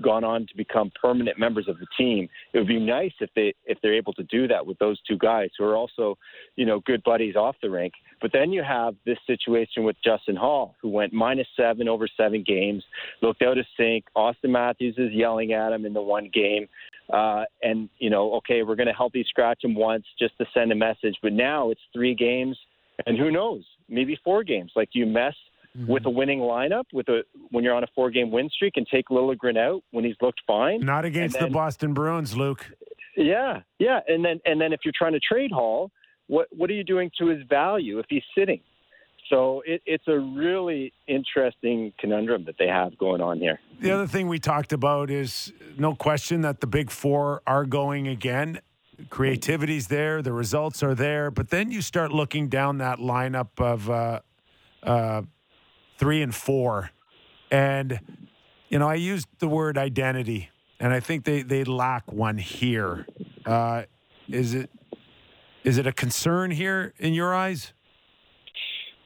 gone 0.01 0.23
on 0.23 0.47
to 0.47 0.55
become 0.55 0.91
permanent 1.01 1.39
members 1.39 1.67
of 1.67 1.77
the 1.79 1.87
team. 1.97 2.29
It 2.53 2.59
would 2.59 2.67
be 2.67 2.79
nice 2.79 3.13
if 3.19 3.29
they 3.35 3.53
if 3.65 3.77
they're 3.81 3.93
able 3.93 4.13
to 4.13 4.23
do 4.23 4.47
that 4.47 4.65
with 4.65 4.77
those 4.79 4.99
two 5.07 5.17
guys 5.17 5.49
who 5.57 5.65
are 5.65 5.75
also, 5.75 6.17
you 6.55 6.65
know, 6.65 6.79
good 6.85 7.03
buddies 7.03 7.35
off 7.35 7.55
the 7.61 7.69
rink. 7.69 7.93
But 8.21 8.31
then 8.33 8.51
you 8.51 8.63
have 8.63 8.95
this 9.05 9.17
situation 9.27 9.83
with 9.83 9.95
Justin 10.03 10.35
Holl, 10.35 10.75
who 10.81 10.89
went 10.89 11.13
minus 11.13 11.47
seven 11.55 11.87
over 11.87 12.07
seven 12.17 12.43
games, 12.45 12.83
looked 13.21 13.41
out 13.41 13.57
of 13.57 13.65
sync. 13.77 14.05
Auston 14.15 14.49
Matthews 14.49 14.95
is 14.97 15.11
yelling 15.11 15.53
at 15.53 15.71
him 15.71 15.85
in 15.85 15.93
the 15.93 16.01
one 16.01 16.29
game. 16.33 16.67
Uh, 17.11 17.43
and, 17.61 17.89
you 17.99 18.09
know, 18.09 18.33
okay, 18.33 18.63
we're 18.63 18.75
going 18.75 18.87
to 18.87 18.93
help 18.93 19.15
you 19.15 19.23
scratch 19.23 19.63
him 19.63 19.75
once 19.75 20.03
just 20.19 20.37
to 20.39 20.45
send 20.53 20.71
a 20.71 20.75
message. 20.75 21.15
But 21.21 21.33
now 21.33 21.69
it's 21.69 21.81
three 21.93 22.13
games, 22.13 22.57
and 23.05 23.17
who 23.17 23.31
knows, 23.31 23.63
maybe 23.87 24.19
four 24.23 24.43
games. 24.43 24.71
Like, 24.75 24.89
you 24.91 25.05
mess 25.05 25.35
mm-hmm. 25.77 25.91
with 25.91 26.05
a 26.05 26.09
winning 26.09 26.39
lineup 26.39 26.83
with 26.93 27.07
a 27.09 27.21
when 27.51 27.63
you're 27.63 27.75
on 27.75 27.83
a 27.83 27.87
four 27.95 28.09
game 28.09 28.31
win 28.31 28.49
streak 28.49 28.73
and 28.75 28.87
take 28.87 29.07
Liljegren 29.09 29.57
out 29.57 29.83
when 29.91 30.03
he's 30.03 30.15
looked 30.21 30.41
fine? 30.47 30.81
Not 30.81 31.05
against 31.05 31.39
then, 31.39 31.49
the 31.49 31.53
Boston 31.53 31.93
Bruins, 31.93 32.35
Luke. 32.35 32.65
Yeah, 33.15 33.61
yeah. 33.79 33.99
And 34.07 34.23
then, 34.23 34.39
and 34.45 34.61
then 34.61 34.73
if 34.73 34.81
you're 34.85 34.93
trying 34.95 35.13
to 35.13 35.19
trade 35.19 35.51
Holl, 35.51 35.91
what 36.27 36.47
what 36.51 36.69
are 36.69 36.73
you 36.73 36.83
doing 36.83 37.11
to 37.19 37.27
his 37.27 37.43
value 37.49 37.99
if 37.99 38.05
he's 38.09 38.23
sitting? 38.37 38.61
So 39.29 39.61
it, 39.65 39.81
it's 39.85 40.07
a 40.07 40.17
really 40.17 40.93
interesting 41.07 41.91
conundrum 41.99 42.45
that 42.45 42.55
they 42.57 42.67
have 42.67 42.97
going 42.97 43.21
on 43.21 43.39
here. 43.39 43.59
The 43.81 43.91
other 43.91 44.07
thing 44.07 44.27
we 44.27 44.39
talked 44.39 44.71
about 44.71 45.09
is 45.09 45.51
no 45.77 45.95
question 45.95 46.41
that 46.41 46.61
the 46.61 46.67
big 46.67 46.89
four 46.89 47.41
are 47.45 47.65
going 47.65 48.07
again. 48.07 48.61
Creativity's 49.09 49.87
there, 49.87 50.21
the 50.21 50.33
results 50.33 50.81
are 50.81 50.95
there, 50.95 51.29
but 51.29 51.49
then 51.49 51.71
you 51.71 51.81
start 51.81 52.11
looking 52.11 52.47
down 52.47 52.79
that 52.79 52.97
lineup 52.97 53.49
of 53.59 53.89
uh, 53.89 54.21
uh, 54.81 55.21
three 55.97 56.21
and 56.21 56.33
four, 56.33 56.91
and 57.51 57.99
you 58.69 58.79
know 58.79 58.87
I 58.87 58.95
used 58.95 59.27
the 59.39 59.47
word 59.47 59.77
identity, 59.77 60.49
and 60.79 60.93
I 60.93 60.99
think 60.99 61.25
they 61.25 61.41
they 61.41 61.63
lack 61.63 62.11
one 62.11 62.37
here. 62.37 63.05
Uh, 63.45 63.83
is 64.29 64.53
it 64.53 64.69
Is 65.63 65.77
it 65.77 65.85
a 65.87 65.91
concern 65.91 66.51
here 66.51 66.93
in 66.97 67.13
your 67.13 67.35
eyes? 67.35 67.73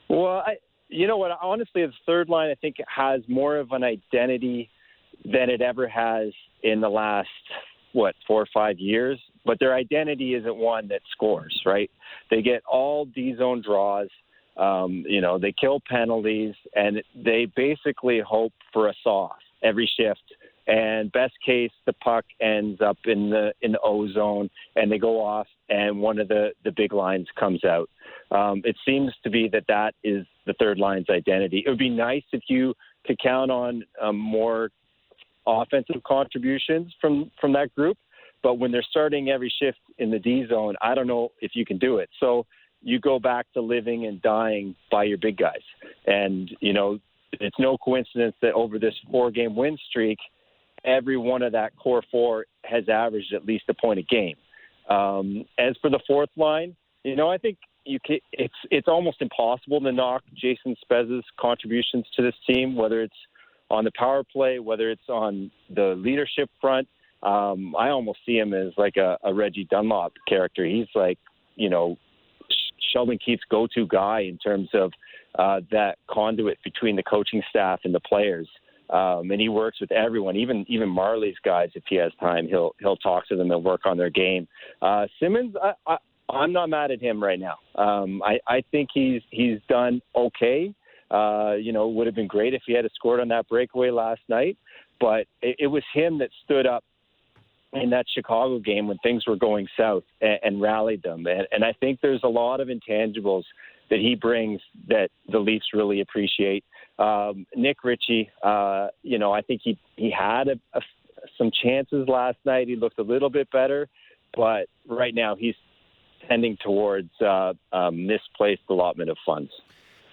Well, 0.10 0.44
I, 0.46 0.58
you 0.90 1.08
know 1.08 1.18
what? 1.18 1.32
Honestly, 1.42 1.86
the 1.86 1.94
third 2.06 2.30
line 2.30 2.52
I 2.52 2.56
think 2.56 2.76
has 2.88 3.22
more 3.28 3.58
of 3.58 3.72
an 3.72 3.84
identity 3.84 4.70
than 5.24 5.50
it 5.50 5.62
ever 5.62 5.88
has 5.88 6.34
in 6.64 6.82
the 6.82 6.90
last 6.90 7.30
what 7.94 8.14
four 8.28 8.42
or 8.42 8.48
five 8.54 8.78
years. 8.78 9.20
But 9.46 9.58
their 9.60 9.74
identity 9.74 10.36
isn't 10.36 10.56
one 10.56 10.88
that 10.90 11.02
scores, 11.12 11.60
right? 11.66 11.90
They 12.30 12.42
get 12.42 12.62
all 12.70 13.06
D 13.06 13.36
zone 13.38 13.64
draws. 13.66 14.10
Um, 14.58 15.04
you 15.08 15.22
know, 15.22 15.40
they 15.40 15.54
kill 15.54 15.82
penalties, 15.90 16.56
and 16.76 17.02
they 17.16 17.48
basically 17.56 18.20
hope 18.20 18.54
for 18.74 18.90
a 18.90 18.94
saw 19.04 19.30
every 19.64 19.90
shift. 19.98 20.24
And 20.68 21.12
best 21.12 21.34
case, 21.46 21.72
the 21.86 21.94
puck 21.94 22.24
ends 22.40 22.82
up 22.82 22.98
in 23.06 23.30
the 23.30 23.54
in 23.62 23.72
the 23.72 23.80
O 23.84 24.08
zone, 24.12 24.50
and 24.76 24.92
they 24.92 25.00
go 25.00 25.24
off, 25.24 25.48
and 25.70 26.00
one 26.00 26.20
of 26.20 26.28
the 26.28 26.52
the 26.64 26.72
big 26.72 26.94
lines 26.94 27.28
comes 27.40 27.64
out. 27.64 27.90
Um, 28.30 28.62
it 28.64 28.78
seems 28.86 29.12
to 29.24 29.30
be 29.30 29.50
that 29.50 29.66
that 29.68 29.96
is 30.04 30.26
the 30.46 30.54
third 30.60 30.78
line's 30.78 31.10
identity. 31.10 31.64
It 31.66 31.70
would 31.70 31.80
be 31.80 31.90
nice 31.90 32.24
if 32.32 32.44
you 32.48 32.74
could 33.06 33.20
count 33.20 33.50
on 33.50 33.84
um, 34.02 34.18
more 34.18 34.70
offensive 35.48 36.02
contributions 36.06 36.94
from 37.02 37.32
from 37.40 37.54
that 37.54 37.74
group, 37.76 37.98
but 38.44 38.56
when 38.56 38.72
they're 38.72 38.86
starting 38.90 39.30
every 39.30 39.54
shift 39.62 39.80
in 39.98 40.12
the 40.12 40.20
D 40.20 40.46
zone, 40.48 40.76
I 40.82 40.94
don't 40.96 41.08
know 41.08 41.32
if 41.42 41.52
you 41.56 41.66
can 41.66 41.78
do 41.78 41.98
it. 41.98 42.10
So 42.20 42.46
you 42.82 43.00
go 43.00 43.20
back 43.20 43.46
to 43.54 43.62
living 43.62 44.06
and 44.06 44.22
dying 44.22 44.76
by 44.92 45.04
your 45.04 45.18
big 45.18 45.38
guys, 45.38 45.62
and 46.06 46.50
you 46.60 46.74
know 46.74 47.00
it's 47.34 47.58
no 47.60 47.78
coincidence 47.78 48.36
that 48.42 48.54
over 48.54 48.78
this 48.78 48.96
four 49.10 49.32
game 49.32 49.56
win 49.56 49.78
streak 49.90 50.18
every 50.86 51.18
one 51.18 51.42
of 51.42 51.52
that 51.52 51.76
core 51.78 52.04
four 52.12 52.46
has 52.64 52.88
averaged 52.90 53.34
at 53.34 53.46
least 53.46 53.66
a 53.70 53.74
point 53.74 54.00
a 54.00 54.04
game. 54.04 54.36
Um, 54.90 55.46
as 55.58 55.76
for 55.82 55.90
the 55.90 56.00
fourth 56.08 56.30
line, 56.36 56.76
you 57.04 57.16
know, 57.16 57.30
I 57.30 57.38
think 57.38 57.58
you 57.86 58.00
can, 58.06 58.20
it's 58.32 58.54
it's 58.70 58.88
almost 58.88 59.22
impossible 59.22 59.80
to 59.82 59.92
knock 59.92 60.24
Jason 60.36 60.76
Spezza's 60.84 61.26
contributions 61.40 62.06
to 62.16 62.22
this 62.22 62.36
team, 62.48 62.76
whether 62.76 63.02
it's 63.02 63.14
on 63.70 63.86
the 63.86 63.92
power 63.98 64.24
play, 64.24 64.60
whether 64.60 64.90
it's 64.92 65.08
on 65.10 65.50
the 65.74 65.96
leadership 65.98 66.50
front. 66.60 66.88
Um, 67.24 67.76
I 67.78 67.90
almost 67.90 68.20
see 68.26 68.38
him 68.38 68.54
as 68.54 68.74
like 68.78 68.98
a, 68.98 69.18
a 69.24 69.34
Reggie 69.34 69.68
Dunlop 69.70 70.14
character. 70.28 70.66
He's 70.66 70.88
like, 70.96 71.20
you 71.56 71.70
know, 71.70 71.98
Sheldon 72.92 73.18
Keefe's 73.24 73.44
go-to 73.50 73.88
guy 73.88 74.22
in 74.22 74.38
terms 74.38 74.70
of 74.74 74.92
uh, 75.38 75.62
that 75.72 75.98
conduit 76.10 76.58
between 76.64 76.96
the 76.96 77.04
coaching 77.04 77.42
staff 77.50 77.82
and 77.84 77.94
the 77.94 78.00
players. 78.02 78.48
Um, 78.90 79.32
and 79.32 79.40
he 79.40 79.48
works 79.48 79.80
with 79.80 79.92
everyone, 79.94 80.36
even 80.36 80.66
even 80.68 80.90
Marley's 80.90 81.38
guys. 81.46 81.70
If 81.76 81.84
he 81.88 81.96
has 81.96 82.12
time, 82.20 82.48
he'll 82.48 82.76
he'll 82.80 82.98
talk 82.98 83.26
to 83.30 83.38
them 83.38 83.50
and 83.52 83.64
work 83.64 83.86
on 83.86 83.98
their 83.98 84.10
game. 84.10 84.50
Uh, 84.82 85.08
Simmonds, 85.18 85.56
I, 85.64 85.72
I, 85.88 85.98
I'm 86.30 86.52
not 86.52 86.70
mad 86.70 86.92
at 86.92 87.00
him 87.00 87.24
right 87.24 87.40
now. 87.40 87.56
Um, 87.76 88.22
I, 88.22 88.40
I 88.48 88.64
think 88.72 88.90
he's 88.94 89.22
he's 89.32 89.60
done 89.70 90.02
okay. 90.14 90.74
Uh, 91.10 91.54
you 91.54 91.72
know, 91.72 91.88
would 91.88 92.08
have 92.08 92.16
been 92.16 92.28
great 92.28 92.54
if 92.54 92.64
he 92.66 92.74
had 92.74 92.86
scored 92.96 93.20
on 93.20 93.30
that 93.30 93.48
breakaway 93.48 93.90
last 93.92 94.22
night, 94.30 94.58
but 95.00 95.26
it, 95.42 95.56
it 95.60 95.68
was 95.68 95.84
him 95.94 96.18
that 96.20 96.30
stood 96.44 96.66
up 96.66 96.84
in 97.74 97.90
that 97.92 98.06
Chicago 98.14 98.60
game 98.60 98.88
when 98.88 98.98
things 99.00 99.26
were 99.26 99.36
going 99.36 99.68
south 99.78 100.04
and, 100.22 100.40
and 100.44 100.62
rallied 100.62 101.04
them. 101.04 101.26
And, 101.26 101.48
and 101.52 101.64
I 101.64 101.74
think 101.74 102.00
there's 102.02 102.24
a 102.24 102.30
lot 102.30 102.60
of 102.60 102.68
intangibles 102.68 103.44
that 103.90 104.00
he 104.00 104.16
brings 104.16 104.62
that 104.88 105.10
the 105.30 105.40
Leafs 105.40 105.68
really 105.74 106.02
appreciate. 106.02 106.64
Um, 107.00 107.46
Nick 107.56 107.84
Ritchie, 107.84 108.30
uh, 108.44 108.88
you 109.04 109.20
know, 109.20 109.32
I 109.32 109.42
think 109.42 109.62
he 109.64 109.78
he 109.96 110.12
had 110.12 110.48
a, 110.48 110.60
a, 110.74 110.82
some 111.38 111.52
chances 111.64 112.08
last 112.08 112.38
night. 112.46 112.68
He 112.68 112.76
looked 112.76 113.00
a 113.00 113.04
little 113.04 113.30
bit 113.30 113.50
better, 113.52 113.90
but 114.36 114.68
right 114.88 115.14
now 115.14 115.36
he's 115.36 115.56
tending 116.28 116.58
towards 116.64 117.10
uh, 117.22 117.54
misplaced 117.92 118.62
allotment 118.70 119.10
of 119.10 119.18
funds. 119.26 119.52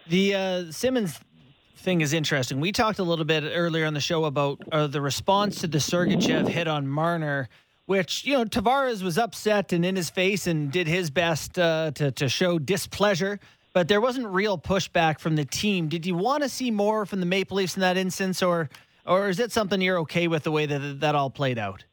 The 0.08 0.34
uh, 0.34 0.72
Simmonds 0.72 1.20
thing 1.78 2.00
is 2.00 2.12
interesting. 2.12 2.60
We 2.60 2.72
talked 2.72 2.98
a 2.98 3.04
little 3.04 3.24
bit 3.24 3.42
earlier 3.42 3.86
on 3.86 3.94
the 3.94 4.00
show 4.00 4.24
about 4.24 4.60
uh, 4.70 4.86
the 4.86 5.00
response 5.00 5.60
to 5.60 5.66
the 5.66 5.78
Sergachev 5.78 6.48
hit 6.48 6.68
on 6.68 6.86
Marner, 6.86 7.48
which 7.86 8.24
you 8.24 8.34
know 8.34 8.44
Tavares 8.44 9.02
was 9.02 9.18
upset 9.18 9.72
and 9.72 9.84
in 9.84 9.96
his 9.96 10.10
face 10.10 10.46
and 10.46 10.70
did 10.70 10.86
his 10.86 11.10
best 11.10 11.58
uh, 11.58 11.90
to 11.94 12.10
to 12.12 12.28
show 12.28 12.58
displeasure 12.58 13.40
but 13.78 13.86
there 13.86 14.00
wasn't 14.00 14.26
real 14.26 14.58
pushback 14.58 15.20
from 15.20 15.36
the 15.36 15.44
team. 15.44 15.88
Did 15.88 16.04
you 16.04 16.16
want 16.16 16.42
to 16.42 16.48
see 16.48 16.70
more 16.70 17.06
from 17.06 17.20
the 17.20 17.26
Maple 17.26 17.58
Leafs 17.58 17.76
in 17.76 17.80
that 17.82 17.96
instance, 17.96 18.42
or 18.42 18.68
or 19.06 19.28
is 19.28 19.38
it 19.38 19.52
something 19.52 19.80
you're 19.80 20.00
okay 20.00 20.26
with 20.26 20.42
the 20.42 20.50
way 20.50 20.66
that 20.66 21.00
that 21.00 21.14
all 21.14 21.30
played 21.30 21.58
out? 21.58 21.84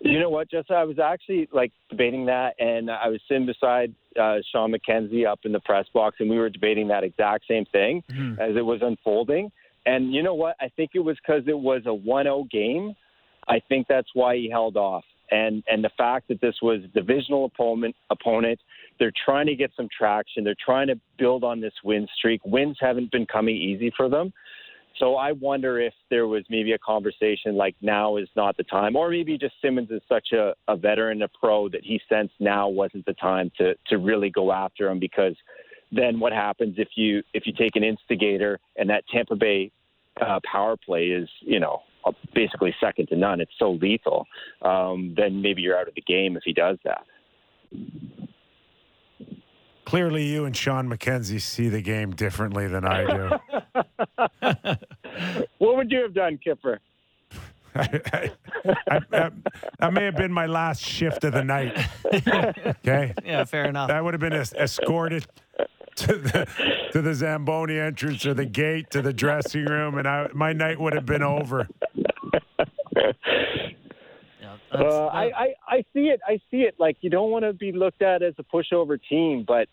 You 0.00 0.18
know 0.18 0.30
what, 0.30 0.50
Jess? 0.50 0.64
I 0.70 0.84
was 0.84 0.98
actually 0.98 1.48
like 1.52 1.72
debating 1.90 2.26
that, 2.26 2.54
and 2.58 2.90
I 2.90 3.08
was 3.08 3.20
sitting 3.28 3.46
beside 3.46 3.94
uh, 4.18 4.36
Sean 4.50 4.72
McKenzie 4.72 5.26
up 5.26 5.40
in 5.44 5.52
the 5.52 5.60
press 5.60 5.86
box, 5.92 6.16
and 6.20 6.30
we 6.30 6.38
were 6.38 6.48
debating 6.48 6.88
that 6.88 7.04
exact 7.04 7.44
same 7.46 7.66
thing 7.66 8.02
mm-hmm. 8.10 8.40
as 8.40 8.56
it 8.56 8.64
was 8.64 8.80
unfolding. 8.82 9.52
And 9.84 10.12
you 10.14 10.22
know 10.22 10.34
what? 10.34 10.56
I 10.60 10.68
think 10.74 10.92
it 10.94 11.00
was 11.00 11.16
because 11.24 11.42
it 11.46 11.58
was 11.58 11.82
a 11.84 11.90
1-0 11.90 12.50
game. 12.50 12.94
I 13.48 13.60
think 13.68 13.88
that's 13.88 14.08
why 14.14 14.36
he 14.36 14.48
held 14.50 14.76
off, 14.76 15.04
and 15.30 15.62
and 15.68 15.84
the 15.84 15.90
fact 15.98 16.28
that 16.28 16.40
this 16.40 16.54
was 16.62 16.80
divisional 16.94 17.46
opponent 17.46 17.94
opponent 18.10 18.60
they're 19.00 19.12
trying 19.24 19.46
to 19.46 19.56
get 19.56 19.72
some 19.76 19.88
traction. 19.96 20.44
They're 20.44 20.54
trying 20.62 20.86
to 20.88 21.00
build 21.18 21.42
on 21.42 21.60
this 21.60 21.72
win 21.82 22.06
streak. 22.16 22.42
Wins 22.44 22.76
haven't 22.80 23.10
been 23.10 23.26
coming 23.26 23.56
easy 23.56 23.90
for 23.96 24.08
them. 24.08 24.32
So 25.00 25.16
I 25.16 25.32
wonder 25.32 25.80
if 25.80 25.94
there 26.10 26.26
was 26.26 26.44
maybe 26.50 26.72
a 26.72 26.78
conversation 26.78 27.56
like 27.56 27.74
now 27.80 28.18
is 28.18 28.28
not 28.36 28.58
the 28.58 28.64
time, 28.64 28.96
or 28.96 29.10
maybe 29.10 29.38
just 29.38 29.54
Simmonds 29.62 29.90
is 29.90 30.02
such 30.06 30.32
a, 30.32 30.54
a 30.68 30.76
veteran, 30.76 31.22
a 31.22 31.28
pro 31.28 31.70
that 31.70 31.82
he 31.82 31.98
sensed 32.06 32.34
now 32.38 32.68
wasn't 32.68 33.06
the 33.06 33.14
time 33.14 33.50
to 33.56 33.74
to 33.86 33.96
really 33.96 34.28
go 34.28 34.52
after 34.52 34.88
him 34.88 34.98
because 35.00 35.34
then 35.90 36.20
what 36.20 36.32
happens 36.32 36.74
if 36.76 36.88
you 36.96 37.22
if 37.32 37.46
you 37.46 37.54
take 37.54 37.76
an 37.76 37.82
instigator 37.82 38.60
and 38.76 38.90
that 38.90 39.04
Tampa 39.08 39.36
Bay 39.36 39.72
uh, 40.20 40.38
power 40.44 40.76
play 40.76 41.06
is 41.06 41.28
you 41.40 41.58
know 41.58 41.82
basically 42.34 42.74
second 42.78 43.06
to 43.08 43.16
none. 43.16 43.40
It's 43.40 43.52
so 43.58 43.72
lethal. 43.72 44.26
Um, 44.60 45.14
then 45.16 45.40
maybe 45.40 45.62
you're 45.62 45.78
out 45.78 45.88
of 45.88 45.94
the 45.94 46.02
game 46.02 46.36
if 46.36 46.42
he 46.44 46.52
does 46.52 46.76
that. 46.84 47.06
Clearly, 49.90 50.24
you 50.24 50.44
and 50.44 50.56
Sean 50.56 50.88
McKenzie 50.88 51.40
see 51.40 51.68
the 51.68 51.82
game 51.82 52.12
differently 52.12 52.68
than 52.68 52.84
I 52.84 53.04
do. 53.06 53.28
what 55.58 55.76
would 55.76 55.90
you 55.90 56.02
have 56.02 56.14
done, 56.14 56.38
Kipper? 56.38 56.78
I, 57.74 58.30
I, 58.88 59.00
I, 59.10 59.30
that 59.80 59.92
may 59.92 60.04
have 60.04 60.14
been 60.14 60.32
my 60.32 60.46
last 60.46 60.80
shift 60.80 61.24
of 61.24 61.32
the 61.32 61.42
night. 61.42 61.76
Okay. 62.06 63.14
Yeah, 63.24 63.42
fair 63.42 63.64
enough. 63.64 63.88
That 63.88 64.04
would 64.04 64.14
have 64.14 64.20
been 64.20 64.32
escorted 64.32 65.26
to 65.96 66.18
the 66.18 66.46
to 66.92 67.02
the 67.02 67.12
Zamboni 67.12 67.76
entrance 67.76 68.24
or 68.24 68.34
the 68.34 68.46
gate 68.46 68.90
to 68.90 69.02
the 69.02 69.12
dressing 69.12 69.64
room, 69.64 69.98
and 69.98 70.06
I, 70.06 70.28
my 70.32 70.52
night 70.52 70.78
would 70.78 70.94
have 70.94 71.04
been 71.04 71.24
over. 71.24 71.66
uh, 74.72 75.06
I, 75.06 75.24
I, 75.24 75.54
I 75.66 75.84
see 75.92 76.10
it. 76.10 76.20
I 76.24 76.38
see 76.48 76.58
it. 76.58 76.76
Like 76.78 76.96
you 77.00 77.10
don't 77.10 77.32
want 77.32 77.44
to 77.44 77.52
be 77.52 77.72
looked 77.72 78.02
at 78.02 78.22
as 78.22 78.34
a 78.38 78.44
pushover 78.44 78.96
team, 79.08 79.44
but 79.44 79.68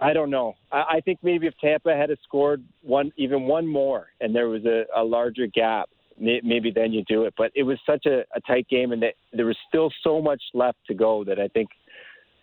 I 0.00 0.12
don't 0.12 0.30
know. 0.30 0.54
I, 0.72 0.84
I 0.94 1.00
think 1.00 1.18
maybe 1.22 1.46
if 1.46 1.54
Tampa 1.60 1.94
had 1.94 2.10
scored 2.22 2.62
one, 2.82 3.12
even 3.16 3.42
one 3.42 3.66
more, 3.66 4.08
and 4.20 4.34
there 4.34 4.48
was 4.48 4.64
a, 4.64 4.84
a 4.96 5.02
larger 5.02 5.46
gap, 5.46 5.88
maybe 6.18 6.70
then 6.70 6.92
you 6.92 7.02
do 7.08 7.24
it. 7.24 7.34
But 7.36 7.50
it 7.54 7.62
was 7.64 7.78
such 7.86 8.06
a, 8.06 8.20
a 8.34 8.40
tight 8.46 8.68
game, 8.68 8.92
and 8.92 9.02
that 9.02 9.14
there 9.32 9.46
was 9.46 9.56
still 9.68 9.90
so 10.02 10.20
much 10.20 10.42
left 10.52 10.78
to 10.86 10.94
go 10.94 11.24
that 11.24 11.38
I 11.38 11.48
think 11.48 11.68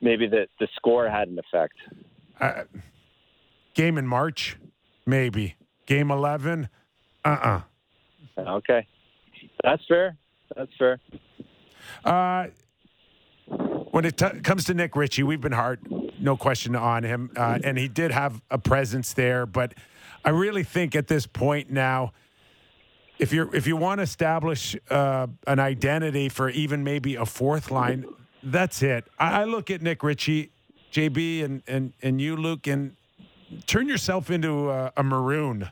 maybe 0.02 0.28
the 0.28 0.48
the 0.60 0.68
score 0.76 1.10
had 1.10 1.28
an 1.28 1.40
effect. 1.40 1.76
Uh, 2.40 2.64
game 3.74 3.98
in 3.98 4.08
March, 4.08 4.58
maybe. 5.06 5.56
Game 5.86 6.12
eleven, 6.12 6.70
uh 7.26 7.30
uh-uh. 7.30 7.62
uh 8.38 8.56
Okay, 8.56 8.88
that's 9.64 9.84
fair. 9.88 10.16
That's 10.56 10.72
fair. 10.78 11.00
Uh, 12.04 12.48
when 13.92 14.06
it 14.06 14.18
t- 14.18 14.40
comes 14.42 14.64
to 14.66 14.74
Nick 14.74 14.96
Ritchie, 14.96 15.24
we've 15.24 15.42
been 15.42 15.52
hard, 15.52 15.80
no 16.22 16.38
question 16.38 16.76
on 16.76 17.04
him, 17.04 17.32
uh, 17.36 17.60
and 17.64 17.78
he 17.78 17.88
did 17.88 18.12
have 18.12 18.42
a 18.50 18.58
presence 18.58 19.14
there. 19.14 19.46
But 19.46 19.74
I 20.24 20.30
really 20.30 20.64
think 20.64 20.96
at 20.96 21.08
this 21.08 21.26
point 21.26 21.70
now, 21.70 22.14
if 23.20 23.34
you're 23.34 23.54
if 23.56 23.68
you 23.68 23.76
want 23.76 24.00
to 24.00 24.04
establish 24.04 24.76
uh, 24.90 25.28
an 25.48 25.60
identity 25.60 26.30
for 26.30 26.50
even 26.50 26.84
maybe 26.84 27.16
a 27.16 27.26
fourth 27.26 27.72
line, 27.72 28.06
that's 28.44 28.82
it. 28.82 29.06
I, 29.20 29.42
I 29.42 29.44
look 29.46 29.70
at 29.70 29.82
Nick 29.82 30.04
Ritchie, 30.04 30.52
JB, 30.92 31.44
and 31.44 31.64
and 31.68 31.94
and 32.02 32.22
you, 32.22 32.36
Luke, 32.36 32.68
and 32.68 32.96
turn 33.66 33.88
yourself 33.88 34.30
into 34.30 34.70
a, 34.70 34.92
a 34.98 35.04
maroon. 35.04 35.70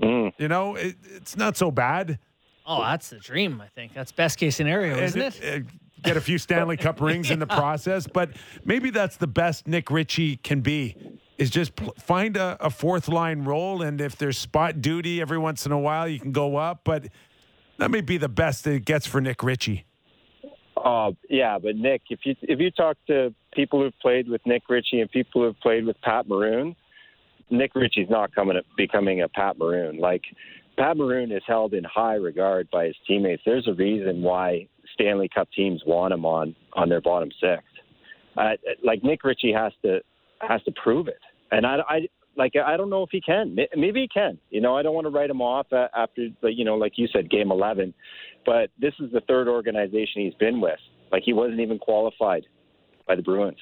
Mm. 0.00 0.32
You 0.38 0.48
know, 0.48 0.74
it, 0.74 0.96
it's 1.04 1.36
not 1.36 1.56
so 1.56 1.70
bad. 1.70 2.18
Oh, 2.66 2.82
that's 2.82 3.10
the 3.10 3.18
dream. 3.18 3.60
I 3.60 3.68
think 3.68 3.92
that's 3.92 4.10
best 4.10 4.38
case 4.38 4.56
scenario, 4.56 4.96
isn't 4.96 5.20
it? 5.20 5.40
it? 5.42 5.64
Get 6.04 6.16
a 6.16 6.20
few 6.20 6.38
Stanley 6.38 6.76
Cup 6.76 7.00
rings 7.00 7.28
yeah. 7.28 7.34
in 7.34 7.38
the 7.38 7.46
process, 7.46 8.06
but 8.06 8.30
maybe 8.64 8.90
that's 8.90 9.16
the 9.16 9.26
best 9.26 9.66
Nick 9.66 9.90
Ritchie 9.90 10.36
can 10.36 10.60
be. 10.60 10.96
Is 11.36 11.50
just 11.50 11.74
pl- 11.74 11.94
find 11.98 12.36
a, 12.36 12.56
a 12.60 12.70
fourth 12.70 13.08
line 13.08 13.42
role, 13.42 13.82
and 13.82 14.00
if 14.00 14.16
there's 14.16 14.38
spot 14.38 14.80
duty 14.80 15.20
every 15.20 15.38
once 15.38 15.66
in 15.66 15.72
a 15.72 15.78
while, 15.78 16.06
you 16.06 16.20
can 16.20 16.30
go 16.30 16.56
up. 16.56 16.82
But 16.84 17.08
that 17.78 17.90
may 17.90 18.02
be 18.02 18.18
the 18.18 18.28
best 18.28 18.64
that 18.64 18.72
it 18.72 18.84
gets 18.84 19.06
for 19.06 19.20
Nick 19.20 19.42
Ritchie. 19.42 19.84
Oh 20.76 21.16
yeah, 21.28 21.58
but 21.58 21.76
Nick, 21.76 22.02
if 22.10 22.20
you 22.24 22.36
if 22.42 22.60
you 22.60 22.70
talk 22.70 22.96
to 23.06 23.34
people 23.52 23.80
who've 23.80 23.98
played 24.00 24.28
with 24.28 24.42
Nick 24.46 24.62
Ritchie 24.68 25.00
and 25.00 25.10
people 25.10 25.42
who've 25.42 25.58
played 25.60 25.86
with 25.86 26.00
Pat 26.02 26.28
Maroon, 26.28 26.76
Nick 27.50 27.74
Ritchie's 27.74 28.10
not 28.10 28.34
coming 28.34 28.56
up, 28.56 28.64
becoming 28.76 29.22
a 29.22 29.28
Pat 29.28 29.58
Maroon. 29.58 29.98
Like 29.98 30.22
Pat 30.76 30.96
Maroon 30.96 31.32
is 31.32 31.42
held 31.46 31.74
in 31.74 31.84
high 31.84 32.14
regard 32.14 32.70
by 32.70 32.86
his 32.86 32.96
teammates. 33.06 33.42
There's 33.46 33.66
a 33.68 33.74
reason 33.74 34.22
why 34.22 34.68
Stanley 34.94 35.28
Cup 35.28 35.48
teams 35.54 35.82
want 35.86 36.12
him 36.12 36.24
on 36.24 36.54
on 36.72 36.88
their 36.88 37.00
bottom 37.00 37.30
six. 37.40 37.62
Uh, 38.36 38.52
like 38.82 39.04
Nick 39.04 39.22
Ritchie 39.22 39.52
has 39.52 39.72
to 39.82 40.00
has 40.40 40.62
to 40.64 40.72
prove 40.82 41.08
it, 41.08 41.20
and 41.50 41.66
I, 41.66 41.76
I 41.88 42.08
like 42.36 42.52
I 42.56 42.76
don't 42.76 42.90
know 42.90 43.02
if 43.02 43.10
he 43.12 43.20
can. 43.20 43.56
Maybe 43.76 44.00
he 44.00 44.08
can. 44.08 44.38
You 44.50 44.60
know, 44.60 44.76
I 44.76 44.82
don't 44.82 44.94
want 44.94 45.06
to 45.06 45.10
write 45.10 45.30
him 45.30 45.40
off 45.40 45.66
after 45.72 46.28
the 46.42 46.52
you 46.52 46.64
know, 46.64 46.76
like 46.76 46.92
you 46.96 47.08
said, 47.12 47.30
game 47.30 47.50
eleven. 47.50 47.94
But 48.46 48.70
this 48.80 48.94
is 49.00 49.12
the 49.12 49.20
third 49.22 49.48
organization 49.48 50.22
he's 50.22 50.34
been 50.34 50.60
with. 50.60 50.78
Like 51.12 51.22
he 51.24 51.32
wasn't 51.32 51.60
even 51.60 51.78
qualified 51.78 52.46
by 53.06 53.14
the 53.14 53.22
Bruins. 53.22 53.58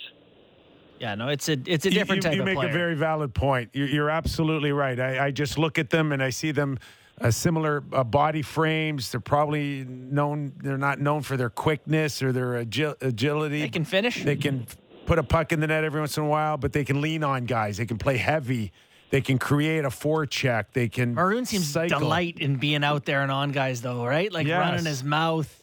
Yeah, 0.98 1.14
no, 1.16 1.28
it's 1.28 1.48
a 1.48 1.58
it's 1.66 1.84
a 1.84 1.90
different 1.90 2.24
you, 2.24 2.30
type 2.30 2.36
you 2.36 2.42
of 2.42 2.46
make 2.46 2.54
player. 2.56 2.70
a 2.70 2.72
very 2.72 2.94
valid 2.94 3.34
point. 3.34 3.70
You're, 3.72 3.88
you're 3.88 4.10
absolutely 4.10 4.72
right. 4.72 4.98
I, 4.98 5.26
I 5.26 5.30
just 5.32 5.58
look 5.58 5.78
at 5.78 5.90
them 5.90 6.12
and 6.12 6.22
I 6.22 6.30
see 6.30 6.52
them 6.52 6.78
uh, 7.22 7.30
similar 7.30 7.82
uh, 7.92 8.04
body 8.04 8.42
frames. 8.42 9.10
They're 9.12 9.20
probably 9.20 9.84
known. 9.84 10.52
They're 10.62 10.78
not 10.78 11.00
known 11.00 11.22
for 11.22 11.36
their 11.36 11.50
quickness 11.50 12.22
or 12.22 12.32
their 12.32 12.64
agi- 12.64 13.00
agility. 13.02 13.60
they 13.60 13.68
can 13.68 13.84
finish. 13.84 14.22
They 14.24 14.36
can 14.36 14.66
put 15.06 15.18
a 15.18 15.22
puck 15.22 15.52
in 15.52 15.60
the 15.60 15.66
net 15.66 15.84
every 15.84 16.00
once 16.00 16.16
in 16.16 16.24
a 16.24 16.28
while, 16.28 16.56
but 16.56 16.72
they 16.72 16.84
can 16.84 17.00
lean 17.00 17.24
on 17.24 17.44
guys. 17.44 17.76
They 17.78 17.86
can 17.86 17.98
play 17.98 18.16
heavy. 18.16 18.72
They 19.10 19.20
can 19.20 19.38
create 19.38 19.84
a 19.84 19.88
forecheck. 19.90 20.66
They 20.72 20.88
can. 20.88 21.14
Maroon 21.14 21.44
seems 21.44 21.68
cycle. 21.70 21.98
delight 21.98 22.38
in 22.38 22.56
being 22.56 22.82
out 22.82 23.04
there 23.04 23.22
and 23.22 23.30
on 23.30 23.52
guys, 23.52 23.82
though, 23.82 24.04
right? 24.06 24.32
Like 24.32 24.46
Yes. 24.46 24.58
running 24.58 24.84
his 24.86 25.04
mouth. 25.04 25.62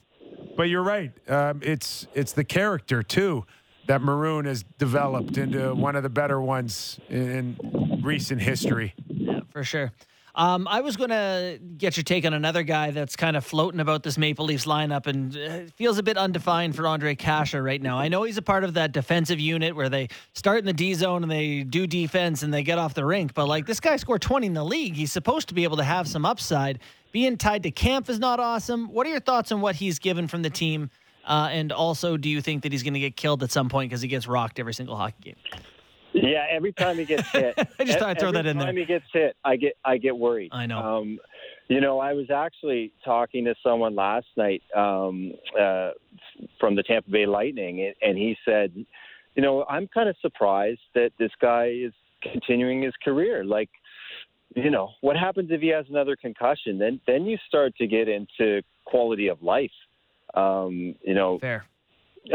But 0.56 0.64
you're 0.64 0.84
right. 0.84 1.12
Um, 1.30 1.62
it's 1.64 2.06
it's 2.14 2.34
the 2.34 2.44
character 2.44 3.02
too 3.02 3.46
that 3.88 4.02
Maroon 4.04 4.46
has 4.46 4.64
developed 4.78 5.38
into 5.38 5.74
one 5.74 5.96
of 5.96 6.04
the 6.04 6.10
better 6.10 6.40
ones 6.40 7.00
in, 7.10 7.56
in 7.58 8.02
recent 8.04 8.40
history. 8.42 8.94
Yeah, 9.08 9.40
for 9.50 9.64
sure. 9.64 9.92
Um, 10.40 10.70
I 10.70 10.80
was 10.80 10.96
going 10.96 11.10
to 11.10 11.60
get 11.78 11.98
your 11.98 12.06
take 12.06 12.26
on 12.26 12.34
another 12.34 12.64
guy 12.64 12.92
that's 12.92 13.18
kind 13.18 13.36
of 13.36 13.44
floating 13.44 13.82
about 13.82 14.04
this 14.04 14.18
Maple 14.18 14.46
Leafs 14.46 14.66
lineup 14.66 15.06
and 15.06 15.36
uh, 15.36 15.70
feels 15.76 15.98
a 15.98 16.04
bit 16.04 16.16
undefined 16.16 16.78
for 16.78 16.84
Ondrej 16.84 17.18
Kase 17.18 17.56
right 17.56 17.82
now. 17.82 18.00
I 18.00 18.08
know 18.08 18.24
he's 18.24 18.38
a 18.38 18.42
part 18.42 18.64
of 18.64 18.76
that 18.76 18.94
defensive 18.94 19.38
unit 19.38 19.76
where 19.76 19.90
they 19.90 20.08
start 20.32 20.60
in 20.60 20.66
the 20.66 20.72
D 20.72 20.94
zone 20.94 21.24
and 21.24 21.32
they 21.32 21.64
do 21.64 21.86
defense 21.86 22.42
and 22.42 22.54
they 22.54 22.64
get 22.64 22.78
off 22.78 22.94
the 22.94 23.04
rink. 23.04 23.34
But 23.34 23.50
like 23.50 23.66
this 23.66 23.82
guy 23.82 23.98
scored 23.98 24.22
20 24.22 24.48
in 24.48 24.54
the 24.54 24.64
league. 24.64 24.94
He's 24.94 25.12
supposed 25.12 25.50
to 25.50 25.54
be 25.54 25.66
able 25.66 25.76
to 25.76 25.84
have 25.84 26.08
some 26.08 26.26
upside. 26.26 26.80
Being 27.12 27.36
tied 27.36 27.64
to 27.64 27.72
Kampf 27.72 28.10
is 28.10 28.20
not 28.20 28.40
awesome. 28.40 28.94
What 28.94 29.06
are 29.08 29.10
your 29.10 29.20
thoughts 29.20 29.52
on 29.52 29.60
what 29.60 29.76
he's 29.76 30.00
given 30.00 30.30
from 30.30 30.42
the 30.42 30.50
team? 30.50 30.90
Uh, 31.26 31.50
and 31.52 31.74
also, 31.74 32.16
do 32.16 32.30
you 32.30 32.40
think 32.40 32.64
that 32.64 32.72
he's 32.72 32.84
going 32.84 32.94
to 32.94 33.00
get 33.02 33.18
killed 33.18 33.44
at 33.44 33.52
some 33.52 33.68
point 33.68 33.90
because 33.90 34.02
he 34.02 34.08
gets 34.08 34.26
rocked 34.26 34.58
every 34.58 34.74
single 34.74 34.96
hockey 34.96 35.16
game? 35.22 35.62
Yeah, 36.22 36.46
every 36.50 36.74
time 36.74 36.98
he 36.98 37.06
gets 37.06 37.30
hit, 37.30 37.56
I 37.80 37.84
just 37.84 38.00
thought 38.00 38.10
I'd 38.10 38.20
throw 38.20 38.32
that 38.32 38.46
in 38.46 38.58
there. 38.58 38.68
Every 38.68 38.82
time 38.84 38.88
he 38.88 38.94
gets 38.94 39.06
hit, 39.14 39.36
I 39.44 39.56
get 39.56 39.74
I 39.86 39.98
get 39.98 40.18
worried. 40.18 40.50
I 40.52 40.66
know. 40.66 40.80
Um, 40.80 41.20
you 41.68 41.82
know, 41.82 42.00
I 42.00 42.14
was 42.14 42.30
actually 42.32 42.92
talking 43.06 43.46
to 43.46 43.56
someone 43.64 43.96
last 43.96 44.26
night 44.36 44.64
um, 44.76 45.34
uh, 45.60 45.92
from 46.60 46.76
the 46.76 46.84
Tampa 46.84 47.10
Bay 47.10 47.26
Lightning, 47.26 47.94
and 48.02 48.18
he 48.18 48.36
said, 48.44 48.74
you 49.36 49.42
know, 49.44 49.66
I'm 49.70 49.88
kind 49.88 50.10
of 50.10 50.16
surprised 50.22 50.82
that 50.96 51.12
this 51.20 51.32
guy 51.40 51.68
is 51.68 51.94
continuing 52.22 52.82
his 52.82 52.94
career. 53.04 53.46
Like, 53.46 53.70
you 54.56 54.72
know, 54.72 54.90
what 55.02 55.16
happens 55.16 55.50
if 55.52 55.62
he 55.62 55.68
has 55.70 55.86
another 55.90 56.16
concussion? 56.16 56.80
Then 56.80 57.00
then 57.08 57.26
you 57.26 57.38
start 57.48 57.76
to 57.78 57.88
get 57.88 58.08
into 58.08 58.62
quality 58.86 59.28
of 59.28 59.42
life. 59.44 59.72
Um, 60.34 60.96
you 61.02 61.14
know, 61.14 61.40
Fair. 61.40 61.66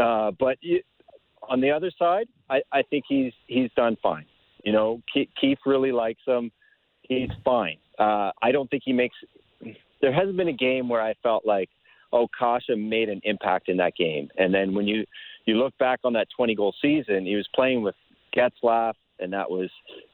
uh, 0.01 0.31
but 0.31 0.57
you, 0.61 0.81
on 1.49 1.61
the 1.61 1.71
other 1.71 1.91
side, 1.97 2.27
I, 2.49 2.61
I 2.71 2.81
think 2.83 3.05
he's 3.07 3.33
he's 3.47 3.69
done 3.75 3.97
fine. 4.01 4.25
You 4.63 4.71
know, 4.71 5.01
Keefe 5.13 5.59
really 5.65 5.91
likes 5.91 6.21
him. 6.25 6.51
He's 7.03 7.29
fine. 7.43 7.77
Uh, 7.99 8.31
I 8.41 8.51
don't 8.51 8.69
think 8.69 8.83
he 8.85 8.93
makes. 8.93 9.15
There 10.01 10.13
hasn't 10.13 10.37
been 10.37 10.47
a 10.47 10.53
game 10.53 10.89
where 10.89 11.01
I 11.01 11.13
felt 11.23 11.45
like, 11.45 11.69
oh, 12.11 12.27
Kase 12.39 12.75
made 12.75 13.09
an 13.09 13.21
impact 13.23 13.69
in 13.69 13.77
that 13.77 13.95
game. 13.95 14.29
And 14.37 14.53
then 14.53 14.73
when 14.73 14.87
you 14.87 15.05
you 15.45 15.55
look 15.55 15.77
back 15.77 15.99
on 16.03 16.13
that 16.13 16.27
20 16.35 16.55
goal 16.55 16.73
season, 16.81 17.25
he 17.25 17.35
was 17.35 17.47
playing 17.53 17.83
with 17.83 17.95
Getzlaf, 18.35 18.93
and 19.19 19.31
that 19.33 19.49
was 19.49 19.69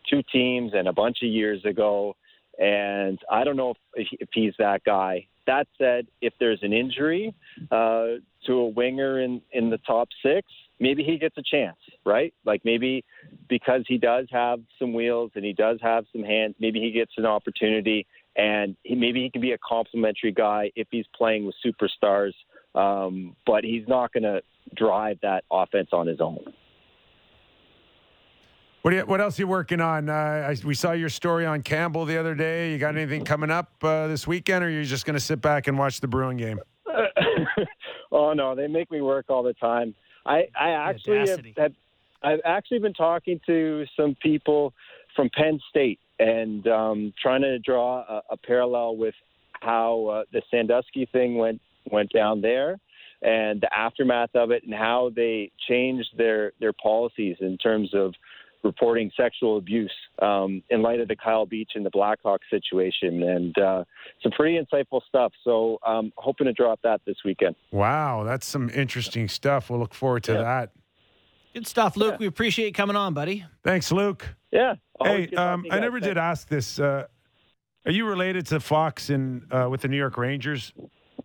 two 0.10 0.22
teams 0.32 0.74
and 0.76 0.88
a 0.88 0.94
bunch 0.94 1.20
of 1.24 1.30
years 1.30 1.64
ago. 1.66 2.16
And 2.60 3.18
I 3.32 3.44
don't 3.44 3.56
know 3.56 3.74
if, 3.96 4.08
if 4.20 4.30
he's 4.34 4.54
that 4.60 4.84
guy. 4.84 5.28
That 5.48 5.68
said, 5.78 6.08
if 6.22 6.34
there's 6.40 6.60
an 6.62 6.74
injury 6.74 7.34
uh, 7.72 8.20
to 8.46 8.54
a 8.54 8.68
winger 8.68 9.22
in, 9.22 9.42
in 9.54 9.70
the 9.70 9.80
top 9.80 10.10
six, 10.24 10.48
maybe 10.82 11.04
he 11.04 11.18
gets 11.18 11.38
a 11.38 11.44
chance, 11.44 11.78
right? 12.06 12.34
Like 12.44 12.62
maybe 12.66 13.06
because 13.48 13.84
he 13.88 13.98
does 13.98 14.26
have 14.32 14.60
some 14.80 14.94
wheels 14.94 15.32
and 15.36 15.46
he 15.46 15.54
does 15.54 15.78
have 15.82 16.06
some 16.12 16.24
hands, 16.24 16.56
maybe 16.60 16.82
he 16.82 16.92
gets 16.92 17.12
an 17.18 17.26
opportunity 17.26 18.08
and 18.36 18.76
he, 18.84 18.96
maybe 18.96 19.22
he 19.22 19.30
can 19.30 19.42
be 19.42 19.52
a 19.52 19.58
complimentary 19.60 20.32
guy 20.32 20.72
if 20.76 20.88
he's 20.92 21.06
playing 21.16 21.46
with 21.46 21.56
superstars. 21.64 22.34
Um, 22.74 23.36
but 23.46 23.64
he's 23.64 23.88
not 23.88 24.12
going 24.12 24.24
to 24.24 24.42
drive 24.76 25.20
that 25.22 25.44
offense 25.52 25.90
on 25.92 26.08
his 26.08 26.20
own. 26.20 26.40
What, 28.82 28.94
you, 28.94 29.02
what 29.02 29.22
else 29.22 29.38
are 29.38 29.44
you 29.44 29.48
working 29.48 29.82
on? 29.82 30.10
Uh, 30.10 30.14
I, 30.14 30.56
we 30.66 30.74
saw 30.74 30.94
your 30.94 31.10
story 31.10 31.46
on 31.46 31.62
Campbell 31.62 32.06
the 32.06 32.18
other 32.18 32.34
day. 32.34 32.72
You 32.72 32.80
got 32.80 32.96
anything 32.96 33.24
coming 33.24 33.52
up 33.52 33.72
uh, 33.84 34.08
this 34.08 34.26
weekend, 34.26 34.64
or 34.64 34.68
are 34.68 34.72
you 34.72 34.86
just 34.86 35.06
going 35.06 35.14
to 35.14 35.20
sit 35.20 35.42
back 35.42 35.68
and 35.68 35.78
watch 35.78 36.00
the 36.00 36.08
Bruin 36.08 36.38
game? 36.38 36.60
oh 38.12 38.34
no, 38.34 38.56
they 38.56 38.68
make 38.68 38.90
me 38.90 39.02
work 39.02 39.26
all 39.30 39.44
the 39.44 39.54
time. 39.54 39.94
I 40.26 40.48
I 40.60 40.70
actually 40.72 41.28
have, 41.28 41.46
have 41.58 41.74
I've 42.24 42.42
actually 42.46 42.80
been 42.80 42.94
talking 42.94 43.40
to 43.48 43.86
some 43.98 44.16
people 44.22 44.74
from 45.16 45.30
Penn 45.36 45.60
State 45.70 46.00
and 46.20 46.68
um, 46.68 47.14
trying 47.22 47.42
to 47.42 47.60
draw 47.60 48.00
a, 48.08 48.22
a 48.32 48.38
parallel 48.38 48.96
with 48.96 49.16
how 49.54 50.08
uh, 50.08 50.24
the 50.32 50.42
Sandusky 50.52 51.08
thing 51.12 51.38
went 51.38 51.62
went 51.92 52.12
down 52.14 52.42
there 52.42 52.80
and 53.22 53.62
the 53.62 53.74
aftermath 53.74 54.36
of 54.36 54.52
it 54.52 54.64
and 54.64 54.74
how 54.74 55.12
they 55.16 55.52
changed 55.68 56.10
their 56.18 56.54
their 56.60 56.74
policies 56.74 57.38
in 57.40 57.58
terms 57.58 57.94
of 57.94 58.14
reporting 58.64 59.12
sexual 59.18 59.58
abuse 59.58 59.94
um, 60.22 60.62
in 60.70 60.82
light 60.82 61.00
of 61.00 61.08
the 61.08 61.16
Kyle 61.16 61.46
Beach 61.46 61.72
and 61.76 61.86
the 61.86 61.90
Blackhawks 61.92 62.40
situation 62.50 63.24
and 63.24 63.58
uh, 63.58 63.84
some 64.22 64.32
pretty 64.32 64.60
insightful 64.60 65.02
stuff. 65.08 65.34
So 65.44 65.80
um, 65.86 66.12
hoping 66.18 66.46
to 66.46 66.54
drop 66.54 66.80
that 66.84 67.02
this 67.06 67.18
weekend. 67.26 67.56
Wow, 67.72 68.24
that's 68.24 68.46
some 68.46 68.70
interesting 68.70 69.28
stuff. 69.28 69.70
We'll 69.70 69.80
look 69.80 69.94
forward 69.94 70.24
to 70.26 70.34
Yeah. 70.34 70.42
that. 70.44 70.72
Good 71.54 71.68
stuff, 71.68 71.98
Luke. 71.98 72.18
We 72.20 72.28
appreciate 72.28 72.68
you 72.68 72.72
coming 72.74 72.96
on, 72.96 73.14
buddy. 73.14 73.44
Thanks, 73.64 73.92
Luke. 73.92 74.26
Yeah. 74.52 74.76
always 75.00 75.30
Hey, 75.32 75.36
um, 75.36 75.66
I 75.70 75.76
guys. 75.76 75.82
never 75.82 76.00
did 76.00 76.18
ask 76.18 76.48
this. 76.48 76.80
Uh, 76.80 77.08
are 77.86 77.92
you 77.92 78.06
related 78.06 78.46
to 78.48 78.60
Fox 78.60 79.10
in 79.10 79.46
uh, 79.52 79.68
with 79.70 79.82
the 79.82 79.88
New 79.90 79.98
York 79.98 80.18
Rangers? 80.18 80.72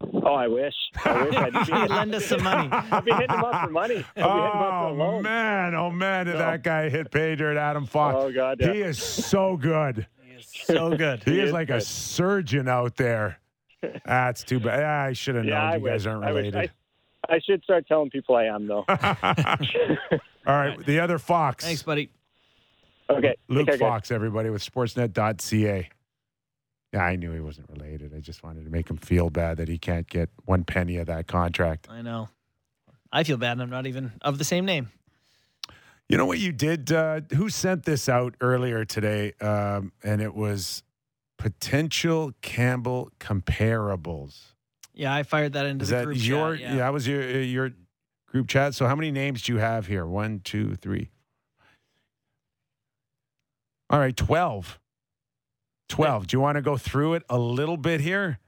Oh, 0.01 0.35
I 0.35 0.49
wish. 0.49 0.75
I 1.05 1.23
wish 1.25 1.35
I'd 1.37 1.53
be, 1.53 1.59
Hey, 1.73 1.87
lend 1.87 2.15
us 2.15 2.27
some 2.27 2.43
money. 2.43 2.69
I'd 2.73 3.05
be 3.05 3.13
hitting 3.13 3.31
him 3.37 3.45
up 3.45 3.65
for 3.65 3.71
money. 3.71 3.97
I'd 3.97 4.15
be 4.15 4.21
hitting 4.23 4.33
him 4.33 4.63
up 4.63 4.95
for 4.97 5.01
Oh 5.03 5.23
man, 5.23 5.75
oh 5.75 5.91
man, 5.91 6.27
did 6.27 6.33
No. 6.33 6.39
that 6.39 6.63
guy 6.63 6.89
hit 6.89 7.11
pay 7.11 7.35
dirt, 7.37 7.57
Adam 7.57 7.87
Fox? 7.87 8.17
Oh, 8.19 8.33
God, 8.33 8.59
yeah. 8.61 8.73
he 8.73 8.81
is 8.81 8.99
so 9.03 9.57
good. 9.57 10.07
He 10.25 10.33
is 10.35 10.47
so 10.65 10.97
good. 10.97 11.23
He, 11.25 11.33
He 11.33 11.41
is 11.41 11.49
is 11.49 11.53
like 11.53 11.71
a 11.71 11.81
surgeon 11.81 12.69
out 12.69 12.97
there. 12.97 13.39
That's 14.05 14.43
too 14.43 14.59
bad. 14.59 14.83
I 14.83 15.13
should 15.13 15.37
have 15.37 15.45
known 15.45 15.55
I 15.57 15.77
you 15.77 15.87
guys 15.87 16.07
aren't 16.07 16.25
I 16.25 16.33
wish. 16.33 16.47
related. 16.53 16.73
I, 17.29 17.35
I 17.37 17.41
should 17.41 17.63
start 17.63 17.87
telling 17.87 18.11
people 18.11 18.35
I 18.35 18.45
am, 18.45 18.67
though. 18.67 18.85
All 18.89 20.55
right, 20.57 20.79
the 20.87 21.01
other 21.01 21.19
Fox. 21.19 21.65
Thanks, 21.65 21.83
buddy. 21.83 22.11
okay. 23.11 23.37
Luke 23.49 23.67
Take 23.67 23.75
guys. 23.75 23.79
Fox, 23.81 24.11
everybody 24.11 24.51
with 24.51 24.65
Sportsnet.ca. 24.65 25.89
Yeah, 26.93 27.05
I 27.05 27.17
knew 27.17 27.33
he 27.33 27.41
wasn't 27.41 27.69
related. 27.69 28.15
I 28.15 28.21
just 28.21 28.43
wanted 28.43 28.65
to 28.65 28.71
make 28.71 28.89
him 28.89 28.97
feel 28.97 29.29
bad 29.29 29.59
that 29.59 29.69
he 29.69 29.77
can't 29.79 30.09
get 30.09 30.31
one 30.45 30.65
penny 30.65 30.97
of 30.99 31.07
that 31.09 31.27
contract. 31.27 31.89
I 31.91 32.01
know. 32.03 32.29
I 33.13 33.25
feel 33.25 33.37
bad. 33.37 33.61
I'm 33.61 33.71
not 33.71 33.87
even 33.87 34.13
of 34.23 34.39
the 34.39 34.45
same 34.45 34.65
name. 34.65 34.91
You 36.09 36.17
know 36.17 36.27
what 36.27 36.39
you 36.39 36.53
did? 36.53 36.93
Uh, 36.93 37.23
who 37.35 37.49
sent 37.49 37.85
this 37.85 38.09
out 38.09 38.35
earlier 38.41 38.85
today? 38.85 39.33
Um, 39.41 39.93
and 40.05 40.21
it 40.23 40.35
was 40.35 40.85
potential 41.37 42.33
Campbell 42.43 43.11
comparables. 43.19 44.53
Yeah, 44.95 45.13
I 45.15 45.25
fired 45.25 45.53
that 45.55 45.67
into 45.67 45.83
Is 45.83 45.89
the 45.91 45.97
that 45.97 46.05
group 46.05 46.17
your? 46.25 46.57
chat. 46.57 46.61
yeah. 46.63 46.77
that 46.77 46.93
was 46.93 47.07
your 47.09 47.23
uh, 47.23 47.39
your 47.39 47.71
group 48.27 48.49
chat. 48.49 48.75
So 48.75 48.87
how 48.87 48.95
many 48.95 49.11
names 49.11 49.43
do 49.43 49.53
you 49.53 49.59
have 49.59 49.87
here? 49.89 50.07
One, 50.07 50.41
two, 50.45 50.77
three. 50.77 51.11
All 53.91 53.99
right, 53.99 54.17
twelve. 54.17 54.79
Twelve. 55.89 56.27
Do 56.27 56.37
you 56.37 56.41
want 56.41 56.57
to 56.57 56.63
go 56.63 56.77
through 56.77 57.15
it 57.15 57.23
a 57.29 57.39
little 57.39 57.77
bit 57.77 58.01
here? 58.01 58.39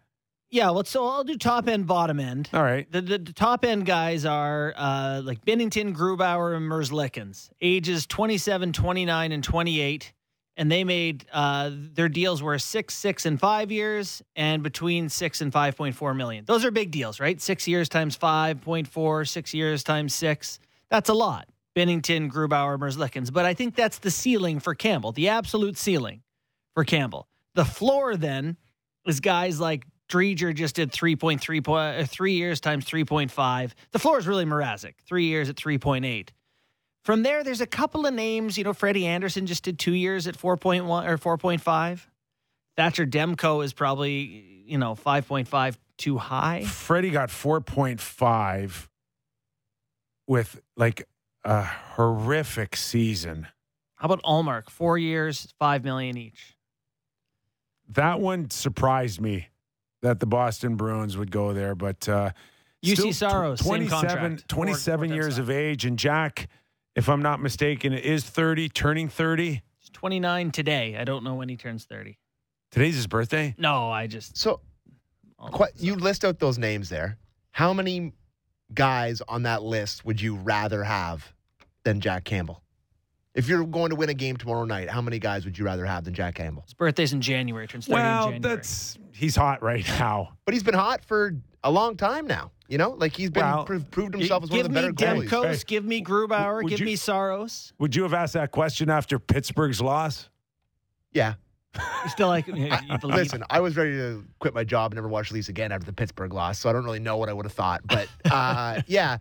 Yeah, 0.51 0.71
well, 0.71 0.83
so 0.85 1.07
I'll 1.07 1.25
do 1.25 1.37
top 1.37 1.69
end, 1.69 1.87
bottom 1.87 2.19
end. 2.19 2.49
All 2.55 2.63
right. 2.63 2.91
The, 2.91 3.03
the, 3.03 3.19
the 3.19 3.33
top 3.35 3.67
end 3.67 3.85
guys 3.85 4.25
are 4.25 4.73
uh, 4.79 5.21
like 5.23 5.45
Binnington, 5.45 5.95
Grubauer, 5.95 6.57
and 6.57 6.65
Merzlikins, 6.67 7.51
ages 7.61 8.07
27, 8.07 8.73
29, 8.73 9.33
and 9.33 9.45
28. 9.45 10.13
and 10.57 10.73
they 10.73 10.85
made 10.85 11.27
uh, 11.35 11.71
their 11.73 12.09
deals 12.09 12.43
were 12.43 12.59
six, 12.59 12.95
six, 12.95 13.27
and 13.27 13.39
five 13.39 13.71
years, 13.71 14.23
and 14.37 14.63
between 14.63 15.11
six 15.11 15.43
and 15.43 15.53
five 15.53 15.77
point 15.77 15.95
four 15.95 16.15
million. 16.15 16.45
Those 16.47 16.65
are 16.65 16.71
big 16.71 16.91
deals, 16.93 17.21
right? 17.21 17.39
Six 17.41 17.69
years 17.69 17.91
times 17.91 18.17
five 18.17 18.63
point 18.63 18.89
four, 18.89 19.27
six 19.27 19.53
years 19.53 19.85
times 19.85 20.15
six. 20.15 20.59
That's 20.89 21.11
a 21.11 21.15
lot. 21.15 21.47
Binnington, 21.77 22.31
Grubauer, 22.31 22.79
Merzlikins. 22.79 23.31
But 23.33 23.45
I 23.45 23.53
think 23.53 23.77
that's 23.77 23.99
the 23.99 24.11
ceiling 24.11 24.59
for 24.61 24.75
Campbell, 24.75 25.13
the 25.13 25.29
absolute 25.29 25.77
ceiling 25.77 26.23
for 26.75 26.85
Campbell. 26.85 27.29
The 27.55 27.65
floor 27.65 28.17
then 28.17 28.57
is 29.07 29.21
guys 29.21 29.59
like 29.61 29.85
Driedger 30.09 30.55
just 30.55 30.77
did 30.77 30.93
3.3 30.93 31.65
po- 31.65 31.75
uh, 31.75 32.05
three 32.07 32.35
years 32.35 32.61
times 32.61 32.85
3.5. 32.85 33.73
The 33.93 33.99
floor 33.99 34.19
is 34.19 34.27
really 34.27 34.45
Mrazek, 34.45 34.95
three 35.07 35.27
years 35.27 35.49
at 35.49 35.57
3.8. 35.57 36.29
From 37.05 37.23
there, 37.23 37.43
there's 37.45 37.61
a 37.61 37.67
couple 37.67 38.07
of 38.07 38.15
names. 38.15 38.59
You 38.59 38.65
know, 38.65 38.73
Freddie 38.73 39.07
Andersen 39.07 39.47
just 39.47 39.65
did 39.65 39.79
two 39.79 39.95
years 39.95 40.27
at 40.27 40.37
4.1 40.37 41.09
or 41.09 41.39
4.5. 41.39 42.07
Thatcher 42.77 43.07
Demko 43.07 43.65
is 43.65 43.73
probably, 43.73 44.63
you 44.67 44.79
know, 44.79 44.95
5.5 44.95 45.77
too 45.97 46.19
high. 46.19 46.65
Freddie 46.65 47.11
got 47.11 47.29
4.5 47.29 48.89
with 50.27 50.61
like 50.77 51.09
a 51.45 51.63
horrific 51.63 52.77
season. 52.77 53.49
How 53.97 54.07
about 54.07 54.23
Ullmark? 54.23 54.71
Four 54.71 54.97
years, 54.97 55.53
five 55.59 55.83
million 55.83 56.17
each. 56.17 56.58
That 57.91 58.21
one 58.21 58.51
surprised 58.51 59.21
me 59.21 59.49
that 60.03 60.21
the 60.21 60.27
Boston 60.27 60.77
Bruins 60.77 61.17
would 61.17 61.31
go 61.31 61.53
there, 61.53 61.75
but 61.75 62.09
uh, 62.09 62.31
UC 62.85 62.97
still 62.97 63.13
Saros, 63.13 63.61
27, 63.61 64.39
27 64.47 64.99
Four- 64.99 65.07
four 65.09 65.15
years 65.15 65.35
times 65.37 65.39
of 65.39 65.51
age, 65.51 65.85
and 65.85 65.99
Jack, 65.99 66.49
if 66.95 67.09
I'm 67.09 67.23
not 67.23 67.41
mistaken, 67.41 67.93
is 67.93 68.25
30, 68.25 68.69
turning 68.69 69.09
30. 69.09 69.63
He's 69.79 69.91
29 69.91 70.51
today. 70.51 70.97
I 70.99 71.05
don't 71.05 71.25
know 71.25 71.35
when 71.35 71.49
he 71.49 71.57
turns 71.57 71.85
30. 71.85 72.19
Today's 72.71 72.95
his 72.95 73.07
birthday. 73.07 73.55
No, 73.59 73.91
I 73.91 74.07
just. 74.07 74.37
So 74.37 74.61
all 75.39 75.49
Qu- 75.49 75.67
you 75.79 75.95
list 75.95 76.25
out 76.25 76.39
those 76.39 76.59
names 76.59 76.89
there. 76.91 77.17
How 77.53 77.73
many 77.73 78.13
guys 78.75 79.23
on 79.27 79.45
that 79.45 79.63
list 79.63 80.05
would 80.05 80.21
you 80.21 80.37
rather 80.37 80.85
have 80.85 81.33
than 81.85 82.01
Jack 82.01 82.25
Campbell? 82.25 82.63
If 83.39 83.49
you're 83.49 83.65
going 83.65 83.91
to 83.91 83.97
win 83.97 84.09
a 84.09 84.15
game 84.15 84.37
tomorrow 84.37 84.65
night, 84.65 84.91
how 84.91 85.01
many 85.01 85.21
guys 85.21 85.45
would 85.45 85.57
you 85.57 85.65
rather 85.65 85.87
have 85.87 86.03
than 86.05 86.13
Jack 86.13 86.35
Campbell? 86.35 86.63
His 86.65 86.75
birthday's 86.75 87.13
in 87.13 87.21
January. 87.21 87.69
Turns 87.69 87.87
30 87.87 87.97
in 88.01 88.05
Well, 88.05 88.23
January. 88.33 88.57
that's 88.57 88.99
he's 89.13 89.37
hot 89.37 89.63
right 89.63 89.87
now. 89.87 90.31
But 90.45 90.55
he's 90.55 90.65
been 90.65 90.75
hot 90.75 91.05
for 91.05 91.35
a 91.63 91.71
long 91.71 91.97
time 91.97 92.27
now. 92.27 92.51
You 92.69 92.79
know, 92.79 92.91
like 92.91 93.17
he's 93.17 93.31
been 93.31 93.45
Well, 93.45 93.65
pro- 93.65 93.79
proved 93.79 94.15
himself 94.15 94.43
as 94.43 94.51
one 94.51 94.59
of 94.59 94.65
the 94.65 94.71
me 94.71 94.75
better 94.91 94.93
goalies. 94.93 95.29
Demkos, 95.29 95.57
Hey. 95.59 95.63
give 95.69 95.85
me 95.85 96.03
Grubauer, 96.03 96.63
Would 96.65 96.69
give 96.71 96.81
you- 96.81 96.87
me 96.87 96.97
Saros. 96.97 97.73
Would 97.79 97.95
you 97.95 98.03
have 98.03 98.13
asked 98.13 98.35
that 98.35 98.51
question 98.51 98.91
after 98.91 99.21
Pittsburgh's 99.21 99.81
loss? 99.81 100.29
Yeah. 101.13 101.35
You 101.77 102.11
still 102.11 102.29
like 102.29 102.47
you 102.49 102.55
believe? 103.01 103.15
Listen, 103.17 103.45
I 103.51 103.61
was 103.61 103.77
ready 103.77 103.93
to 103.93 104.25
quit 104.41 104.53
my 104.53 104.65
job 104.65 104.91
and 104.91 104.97
never 104.97 105.07
watch 105.09 105.29
the 105.29 105.35
Leafs 105.37 105.49
again 105.49 105.71
after 105.71 105.87
the 105.87 105.93
Pittsburgh 105.93 106.33
loss, 106.33 106.59
so 106.59 106.69
I 106.69 106.73
don't 106.73 106.85
really 106.85 106.99
know 106.99 107.17
what 107.19 107.29
I 107.29 107.33
would 107.33 107.47
have 107.47 107.53
thought. 107.53 107.83
But 107.87 108.09
uh, 108.31 108.83
yeah, 108.89 109.19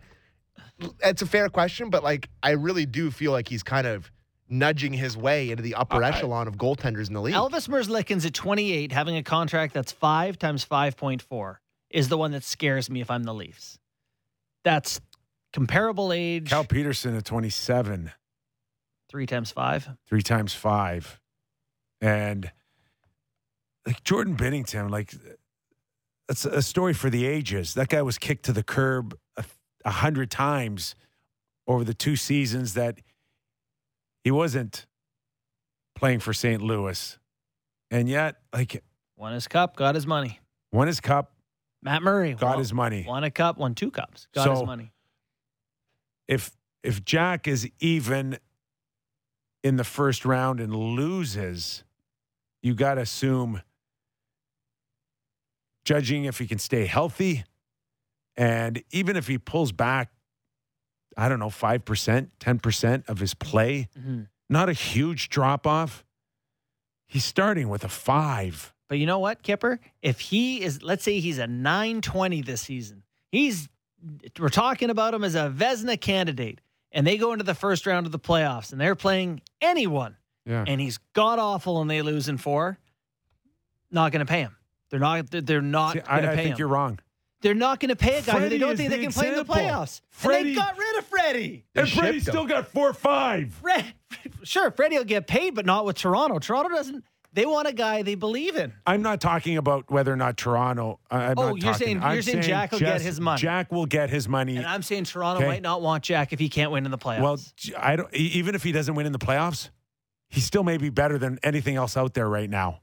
it's 1.02 1.22
a 1.22 1.26
fair 1.26 1.48
question. 1.48 1.90
But 1.90 2.02
like, 2.02 2.28
I 2.42 2.50
really 2.52 2.86
do 2.86 3.10
feel 3.10 3.32
like 3.32 3.48
he's 3.48 3.62
kind 3.62 3.86
of 3.86 4.10
nudging 4.48 4.92
his 4.92 5.16
way 5.16 5.50
into 5.50 5.62
the 5.62 5.74
upper 5.74 6.02
I- 6.02 6.08
echelon 6.08 6.48
of 6.48 6.56
goaltenders 6.56 7.08
in 7.08 7.14
the 7.14 7.20
league. 7.20 7.34
Elvis 7.34 7.68
Merzlikins 7.68 8.24
at 8.24 8.34
28, 8.34 8.92
having 8.92 9.16
a 9.16 9.22
contract 9.22 9.74
that's 9.74 9.92
five 9.92 10.38
times 10.38 10.64
5.4, 10.64 11.56
is 11.90 12.08
the 12.08 12.16
one 12.18 12.30
that 12.32 12.44
scares 12.44 12.88
me 12.88 13.00
if 13.00 13.10
I'm 13.10 13.24
the 13.24 13.34
Leafs. 13.34 13.78
That's 14.64 15.00
comparable 15.52 16.12
age, 16.12 16.48
Cal 16.50 16.64
Petersen 16.64 17.16
at 17.16 17.24
27, 17.24 18.10
three 19.08 19.26
times 19.26 19.50
five. 19.50 19.88
three 20.06 20.22
times 20.22 20.52
five, 20.52 21.20
and 22.00 22.50
like 23.86 24.02
Jordan 24.04 24.36
Binnington, 24.36 24.90
like 24.90 25.14
that's 26.26 26.44
a 26.44 26.60
story 26.62 26.92
for 26.92 27.08
the 27.08 27.24
ages. 27.26 27.74
That 27.74 27.88
guy 27.88 28.02
was 28.02 28.18
kicked 28.18 28.44
to 28.46 28.52
the 28.52 28.62
curb 28.62 29.16
a, 29.36 29.44
a 29.84 29.90
hundred 29.90 30.30
times 30.30 30.94
over 31.66 31.84
the 31.84 31.94
two 31.94 32.16
seasons 32.16 32.74
that 32.74 32.98
he 34.24 34.30
wasn't 34.30 34.86
playing 35.94 36.20
for 36.20 36.32
St. 36.32 36.62
Louis, 36.62 37.18
and 37.90 38.08
yet 38.08 38.36
like 38.52 38.82
Won 39.16 39.32
his 39.32 39.48
cup, 39.48 39.74
got 39.76 39.94
his 39.94 40.06
money. 40.06 40.38
won 40.72 40.86
his 40.86 41.00
cup, 41.00 41.32
Matt 41.82 42.02
Murray 42.02 42.34
got 42.34 42.50
won, 42.50 42.58
his 42.58 42.72
money. 42.72 43.04
won 43.06 43.24
a 43.24 43.30
cup, 43.30 43.58
won 43.58 43.74
two 43.74 43.90
cups, 43.90 44.28
got 44.34 44.48
his 44.50 44.62
money. 44.64 44.92
if 46.28 46.52
if 46.84 47.04
Jack 47.04 47.48
is 47.48 47.68
even 47.80 48.38
in 49.64 49.76
the 49.76 49.84
first 49.84 50.24
round 50.24 50.60
and 50.60 50.74
loses, 50.74 51.82
you 52.62 52.74
got 52.74 52.94
to 52.94 53.00
assume, 53.00 53.60
judging 55.84 56.24
if 56.24 56.38
he 56.38 56.46
can 56.46 56.58
stay 56.58 56.86
healthy, 56.86 57.44
and 58.38 58.82
even 58.90 59.16
if 59.16 59.26
he 59.26 59.36
pulls 59.36 59.72
back, 59.72 60.10
I 61.16 61.28
don't 61.28 61.40
know, 61.40 61.50
five 61.50 61.84
percent, 61.84 62.30
ten 62.40 62.58
percent 62.58 63.04
of 63.08 63.18
his 63.18 63.34
play, 63.34 63.88
Mhm. 63.98 64.28
not 64.48 64.68
a 64.68 64.72
huge 64.72 65.28
drop 65.28 65.66
off. 65.66 66.04
He's 67.06 67.24
starting 67.24 67.68
with 67.68 67.84
a 67.84 67.88
five. 67.88 68.72
But 68.88 68.98
you 68.98 69.06
know 69.06 69.18
what, 69.18 69.42
Kipper? 69.42 69.80
If 70.02 70.20
he 70.20 70.62
is, 70.62 70.82
let's 70.82 71.02
say 71.04 71.20
he's 71.20 71.38
a 71.38 71.46
920 71.46 72.40
this 72.42 72.62
season, 72.62 73.02
he's, 73.30 73.68
we're 74.38 74.48
talking 74.48 74.88
about 74.88 75.12
him 75.12 75.24
as 75.24 75.34
a 75.34 75.52
Vezina 75.54 76.00
candidate, 76.00 76.60
and 76.92 77.06
they 77.06 77.18
go 77.18 77.32
into 77.32 77.44
the 77.44 77.54
first 77.54 77.86
round 77.86 78.06
of 78.06 78.12
the 78.12 78.18
playoffs 78.18 78.72
and 78.72 78.80
they're 78.80 78.94
playing 78.94 79.42
anyone, 79.60 80.16
Yeah. 80.46 80.64
and 80.66 80.80
he's 80.80 80.98
god 81.12 81.38
awful 81.38 81.82
and 81.82 81.90
they 81.90 82.00
lose 82.00 82.28
in 82.28 82.38
four, 82.38 82.78
not 83.90 84.12
going 84.12 84.24
to 84.24 84.30
pay 84.30 84.40
him. 84.40 84.56
They're 84.90 85.00
not, 85.00 85.30
they're- 85.30 85.60
not 85.60 85.92
See, 85.94 85.98
going 86.00 86.22
to 86.22 86.28
I, 86.28 86.32
I 86.32 86.36
think 86.36 86.50
him. 86.52 86.56
you're 86.58 86.68
wrong. 86.68 86.98
They're 87.40 87.54
not 87.54 87.78
going 87.78 87.90
to 87.90 87.96
pay 87.96 88.18
a 88.18 88.22
guy 88.22 88.40
who 88.40 88.48
they 88.48 88.58
don't 88.58 88.76
think 88.76 88.90
the 88.90 88.96
they 88.96 89.02
can 89.02 89.12
play 89.12 89.28
in 89.28 89.34
the 89.34 89.40
example. 89.42 89.54
playoffs. 89.64 90.00
and 90.24 90.46
they 90.46 90.54
got 90.54 90.76
rid 90.76 90.98
of 90.98 91.04
Freddie. 91.06 91.64
They 91.74 91.80
And 91.82 91.90
Freddie 91.90 92.20
still 92.20 92.46
got 92.46 92.68
four 92.68 92.88
or 92.90 92.94
five. 92.94 93.54
Fred, 93.54 93.94
sure, 94.42 94.70
Freddie 94.72 94.98
will 94.98 95.04
get 95.04 95.26
paid, 95.28 95.54
but 95.54 95.64
not 95.64 95.84
with 95.84 95.96
Toronto. 95.96 96.40
Toronto 96.40 96.70
doesn't, 96.74 97.04
they 97.32 97.46
want 97.46 97.68
a 97.68 97.72
guy 97.72 98.02
they 98.02 98.16
believe 98.16 98.56
in. 98.56 98.72
I'm 98.86 99.02
not 99.02 99.20
talking 99.20 99.56
about 99.56 99.88
whether 99.88 100.12
or 100.12 100.16
not 100.16 100.36
Toronto. 100.36 100.98
I- 101.10 101.26
I'm 101.26 101.38
Oh, 101.38 101.50
not 101.50 101.62
you're 101.62 101.72
talking- 101.72 101.86
saying- 101.86 102.02
I'm 102.02 102.14
you're 102.14 102.22
saying 102.22 102.42
Jack 102.42 102.72
will 102.72 102.80
get 102.80 103.00
his 103.02 103.20
money. 103.20 103.40
Jack 103.40 103.70
will 103.70 103.86
get 103.86 104.10
his 104.10 104.28
money. 104.28 104.56
And 104.56 104.66
I'm 104.66 104.82
saying 104.82 105.04
Toronto 105.04 105.40
Okay. 105.42 105.46
might 105.48 105.62
not 105.62 105.80
want 105.80 106.02
Jack 106.02 106.32
if 106.32 106.40
he 106.40 106.48
can't 106.48 106.72
win 106.72 106.84
in 106.86 106.90
the 106.90 106.98
playoffs. 106.98 107.20
well, 107.20 107.38
J- 107.56 107.74
I 107.76 107.94
don't. 107.94 108.12
Even 108.14 108.56
if 108.56 108.64
he 108.64 108.72
doesn't 108.72 108.94
win 108.96 109.06
in 109.06 109.12
the 109.12 109.18
playoffs, 109.20 109.70
he 110.28 110.40
still 110.40 110.64
may 110.64 110.76
be 110.76 110.90
better 110.90 111.18
than 111.18 111.38
anything 111.44 111.76
else 111.76 111.96
out 111.96 112.14
there 112.14 112.28
right 112.28 112.50
now. 112.50 112.80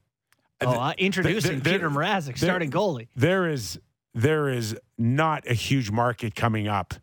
oh, 0.62 0.66
th- 0.70 0.76
uh, 0.80 0.92
introducing 0.96 1.60
there- 1.60 1.78
Petr 1.78 1.92
Mrazek, 1.92 2.38
starting 2.38 2.70
goalie. 2.70 3.08
There 3.14 3.46
is 3.50 3.78
there 4.16 4.48
is 4.48 4.74
not 4.96 5.46
a 5.46 5.52
huge 5.52 5.90
market 5.90 6.34
coming 6.34 6.66
up. 6.66 6.94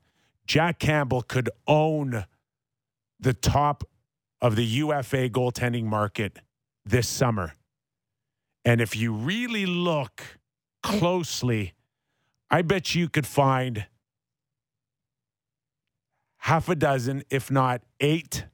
Jack 0.47 0.79
Campbell 0.79 1.21
could 1.21 1.47
own 1.67 2.25
the 3.19 3.35
top 3.35 3.83
of 4.41 4.55
the 4.55 4.65
UFA 4.65 5.29
goaltending 5.29 5.83
market 5.85 6.39
this 6.83 7.07
summer. 7.07 7.53
And 8.65 8.81
if 8.81 8.95
you 8.95 9.13
really 9.13 9.67
look 9.67 10.39
closely, 10.81 11.73
I 12.49 12.63
bet 12.63 12.95
you 12.95 13.07
could 13.07 13.27
find 13.27 13.85
half 16.39 16.67
a 16.67 16.75
dozen, 16.75 17.23
if 17.29 17.51
not 17.51 17.83
eight, 17.99 18.45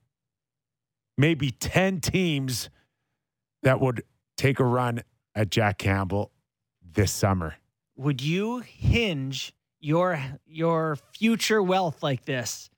maybe 1.17 1.49
10 1.49 2.01
teams 2.01 2.69
that 3.63 3.79
would 3.79 4.03
take 4.35 4.59
a 4.59 4.65
run 4.65 5.01
at 5.33 5.49
Jack 5.49 5.77
Campbell 5.77 6.31
this 6.81 7.13
summer. 7.13 7.55
Would 7.99 8.21
you 8.21 8.59
hinge 8.59 9.53
your 9.81 10.23
your 10.47 10.95
future 11.11 11.61
wealth 11.61 12.01
like 12.01 12.23
this 12.23 12.69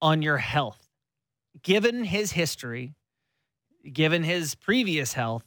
on 0.00 0.22
your 0.22 0.36
health? 0.36 0.88
Given 1.64 2.04
his 2.04 2.30
history, 2.30 2.94
given 3.92 4.22
his 4.22 4.54
previous 4.54 5.14
health, 5.14 5.42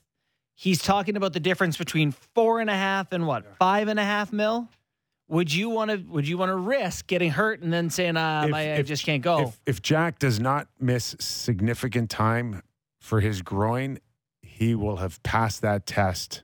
he's 0.54 0.84
talking 0.84 1.16
about 1.16 1.32
the 1.32 1.40
difference 1.40 1.78
between 1.78 2.12
four 2.12 2.60
and 2.60 2.70
a 2.70 2.76
half 2.76 3.14
and 3.14 3.26
what 3.26 3.46
five 3.58 3.88
and 3.88 3.98
a 3.98 4.04
half 4.04 4.34
mil. 4.34 4.68
Would 5.30 5.54
you 5.54 5.70
want 5.70 5.92
to? 5.92 5.98
Would 6.10 6.28
you 6.28 6.38
want 6.38 6.50
to 6.50 6.58
risk 6.58 7.08
getting 7.08 7.32
hurt 7.32 7.62
and 7.62 7.72
then 7.72 7.90
saying, 7.90 8.18
um, 8.18 8.50
If- 8.50 8.54
I, 8.54 8.74
I 8.74 8.82
just 8.82 9.06
can't 9.06 9.24
go"? 9.24 9.44
If, 9.44 9.62
if 9.66 9.82
Jack 9.82 10.20
does 10.20 10.42
not 10.42 10.68
miss 10.78 11.16
significant 11.22 12.10
time 12.10 12.64
for 13.00 13.22
his 13.22 13.42
groin, 13.42 14.00
he 14.42 14.76
will 14.76 14.98
have 14.98 15.24
passed 15.24 15.62
that 15.62 15.86
test. 15.86 16.44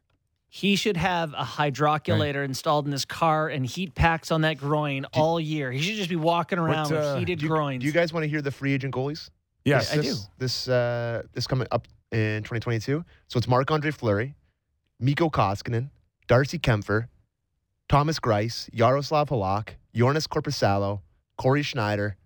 He 0.57 0.75
should 0.75 0.97
have 0.97 1.33
a 1.33 1.43
hydroculator 1.43 2.43
installed 2.43 2.87
in 2.87 2.91
his 2.91 3.05
car 3.05 3.47
and 3.47 3.63
heat 3.63 3.93
packs 3.93 4.31
on 4.31 4.41
that 4.41 4.57
groin 4.57 5.05
all 5.13 5.39
year. 5.39 5.71
He 5.71 5.79
should 5.83 5.97
just 5.97 6.09
be 6.09 6.15
walking 6.15 6.57
around 6.57 6.89
What, 6.89 6.97
uh, 6.97 7.11
with 7.11 7.19
heated 7.19 7.37
Do 7.37 7.47
groins. 7.47 7.81
do 7.81 7.85
you 7.85 7.93
guys 7.93 8.11
want 8.11 8.23
to 8.23 8.27
hear 8.27 8.41
the 8.41 8.49
free 8.49 8.73
agent 8.73 8.91
goalies? 8.91 9.29
Yes, 9.65 9.93
I 9.93 9.97
this, 9.97 10.19
do. 10.19 10.27
This 10.39 10.67
uh, 10.67 11.21
this 11.33 11.45
coming 11.45 11.67
up 11.71 11.87
in 12.11 12.41
2022. 12.41 13.05
So 13.27 13.37
it's 13.37 13.47
Marc 13.47 13.69
Andre 13.69 13.91
Fleury, 13.91 14.33
Mikko 14.99 15.29
Koskinen, 15.29 15.91
Darcy 16.25 16.57
Kuemper, 16.57 17.09
Thomas 17.87 18.19
Greiss, 18.19 18.67
Yaroslav 18.73 19.29
Halak, 19.29 19.75
Joonas 19.93 20.27
Korpisalo, 20.27 21.01
Cory 21.37 21.61
Schneider, 21.61 22.17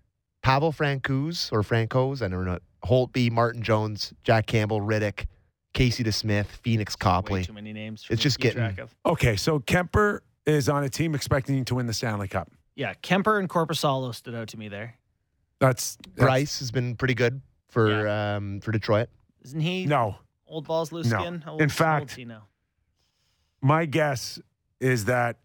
Pavel 0.41 0.71
Francouz 0.71 1.51
or 1.51 1.63
Francos, 1.63 2.21
I 2.21 2.29
don't 2.29 2.45
know, 2.45 2.59
Holtby, 2.86 3.29
Martin 3.29 3.61
Jones, 3.61 4.13
Jack 4.23 4.45
Campbell, 4.47 4.79
Riddick, 4.79 5.25
Casey 5.74 6.03
DeSmith, 6.03 6.47
Phoenix 6.47 6.95
Way 6.95 6.99
Copley. 6.99 7.43
too 7.45 7.53
many 7.53 7.72
names. 7.74 8.03
For 8.03 8.13
It's 8.13 8.19
me 8.22 8.24
just 8.24 8.38
to 8.38 8.41
keep 8.47 8.53
getting- 8.55 8.76
track 8.76 8.80
of. 8.84 8.95
Okay, 9.05 9.36
so 9.36 9.59
Kuemper 9.59 10.19
is 10.45 10.67
on 10.69 10.84
a 10.84 10.89
team 10.89 11.15
expecting 11.15 11.63
to 11.65 11.76
win 11.76 11.86
the 11.86 11.93
Stanley 11.93 12.28
Cup. 12.28 12.51
Yeah, 12.76 12.93
Kuemper 12.95 13.39
and 13.39 13.49
Korpisalo 13.49 14.13
stood 14.15 14.36
out 14.36 14.47
to 14.49 14.57
me 14.57 14.67
there. 14.67 14.95
That's, 15.59 15.95
that's 15.97 16.15
Bryce 16.17 16.59
has 16.59 16.72
been 16.72 16.95
pretty 16.95 17.13
good 17.13 17.41
for 17.69 18.07
um, 18.09 18.59
for 18.61 18.72
Detroit. 18.72 19.09
Isn't 19.43 19.59
he? 19.61 19.86
No, 19.86 20.15
Old 20.47 20.65
balls, 20.67 20.91
loose 20.91 21.07
No. 21.07 21.19
skin. 21.19 21.41
How 21.41 21.57
In 21.57 21.69
fact- 21.69 22.17
old's 22.17 22.28
now? 22.28 22.47
my 23.61 23.86
guess 23.86 24.39
is 24.80 25.05
that 25.05 25.38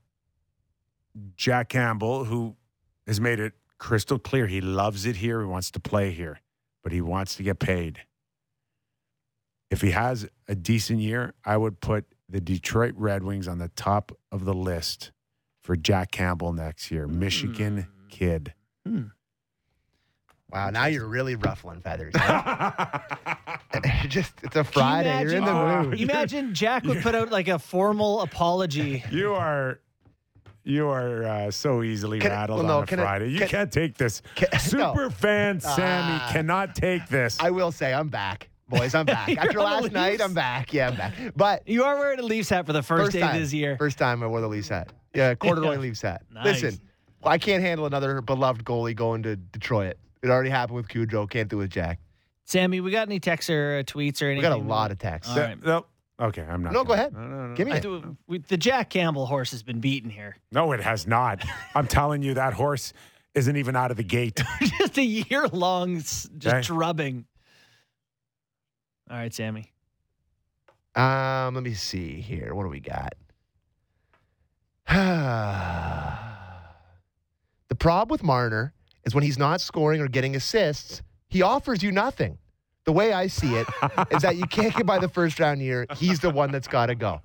Jack 1.37 1.69
Campbell, 1.69 2.25
who 2.25 2.57
has 3.07 3.21
made 3.21 3.39
it 3.41 3.53
crystal 3.79 4.19
clear 4.19 4.47
he 4.47 4.61
loves 4.61 5.07
it 5.07 5.17
here, 5.17 5.41
he 5.41 5.47
wants 5.47 5.71
to 5.73 5.81
play 5.81 6.11
here, 6.11 6.41
but 6.83 6.93
he 6.93 7.01
wants 7.01 7.35
to 7.37 7.43
get 7.43 7.59
paid. 7.59 8.01
If 9.71 9.81
he 9.83 9.91
has 9.91 10.29
a 10.49 10.55
decent 10.55 11.01
year, 11.01 11.35
I 11.45 11.57
would 11.57 11.81
put 11.81 12.05
the 12.29 12.41
Detroit 12.41 12.95
Red 12.97 13.23
Wings 13.25 13.49
on 13.49 13.59
the 13.59 13.69
top 13.71 14.13
of 14.33 14.45
the 14.45 14.55
list 14.55 15.13
for 15.63 15.77
Jack 15.77 16.11
Campbell 16.13 16.53
next 16.53 16.91
year. 16.91 17.07
Michigan 17.09 17.83
Hmm. 18.03 18.07
kid. 18.09 18.55
Wow, 20.51 20.71
now 20.71 20.87
you're 20.87 21.09
really 21.09 21.35
ruffling 21.35 21.81
feathers. 21.81 22.15
just 24.09 24.33
it's 24.45 24.55
a 24.57 24.63
Friday. 24.65 25.23
You're 25.23 25.35
in 25.37 25.45
the 25.45 25.51
imagine- 25.51 25.91
mood. 25.91 26.01
Imagine 26.01 26.55
Jack 26.55 26.85
would 26.85 27.03
put 27.03 27.15
out 27.17 27.31
like 27.31 27.49
a 27.49 27.59
formal 27.59 28.21
apology. 28.23 29.03
You 29.11 29.35
are 29.35 29.81
you 30.63 30.89
are 30.89 31.23
uh, 31.25 31.51
so 31.51 31.83
easily 31.85 32.19
Can 32.21 32.31
rattled 32.31 32.59
well, 32.61 32.67
no, 32.69 32.77
on 32.79 32.83
a 32.85 32.87
can 32.87 32.99
I- 33.01 33.03
Friday. 33.03 33.31
you 33.31 33.39
can- 33.41 33.49
can't 33.49 33.73
take 33.73 33.97
this. 33.99 34.23
Can- 34.37 34.49
no. 34.53 34.59
Super 34.59 35.11
fan 35.11 35.61
Sammy 35.61 36.19
Ah. 36.21 36.29
cannot 36.33 36.75
take 36.77 37.07
this. 37.09 37.39
I 37.41 37.51
will 37.51 37.73
say 37.73 37.93
I'm 37.93 38.09
back, 38.09 38.49
boys. 38.69 38.95
I'm 38.95 39.07
back. 39.07 39.29
After 39.39 39.61
last 39.61 39.93
night, 39.93 40.21
I'm 40.21 40.35
back. 40.35 40.73
Yeah, 40.73 40.89
I'm 40.89 40.97
back. 40.97 41.15
But 41.37 41.67
You 41.69 41.85
are 41.85 41.97
wearing 41.99 42.19
a 42.19 42.23
Leafs 42.23 42.49
hat 42.49 42.67
for 42.67 42.73
the 42.73 42.83
first, 42.83 43.13
day 43.13 43.21
time, 43.21 43.35
of 43.37 43.41
this 43.41 43.53
year. 43.53 43.77
First 43.77 43.99
time 43.99 44.23
I 44.23 44.27
wore 44.27 44.41
the 44.41 44.49
Leafs 44.49 44.69
hat. 44.69 44.93
Yeah, 45.15 45.35
corduroy 45.35 45.73
Yeah. 45.75 45.79
Leafs 45.79 46.03
hat. 46.03 46.23
Nice. 46.33 46.63
Listen, 46.63 46.81
I 47.25 47.39
can't 47.39 47.63
handle 47.63 47.87
another 47.87 48.21
beloved 48.21 48.65
goalie 48.65 48.95
going 48.95 49.23
to 49.25 49.37
Detroit. 49.37 49.97
It 50.23 50.31
already 50.31 50.51
happened 50.51 50.77
with 50.77 50.89
Cujo. 50.89 51.27
Can't 51.27 51.49
do 51.49 51.57
it 51.57 51.63
with 51.65 51.71
Jack. 51.71 52.01
Sammy, 52.45 52.81
we 52.81 52.91
got 52.91 53.09
any 53.09 53.19
texts 53.19 53.51
or 53.51 53.79
uh, 53.79 53.83
tweets 53.83 54.23
or 54.23 54.27
anything? 54.27 54.37
We 54.39 54.43
got 54.43 54.53
a 54.53 54.57
lot 54.57 54.91
of 54.91 54.99
texts. 54.99 55.31
All 55.33 55.37
Th- 55.37 55.49
right. 55.57 55.65
no, 55.65 55.87
okay, 56.21 56.43
I'm 56.43 56.63
not. 56.63 56.73
No, 56.73 56.85
go 56.85 56.91
gonna- 56.91 57.01
ahead. 57.03 57.13
No, 57.15 57.21
no, 57.27 57.47
no. 57.49 57.55
Give 57.55 57.67
me 57.67 57.73
I 57.73 57.77
it. 57.79 57.83
do- 57.83 58.17
we- 58.29 58.39
the 58.39 58.57
Jack 58.57 58.91
Campbell 58.91 59.27
horse 59.27 59.51
has 59.51 59.63
been 59.65 59.81
beaten 59.81 60.11
here. 60.11 60.37
No, 60.53 60.71
it 60.73 60.81
has 60.81 61.07
not. 61.09 61.45
I'm 61.75 61.87
telling 61.89 62.23
you, 62.23 62.35
that 62.35 62.53
horse 62.55 62.93
isn't 63.35 63.57
even 63.57 63.75
out 63.75 63.91
of 63.91 63.97
the 63.97 64.05
gate. 64.05 64.41
just 64.79 64.97
a 64.99 65.03
year 65.05 65.49
long, 65.49 65.97
just 65.97 66.31
Okay. 66.45 66.61
drubbing. 66.63 67.25
All 69.11 69.17
right, 69.17 69.33
Sammy. 69.33 69.73
Um, 70.95 71.55
let 71.55 71.63
me 71.63 71.75
see 71.75 72.21
here. 72.21 72.55
What 72.55 72.65
do 72.65 72.69
we 72.69 72.81
got? 72.81 73.15
the 77.69 77.75
problem 77.75 78.13
with 78.13 78.23
Marner 78.23 78.73
is 79.05 79.15
when 79.15 79.25
he's 79.25 79.39
not 79.39 79.61
scoring 79.61 80.01
or 80.01 80.09
getting 80.09 80.37
assists, 80.37 81.03
he 81.29 81.43
offers 81.43 81.83
you 81.83 81.93
nothing. 81.93 82.39
The 82.85 82.93
way 82.93 83.13
I 83.13 83.27
see 83.27 83.57
it 83.57 83.67
is 84.11 84.23
that 84.23 84.37
you 84.37 84.47
can't 84.47 84.75
get 84.75 84.87
by 84.87 84.99
the 84.99 85.09
first 85.09 85.41
round 85.41 85.61
year. 85.61 85.87
He's 85.97 86.21
the 86.21 86.31
one 86.31 86.53
that's 86.53 86.69
got 86.69 86.87
to 86.87 86.95
go. 86.95 87.21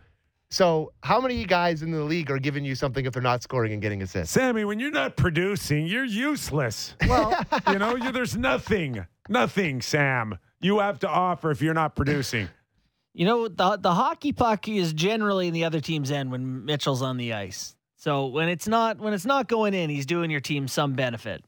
So, 0.50 0.92
how 1.02 1.22
many 1.22 1.46
guys 1.46 1.82
in 1.82 1.92
the 1.92 2.04
league 2.04 2.30
are 2.30 2.40
giving 2.40 2.66
you 2.66 2.76
something 2.76 3.06
if 3.06 3.14
they're 3.14 3.22
not 3.22 3.42
scoring 3.42 3.72
and 3.72 3.82
getting 3.82 4.02
assists? 4.02 4.34
Sammy, 4.34 4.66
when 4.66 4.80
you're 4.80 4.92
not 4.92 5.16
producing, 5.16 5.86
you're 5.86 6.04
useless. 6.04 6.96
Well, 7.08 7.40
You 7.72 7.80
know, 7.80 7.96
you, 7.96 8.12
there's 8.12 8.36
nothing, 8.36 9.06
nothing, 9.30 9.82
Sam, 9.82 10.38
you 10.62 10.80
have 10.80 11.00
to 11.00 11.10
offer 11.10 11.52
if 11.52 11.62
you're 11.62 11.74
not 11.74 11.96
producing. 11.96 12.50
You 13.14 13.26
know, 13.26 13.50
the 13.50 13.76
the 13.76 13.94
hockey 13.94 14.32
puck 14.32 14.70
is 14.70 14.94
generally 14.94 15.50
in 15.50 15.54
the 15.54 15.66
other 15.66 15.82
team's 15.82 16.12
end 16.12 16.32
when 16.32 16.64
Mitchell's 16.64 17.02
on 17.02 17.18
the 17.18 17.34
ice. 17.34 17.76
So 17.98 18.28
when 18.28 18.48
it's 18.48 18.70
not 18.70 19.00
when 19.00 19.14
it's 19.14 19.26
not 19.26 19.50
going 19.50 19.74
in, 19.74 19.90
he's 19.90 20.06
doing 20.06 20.32
your 20.32 20.40
team 20.40 20.70
some 20.70 20.94
benefit, 20.94 21.44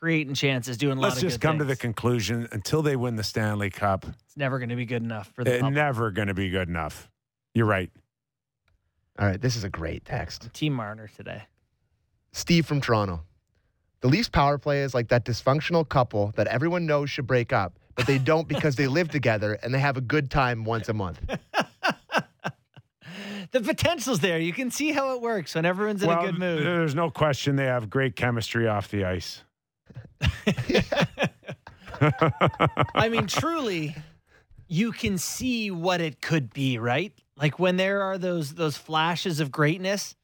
creating 0.00 0.34
chances, 0.34 0.76
doing 0.76 0.98
a 0.98 1.00
lot 1.00 1.10
Let's 1.10 1.18
of 1.18 1.22
just 1.22 1.40
good 1.40 1.46
come 1.46 1.58
to 1.58 1.64
the 1.64 1.76
conclusion 1.76 2.48
until 2.50 2.82
they 2.82 2.96
win 2.96 3.14
the 3.14 3.22
Stanley 3.22 3.70
Cup, 3.70 4.04
It's 4.24 4.36
never 4.36 4.58
going 4.58 4.70
to 4.70 4.74
be 4.74 4.84
good 4.84 5.04
enough 5.04 5.30
for 5.32 5.44
the 5.44 5.54
it's 5.54 5.62
never 5.70 6.10
going 6.10 6.26
to 6.26 6.34
be 6.34 6.50
good 6.50 6.68
enough. 6.68 7.08
You're 7.54 7.66
right. 7.66 7.92
all 9.16 9.28
right, 9.28 9.40
this 9.40 9.54
is 9.54 9.62
a 9.62 9.70
great 9.70 10.04
text. 10.04 10.52
Team 10.54 10.72
Marner 10.72 11.08
today. 11.16 11.44
Steve 12.32 12.66
from 12.66 12.80
Toronto. 12.80 13.20
The 14.00 14.08
Leafs 14.08 14.28
power 14.28 14.58
play 14.58 14.82
is 14.82 14.92
like 14.92 15.06
that 15.10 15.24
dysfunctional 15.24 15.88
couple 15.88 16.32
that 16.34 16.48
everyone 16.48 16.84
knows 16.84 17.10
should 17.10 17.28
break 17.28 17.52
up, 17.52 17.78
but 17.96 18.06
they 18.06 18.18
don't 18.18 18.46
because 18.46 18.76
they 18.76 18.86
live 18.86 19.08
together 19.08 19.54
and 19.62 19.74
they 19.74 19.80
have 19.80 19.96
a 19.96 20.00
good 20.00 20.30
time 20.30 20.64
once 20.64 20.88
a 20.88 20.94
month. 20.94 21.20
The 23.52 23.60
potential's 23.60 24.20
there. 24.20 24.38
You 24.38 24.52
can 24.52 24.70
see 24.70 24.92
how 24.92 25.14
it 25.14 25.22
works 25.22 25.54
when 25.54 25.64
everyone's 25.64 26.02
in 26.02 26.08
well, 26.08 26.20
a 26.20 26.26
good 26.26 26.38
mood. 26.38 26.64
there's 26.64 26.94
no 26.94 27.10
question 27.10 27.56
they 27.56 27.64
have 27.64 27.88
great 27.88 28.16
chemistry 28.16 28.66
off 28.66 28.90
the 28.90 29.04
ice. 29.04 29.42
I 32.94 33.08
mean, 33.08 33.26
truly, 33.26 33.94
you 34.68 34.92
can 34.92 35.16
see 35.18 35.70
what 35.70 36.00
it 36.00 36.20
could 36.20 36.52
be, 36.52 36.78
right? 36.78 37.12
Like 37.36 37.58
when 37.58 37.76
there 37.76 38.02
are 38.02 38.18
those 38.18 38.54
those 38.54 38.76
flashes 38.76 39.40
of 39.40 39.50
greatness. 39.50 40.14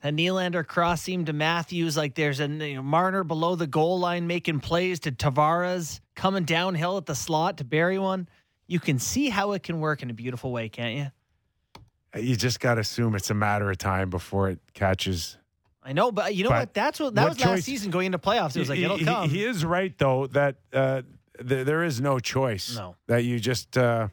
The 0.00 0.10
Nylander 0.10 0.64
cross 0.64 1.02
seam 1.02 1.24
to 1.24 1.32
Matthews, 1.32 1.96
like 1.96 2.14
there's 2.14 2.38
a 2.38 2.46
you 2.46 2.76
know, 2.76 2.82
Marner 2.82 3.24
below 3.24 3.56
the 3.56 3.66
goal 3.66 3.98
line 3.98 4.28
making 4.28 4.60
plays 4.60 5.00
to 5.00 5.10
Tavares, 5.10 5.98
coming 6.18 6.44
downhill 6.44 6.96
at 6.98 7.06
the 7.06 7.14
slot 7.14 7.58
to 7.58 7.64
bury 7.64 7.98
one. 7.98 8.28
You 8.66 8.80
can 8.80 8.98
see 8.98 9.28
how 9.30 9.52
it 9.52 9.62
can 9.62 9.80
work 9.80 10.02
in 10.02 10.10
a 10.10 10.12
beautiful 10.12 10.50
way, 10.52 10.68
can't 10.68 10.94
you? 12.14 12.20
You 12.20 12.36
just 12.36 12.58
got 12.60 12.74
to 12.74 12.80
assume 12.80 13.14
it's 13.14 13.30
a 13.30 13.34
matter 13.34 13.70
of 13.70 13.78
time 13.78 14.10
before 14.10 14.50
it 14.50 14.58
catches. 14.74 15.38
I 15.82 15.92
know, 15.92 16.10
but 16.10 16.34
you 16.34 16.42
know 16.44 16.50
But 16.50 16.58
what? 16.58 16.74
That's 16.74 17.00
what 17.00 17.14
that 17.14 17.22
what 17.22 17.36
was 17.38 17.44
last 17.44 17.62
season 17.62 17.90
going 17.90 18.06
into 18.06 18.18
playoffs. 18.18 18.56
It 18.56 18.58
was 18.60 18.68
like 18.68 18.78
He- 18.78 18.84
it'll 18.84 18.96
he, 18.98 19.04
come. 19.04 19.30
He 19.30 19.44
is 19.44 19.64
right 19.64 19.96
though 19.96 20.26
that 20.28 20.56
uh, 20.72 21.02
th- 21.38 21.64
there 21.64 21.84
is 21.84 22.00
no 22.00 22.18
choice. 22.18 22.76
No. 22.76 22.96
that 23.06 23.24
you 23.24 23.38
just 23.38 23.78
uh, 23.78 24.08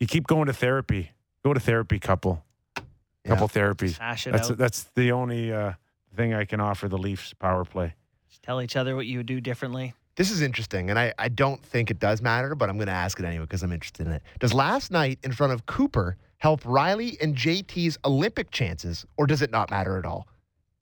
you 0.00 0.06
keep 0.06 0.26
going 0.26 0.46
to 0.46 0.52
therapy. 0.52 1.12
Go 1.44 1.54
to 1.54 1.60
therapy, 1.60 1.98
couple. 1.98 2.44
Yeah. 2.76 2.82
Couple 3.26 3.48
therapies. 3.48 3.96
Hash 3.98 4.26
it 4.26 4.32
That's 4.32 4.50
out. 4.50 4.58
that's 4.58 4.84
the 4.96 5.12
only 5.12 5.52
uh, 5.52 5.74
thing 6.16 6.34
I 6.34 6.44
can 6.44 6.60
offer 6.60 6.88
the 6.88 6.98
Leafs 6.98 7.32
power 7.34 7.64
play. 7.64 7.94
Just 8.28 8.42
tell 8.42 8.60
each 8.60 8.74
other 8.76 8.96
what 8.96 9.06
you 9.06 9.18
would 9.18 9.26
do 9.26 9.40
differently. 9.40 9.94
This 10.18 10.32
is 10.32 10.42
interesting, 10.42 10.90
and 10.90 10.98
I, 10.98 11.14
I 11.16 11.28
don't 11.28 11.64
think 11.64 11.92
it 11.92 12.00
does 12.00 12.20
matter, 12.20 12.56
but 12.56 12.68
I'm 12.68 12.76
going 12.76 12.88
to 12.88 12.92
ask 12.92 13.20
it 13.20 13.24
anyway 13.24 13.44
because 13.44 13.62
I'm 13.62 13.70
interested 13.70 14.04
in 14.04 14.12
it. 14.12 14.22
Does 14.40 14.52
last 14.52 14.90
night 14.90 15.20
in 15.22 15.30
front 15.30 15.52
of 15.52 15.64
Cooper 15.66 16.16
help 16.38 16.64
Rielly 16.64 17.16
and 17.22 17.36
JT's 17.36 17.98
Olympic 18.04 18.50
chances, 18.50 19.06
or 19.16 19.28
does 19.28 19.42
it 19.42 19.52
not 19.52 19.70
matter 19.70 19.96
at 19.96 20.04
all? 20.04 20.26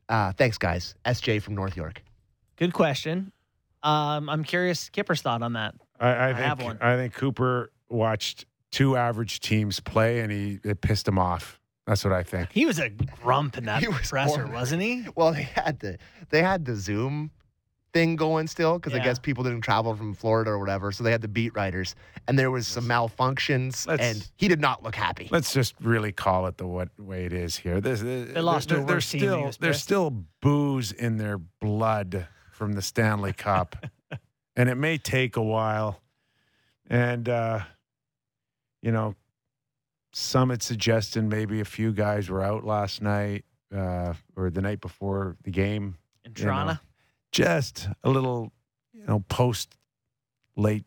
Uh, 0.08 0.32
thanks, 0.32 0.56
guys. 0.56 0.94
SJ 1.04 1.42
from 1.42 1.54
North 1.54 1.76
York. 1.76 2.02
Good 2.56 2.72
question. 2.72 3.30
Um, 3.82 4.30
I'm 4.30 4.42
curious 4.42 4.88
Kipper's 4.88 5.20
thought 5.20 5.42
on 5.42 5.52
that. 5.52 5.74
I, 6.00 6.08
I, 6.08 6.24
I 6.30 6.32
think 6.32 6.38
have 6.46 6.62
one. 6.62 6.78
I 6.80 6.96
think 6.96 7.12
Cooper 7.12 7.70
watched 7.90 8.46
two 8.70 8.96
average 8.96 9.40
teams 9.40 9.80
play 9.80 10.20
and 10.20 10.32
he 10.32 10.60
it 10.64 10.80
pissed 10.80 11.06
him 11.06 11.18
off. 11.18 11.60
That's 11.86 12.02
what 12.04 12.14
I 12.14 12.22
think. 12.22 12.52
He 12.52 12.64
was 12.64 12.78
a 12.78 12.88
grump 12.88 13.58
in 13.58 13.66
that 13.66 13.82
He 13.82 13.88
was 13.88 14.08
presser, 14.08 14.36
horrible. 14.36 14.54
wasn't 14.54 14.80
he? 14.82 15.04
Well, 15.14 15.32
they 15.32 15.42
had 15.42 15.78
the 15.80 15.98
they 16.30 16.40
had 16.42 16.64
the 16.64 16.74
Zoom 16.74 17.30
thing 17.96 18.14
going 18.14 18.46
still 18.46 18.78
because 18.78 18.92
I 18.92 18.98
guess 18.98 19.18
people 19.18 19.42
didn't 19.42 19.62
travel 19.62 19.96
from 19.96 20.12
Florida 20.12 20.50
or 20.50 20.58
whatever, 20.58 20.92
so 20.92 21.02
they 21.02 21.10
had 21.10 21.22
the 21.22 21.28
beat 21.28 21.54
writers, 21.56 21.94
and 22.28 22.38
there 22.38 22.50
was 22.50 22.68
some 22.68 22.84
malfunctions, 22.84 23.86
Let's- 23.86 24.02
and 24.02 24.30
he 24.36 24.48
did 24.48 24.60
not 24.60 24.82
look 24.82 24.94
happy. 24.94 25.28
Let's 25.30 25.54
just 25.54 25.74
really 25.80 26.12
call 26.12 26.46
it 26.46 26.58
the 26.58 26.66
what 26.66 26.90
way 26.98 27.24
it 27.24 27.32
is 27.32 27.56
here. 27.56 27.80
There's, 27.80 28.02
They 28.02 28.26
lost 28.42 28.68
to 28.68 28.82
a 28.82 28.84
there's 28.84 29.08
team 29.08 29.20
still 29.20 29.50
there's 29.60 29.82
still 29.82 30.10
booze 30.42 30.92
in 30.92 31.16
their 31.16 31.38
blood 31.38 32.28
from 32.50 32.74
the 32.74 32.82
Stanley 32.82 33.32
Cup, 33.32 33.76
and 34.56 34.68
it 34.68 34.74
may 34.74 34.98
take 34.98 35.36
a 35.36 35.42
while. 35.42 36.02
And 36.90 37.26
uh, 37.30 37.60
you 38.82 38.92
know, 38.92 39.14
some 40.12 40.50
had 40.50 40.62
suggested 40.62 41.24
maybe 41.24 41.60
a 41.60 41.64
few 41.64 41.92
guys 41.92 42.28
were 42.28 42.42
out 42.42 42.62
last 42.62 43.00
night 43.00 43.46
uh, 43.74 44.12
or 44.36 44.50
the 44.50 44.60
night 44.60 44.82
before 44.82 45.36
the 45.44 45.50
game. 45.50 45.96
In 46.26 46.32
You 46.36 46.44
know. 46.44 46.78
Just 47.32 47.88
a 48.02 48.10
little, 48.10 48.52
you 48.94 49.04
know, 49.06 49.20
post 49.28 49.76
late 50.56 50.84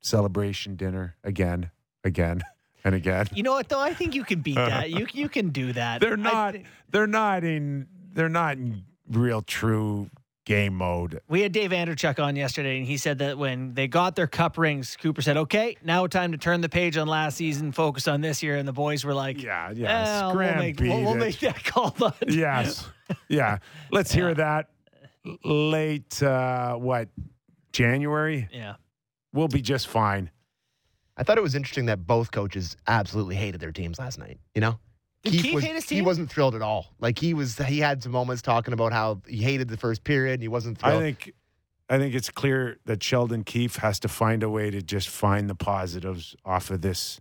celebration 0.00 0.76
dinner 0.76 1.16
again, 1.24 1.70
again, 2.04 2.42
and 2.84 2.94
again. 2.94 3.26
You 3.34 3.42
know 3.42 3.52
what 3.52 3.68
though? 3.68 3.80
I 3.80 3.94
think 3.94 4.14
you 4.14 4.24
can 4.24 4.40
beat 4.40 4.54
that. 4.56 4.90
You 4.90 5.06
you 5.12 5.28
can 5.28 5.50
do 5.50 5.72
that. 5.72 6.00
They're 6.02 6.16
not. 6.16 6.54
thi- 6.54 6.64
They're 6.90 7.06
not 7.06 7.44
in. 7.44 7.86
They're 8.12 8.28
not 8.28 8.56
in 8.56 8.84
real 9.10 9.42
true 9.42 10.08
game 10.46 10.74
mode. 10.74 11.20
we 11.28 11.40
had 11.42 11.50
Dave 11.50 11.70
Andreychuk 11.72 12.22
on 12.22 12.36
yesterday, 12.36 12.78
and 12.78 12.86
he 12.86 12.96
said 12.96 13.18
that 13.18 13.36
when 13.36 13.74
they 13.74 13.88
got 13.88 14.14
their 14.14 14.28
cup 14.28 14.56
rings, 14.56 14.96
Cooper 14.96 15.20
said, 15.20 15.36
"Okay, 15.36 15.76
now 15.82 16.06
time 16.06 16.30
to 16.32 16.38
turn 16.38 16.60
the 16.60 16.68
page 16.68 16.96
on 16.96 17.08
last 17.08 17.36
season, 17.36 17.72
focus 17.72 18.06
on 18.06 18.20
this 18.20 18.42
year." 18.44 18.56
And 18.56 18.66
the 18.68 18.72
boys 18.72 19.04
were 19.04 19.12
like, 19.14 19.42
Yeah, 19.42 19.72
yeah. 19.74 20.04
"Well, 20.04 20.30
Scram 20.30 20.54
we'll, 20.58 20.64
make, 20.64 20.80
we'll, 20.80 21.02
we'll 21.02 21.14
make 21.16 21.40
that 21.40 21.64
call." 21.64 21.90
Bud." 21.98 22.14
yes. 22.28 22.88
Yeah. 23.28 23.58
Let's 23.92 24.10
hear 24.12 24.34
that. 24.34 24.68
L- 25.26 25.70
Late. 25.70 26.22
Uh, 26.22 26.74
what? 26.76 27.08
January. 27.72 28.48
yeah. 28.52 28.76
We'll 29.32 29.48
be 29.48 29.60
just 29.60 29.88
fine. 29.88 30.30
I 31.18 31.22
thought 31.22 31.36
it 31.36 31.42
was 31.42 31.54
interesting 31.54 31.86
that 31.86 32.06
both 32.06 32.30
coaches 32.30 32.76
absolutely 32.86 33.36
hated 33.36 33.60
their 33.60 33.72
teams 33.72 33.98
last 33.98 34.18
night. 34.18 34.38
You 34.54 34.62
know, 34.62 34.78
Did 35.24 35.42
Keefe 35.42 35.54
was, 35.54 35.64
hate 35.64 35.74
his 35.74 35.84
team? 35.86 35.96
He 35.96 36.02
wasn't 36.02 36.30
thrilled 36.30 36.54
at 36.54 36.62
all. 36.62 36.94
Like 37.00 37.18
he 37.18 37.34
was, 37.34 37.58
he 37.58 37.78
had 37.78 38.02
some 38.02 38.12
moments 38.12 38.40
talking 38.40 38.72
about 38.72 38.92
how 38.92 39.20
he 39.26 39.38
hated 39.38 39.68
the 39.68 39.76
first 39.76 40.04
period. 40.04 40.34
And 40.34 40.42
he 40.42 40.48
wasn't 40.48 40.78
thrilled. 40.78 40.96
I 40.96 41.00
think 41.00 41.34
I 41.88 41.98
think 41.98 42.14
it's 42.14 42.30
clear 42.30 42.78
that 42.86 43.02
Sheldon 43.02 43.44
Keefe 43.44 43.76
has 43.76 44.00
to 44.00 44.08
find 44.08 44.42
a 44.42 44.50
way 44.50 44.70
to 44.70 44.82
just 44.82 45.08
find 45.08 45.48
the 45.48 45.54
positives 45.54 46.34
off 46.44 46.70
of 46.70 46.80
this 46.80 47.20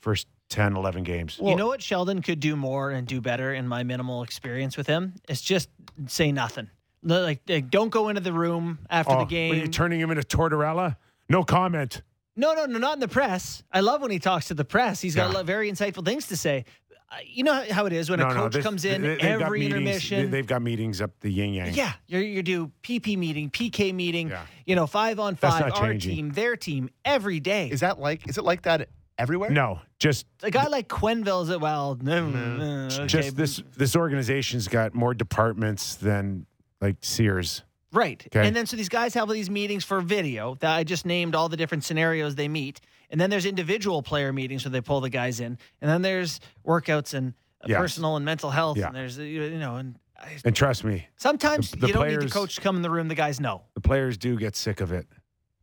first 0.00 0.26
10, 0.48 0.76
11 0.76 1.02
games. 1.02 1.38
you 1.42 1.54
know 1.54 1.66
what 1.66 1.82
Sheldon 1.82 2.22
could 2.22 2.40
do 2.40 2.56
more 2.56 2.90
and 2.90 3.06
do 3.06 3.20
better 3.20 3.52
in 3.52 3.68
my 3.68 3.82
minimal 3.82 4.22
experience 4.22 4.76
with 4.76 4.86
him? 4.86 5.14
It's 5.28 5.42
just 5.42 5.68
say 6.06 6.32
nothing. 6.32 6.70
No, 7.08 7.22
Like, 7.22 7.40
like, 7.48 7.70
don't 7.70 7.88
go 7.90 8.08
into 8.10 8.20
the 8.20 8.32
room 8.32 8.78
after 8.90 9.14
Oh, 9.14 9.18
the 9.20 9.24
game. 9.24 9.52
are 9.52 9.56
you 9.56 9.68
turning 9.68 9.98
him 10.00 10.10
into 10.10 10.22
Tortorella? 10.22 10.96
No 11.28 11.42
comment. 11.42 12.02
No, 12.36 12.52
no, 12.54 12.66
no, 12.66 12.78
not 12.78 12.94
in 12.94 13.00
the 13.00 13.08
press. 13.08 13.62
I 13.72 13.80
love 13.80 14.00
when 14.02 14.10
he 14.10 14.18
talks 14.18 14.48
to 14.48 14.54
the 14.54 14.64
press. 14.64 15.00
He's 15.00 15.14
got 15.16 15.26
Yeah. 15.30 15.32
a 15.32 15.38
lot, 15.38 15.46
very 15.46 15.70
insightful 15.70 16.04
things 16.04 16.26
to 16.28 16.36
say. 16.36 16.64
Uh, 17.10 17.16
You 17.26 17.42
know 17.44 17.64
how 17.70 17.86
it 17.86 17.92
is 17.94 18.10
when 18.10 18.18
no, 18.20 18.26
a 18.28 18.34
no, 18.34 18.40
coach 18.42 18.52
this- 18.52 18.62
comes 18.64 18.84
in 18.84 19.00
they- 19.00 19.08
they've 19.16 19.38
got 19.38 19.46
every 19.46 19.60
meetings- 19.60 19.74
intermission. 19.80 20.30
They, 20.30 20.36
have 20.36 20.46
got 20.46 20.60
meetings 20.60 21.00
up 21.00 21.10
the 21.20 21.30
yin 21.32 21.54
yang. 21.54 21.72
yeah, 21.74 21.94
you 22.06 22.18
you 22.18 22.42
do 22.42 22.70
PP 22.82 23.16
meeting, 23.16 23.48
PK 23.50 23.92
meeting. 23.94 24.28
Yeah. 24.28 24.42
You 24.66 24.76
know, 24.76 24.86
five 24.86 25.18
on 25.18 25.34
five, 25.34 25.62
our 25.62 25.70
changing. 25.70 26.14
team, 26.14 26.30
their 26.32 26.54
team, 26.56 26.90
every 27.06 27.40
day. 27.40 27.70
is 27.70 27.80
that 27.80 27.98
like, 27.98 28.28
is 28.28 28.36
it 28.36 28.44
like 28.44 28.62
that 28.62 28.90
everywhere? 29.18 29.48
No, 29.50 29.80
just 29.98 30.26
a 30.42 30.50
guy 30.50 30.66
like 30.68 30.88
Quenneville's 30.88 31.48
at 31.48 31.60
well, 31.62 31.96
no, 32.02 32.26
uh, 32.26 32.88
okay, 32.92 33.06
just 33.06 33.36
this 33.36 33.62
this 33.76 33.96
organization's 33.96 34.68
got 34.68 34.94
more 34.94 35.14
departments 35.14 35.94
than 35.94 36.44
like 36.80 36.96
Sears. 37.00 37.62
Right. 37.92 38.22
Okay. 38.26 38.46
And 38.46 38.54
then 38.54 38.66
so 38.66 38.76
these 38.76 38.88
guys 38.90 39.14
have 39.14 39.28
these 39.30 39.48
meetings 39.48 39.82
for 39.84 40.00
video 40.00 40.56
that 40.56 40.74
I 40.76 40.84
just 40.84 41.06
named 41.06 41.34
all 41.34 41.48
the 41.48 41.56
different 41.56 41.84
scenarios 41.84 42.34
they 42.34 42.48
meet. 42.48 42.80
And 43.10 43.18
then 43.20 43.30
there's 43.30 43.46
individual 43.46 44.02
player 44.02 44.32
meetings 44.32 44.64
where 44.64 44.70
they 44.70 44.82
pull 44.82 45.00
the 45.00 45.08
guys 45.08 45.40
in. 45.40 45.56
And 45.80 45.90
then 45.90 46.02
there's 46.02 46.40
workouts 46.66 47.14
and 47.14 47.32
uh, 47.62 47.66
Yes. 47.68 47.78
personal 47.78 48.16
and 48.16 48.24
mental 48.24 48.50
health. 48.50 48.76
Yeah. 48.76 48.88
And 48.88 48.96
there's, 48.96 49.18
uh, 49.18 49.22
you 49.22 49.58
know, 49.58 49.76
and 49.76 49.98
I, 50.20 50.36
And 50.44 50.54
trust 50.54 50.84
me, 50.84 51.06
sometimes 51.16 51.70
The- 51.70 51.78
the 51.78 51.86
you 51.88 51.92
don't 51.94 52.08
need 52.08 52.20
the 52.20 52.28
coach 52.28 52.56
to 52.56 52.60
come 52.60 52.76
in 52.76 52.82
the 52.82 52.90
room. 52.90 53.08
The 53.08 53.14
guys 53.14 53.40
know. 53.40 53.62
the 53.74 53.80
players 53.80 54.18
do 54.18 54.36
get 54.36 54.54
sick 54.54 54.80
of 54.82 54.92
it. 54.92 55.06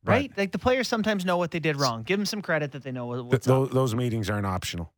Right? 0.03 0.32
Like 0.38 0.51
the 0.51 0.59
players 0.59 0.88
sometimes 0.88 1.26
know 1.26 1.38
what 1.38 1.49
they 1.51 1.59
did 1.59 1.78
wrong. 1.78 2.03
Give 2.03 2.20
them 2.20 2.26
some 2.28 2.41
credit 2.43 2.72
that 2.74 2.84
they 2.84 2.91
know 2.91 3.07
what, 3.07 3.16
th- 3.16 3.26
what's 3.47 3.74
those 3.74 3.95
meetings 3.95 4.30
aren't 4.30 4.45
optional. 4.45 4.93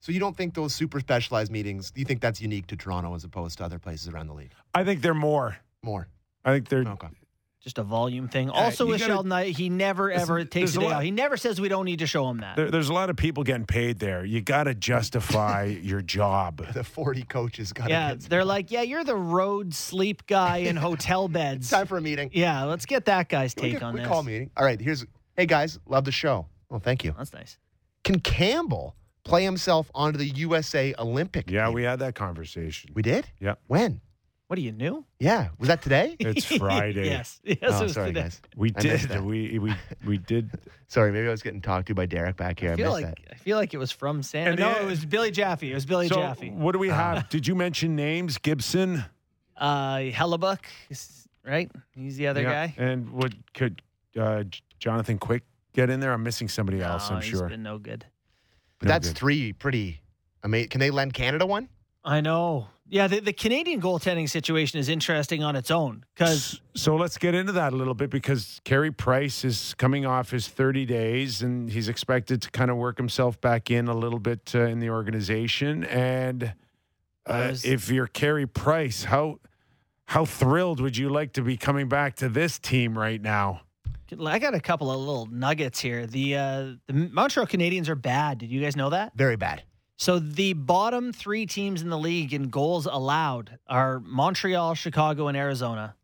So 0.00 0.12
you 0.12 0.20
don't 0.20 0.36
think 0.36 0.54
those 0.54 0.74
super 0.74 1.00
specialized 1.00 1.50
meetings? 1.50 1.90
Do 1.90 2.00
you 2.00 2.04
think 2.06 2.20
that's 2.20 2.40
unique 2.40 2.66
to 2.68 2.76
Toronto 2.76 3.14
as 3.14 3.24
opposed 3.24 3.58
to 3.58 3.64
other 3.64 3.78
places 3.78 4.08
around 4.08 4.28
the 4.28 4.34
league? 4.34 4.52
I 4.74 4.84
think 4.84 5.02
they're 5.02 5.14
more. 5.14 5.56
More. 5.82 6.08
I 6.44 6.52
think 6.52 6.68
they're 6.68 6.80
Okay. 6.86 7.08
Just 7.60 7.78
a 7.78 7.82
volume 7.82 8.28
thing. 8.28 8.48
Also 8.50 8.84
you 8.84 8.92
with 8.92 9.00
gotta- 9.00 9.12
Sheldon, 9.14 9.52
he 9.52 9.68
never 9.68 10.12
ever 10.12 10.44
takes 10.44 10.74
there's 10.74 10.76
a 10.76 10.78
a 10.78 10.82
day 10.82 10.86
lot- 10.86 10.94
out. 10.98 11.02
He 11.04 11.10
never 11.10 11.36
says 11.36 11.60
we 11.60 11.68
don't 11.68 11.84
need 11.84 11.98
to 11.98 12.06
show 12.06 12.30
him 12.30 12.38
that. 12.38 12.54
there, 12.54 12.70
there's 12.70 12.88
a 12.88 12.92
lot 12.92 13.10
of 13.10 13.16
people 13.16 13.42
getting 13.42 13.66
paid 13.66 13.98
there. 13.98 14.24
You 14.24 14.40
got 14.40 14.64
to 14.64 14.74
justify 14.76 15.64
your 15.82 16.00
job. 16.00 16.64
The 16.72 16.84
40 16.84 17.24
coaches 17.24 17.72
got 17.72 17.86
to 17.86 17.90
yeah, 17.90 18.14
they're 18.16 18.44
like, 18.44 18.70
yeah, 18.70 18.82
you're 18.82 19.02
the 19.02 19.16
road 19.16 19.74
sleep 19.74 20.24
guy 20.26 20.58
in 20.58 20.76
hotel 20.76 21.26
beds. 21.28 21.68
time 21.68 21.88
for 21.88 21.98
a 21.98 22.00
meeting. 22.00 22.30
Yeah, 22.32 22.62
let's 22.64 22.86
get 22.86 23.06
that 23.06 23.28
guy's 23.28 23.54
we 23.56 23.62
take 23.62 23.74
can- 23.74 23.82
on 23.88 23.94
we 23.94 24.00
this. 24.00 24.08
call 24.08 24.22
meeting. 24.22 24.50
All 24.56 24.64
right, 24.64 24.80
here's. 24.80 25.04
Hey 25.36 25.46
guys, 25.46 25.80
love 25.86 26.04
the 26.04 26.12
show. 26.12 26.46
Well, 26.70 26.80
thank 26.80 27.02
you. 27.04 27.12
That's 27.18 27.32
nice. 27.32 27.58
Can 28.04 28.20
Campbell 28.20 28.94
play 29.24 29.44
himself 29.44 29.90
onto 29.94 30.18
the 30.18 30.26
USA 30.26 30.94
Olympic? 30.98 31.50
Yeah, 31.50 31.66
team? 31.66 31.74
we 31.74 31.82
had 31.84 31.98
that 32.00 32.14
conversation. 32.14 32.90
we 32.94 33.02
did. 33.02 33.26
Yeah. 33.40 33.54
When? 33.66 34.00
What 34.46 34.58
are 34.58 34.62
you 34.62 34.72
new? 34.72 35.04
Yeah, 35.20 35.48
was 35.58 35.68
that 35.68 35.82
today? 35.82 36.16
It's 36.20 36.46
Friday. 36.46 37.04
yes, 37.10 37.38
yes, 37.44 37.58
oh, 37.64 37.80
it 37.80 37.82
was 37.82 37.92
sorry, 37.92 38.08
today. 38.08 38.22
guys. 38.22 38.40
We 38.56 38.72
I 38.76 38.80
did. 38.80 39.20
We 39.22 39.58
we 39.58 39.74
we 40.06 40.16
did. 40.18 40.50
Sorry, 40.90 41.12
maybe 41.12 41.28
I 41.28 41.30
was 41.30 41.42
getting 41.42 41.60
talked 41.60 41.88
to 41.88 41.94
by 41.94 42.06
Derek 42.06 42.38
back 42.38 42.58
here. 42.60 42.70
I, 42.70 42.72
I 42.72 42.76
feel 42.76 42.92
missed 42.94 43.04
like 43.04 43.24
that. 43.26 43.32
I 43.32 43.34
feel 43.34 43.58
like 43.58 43.74
it 43.74 43.76
was 43.76 43.92
from 43.92 44.22
San. 44.22 44.48
And 44.48 44.58
no, 44.58 44.72
the- 44.72 44.80
it 44.80 44.86
was 44.86 45.04
Billy 45.04 45.30
Jaffe. 45.30 45.70
It 45.70 45.74
was 45.74 45.84
Billy 45.84 46.08
so 46.08 46.14
Jaffe. 46.14 46.48
what 46.48 46.72
do 46.72 46.78
we 46.78 46.88
have? 46.88 47.28
did 47.28 47.46
you 47.46 47.54
mention 47.54 47.94
names? 47.94 48.38
Gibson, 48.38 49.04
Uh, 49.54 49.96
Hellebuyck, 50.10 50.60
right? 51.44 51.70
He's 51.94 52.16
the 52.16 52.28
other 52.28 52.40
Yeah. 52.40 52.68
guy. 52.68 52.74
and 52.78 53.10
what 53.10 53.34
could 53.52 53.82
uh, 54.18 54.44
Jonathan 54.78 55.18
Quick 55.18 55.42
get 55.74 55.90
in 55.90 56.00
there? 56.00 56.14
I'm 56.14 56.22
missing 56.22 56.48
somebody 56.48 56.80
else. 56.80 57.10
No, 57.10 57.16
I'm 57.16 57.22
he's 57.22 57.30
sure. 57.32 57.50
been 57.50 57.62
no 57.62 57.76
good. 57.76 58.06
But 58.78 58.86
No 58.86 58.92
that's 58.92 59.08
good. 59.08 59.16
three 59.18 59.52
pretty 59.52 60.00
amazing. 60.42 60.68
Can 60.70 60.80
they 60.80 60.90
lend 60.90 61.14
Canada 61.14 61.46
one? 61.46 61.68
I 62.04 62.20
know. 62.20 62.68
Yeah, 62.90 63.06
the, 63.06 63.20
the 63.20 63.34
Canadian 63.34 63.82
goaltending 63.82 64.30
situation 64.30 64.78
is 64.78 64.88
interesting 64.88 65.42
on 65.44 65.56
its 65.56 65.70
own 65.70 66.06
because 66.14 66.58
So 66.74 66.96
let's 66.96 67.18
get 67.18 67.34
into 67.34 67.52
that 67.52 67.74
a 67.74 67.76
little 67.76 67.92
bit 67.92 68.08
because 68.08 68.62
Carey 68.64 68.90
Price 68.90 69.44
is 69.44 69.74
coming 69.76 70.06
off 70.06 70.30
his 70.30 70.48
30 70.48 70.86
days 70.86 71.42
and 71.42 71.70
he's 71.70 71.88
expected 71.90 72.40
to 72.42 72.50
kind 72.50 72.70
of 72.70 72.78
work 72.78 72.96
himself 72.96 73.38
back 73.42 73.70
in 73.70 73.88
a 73.88 73.94
little 73.94 74.18
bit 74.18 74.52
uh, 74.54 74.60
in 74.60 74.78
the 74.80 74.88
organization. 74.88 75.84
And 75.84 76.54
uh, 77.26 77.48
was- 77.50 77.64
if 77.66 77.90
you're 77.90 78.06
Carey 78.06 78.46
Price, 78.46 79.04
how 79.04 79.38
how 80.06 80.24
thrilled 80.24 80.80
would 80.80 80.96
you 80.96 81.10
like 81.10 81.34
to 81.34 81.42
be 81.42 81.58
coming 81.58 81.90
back 81.90 82.16
to 82.16 82.30
this 82.30 82.58
team 82.58 82.96
right 82.96 83.20
now? 83.20 83.60
I 84.24 84.38
got 84.38 84.54
a 84.54 84.60
couple 84.60 84.90
of 84.90 84.98
little 84.98 85.26
nuggets 85.26 85.80
here. 85.80 86.06
The 86.06 86.36
uh, 86.36 86.64
the 86.86 86.92
Montreal 87.12 87.46
Canadiens 87.46 87.88
are 87.88 87.94
bad. 87.94 88.38
Did 88.38 88.50
you 88.50 88.60
guys 88.60 88.76
know 88.76 88.90
that? 88.90 89.12
Very 89.14 89.36
bad. 89.36 89.62
So 89.96 90.18
the 90.20 90.52
bottom 90.52 91.12
three 91.12 91.44
teams 91.46 91.82
in 91.82 91.90
the 91.90 91.98
league 91.98 92.32
in 92.32 92.50
goals 92.50 92.86
allowed 92.86 93.58
are 93.68 93.98
Montreal, 94.00 94.74
Chicago, 94.74 95.26
and 95.26 95.36
Arizona. 95.36 95.96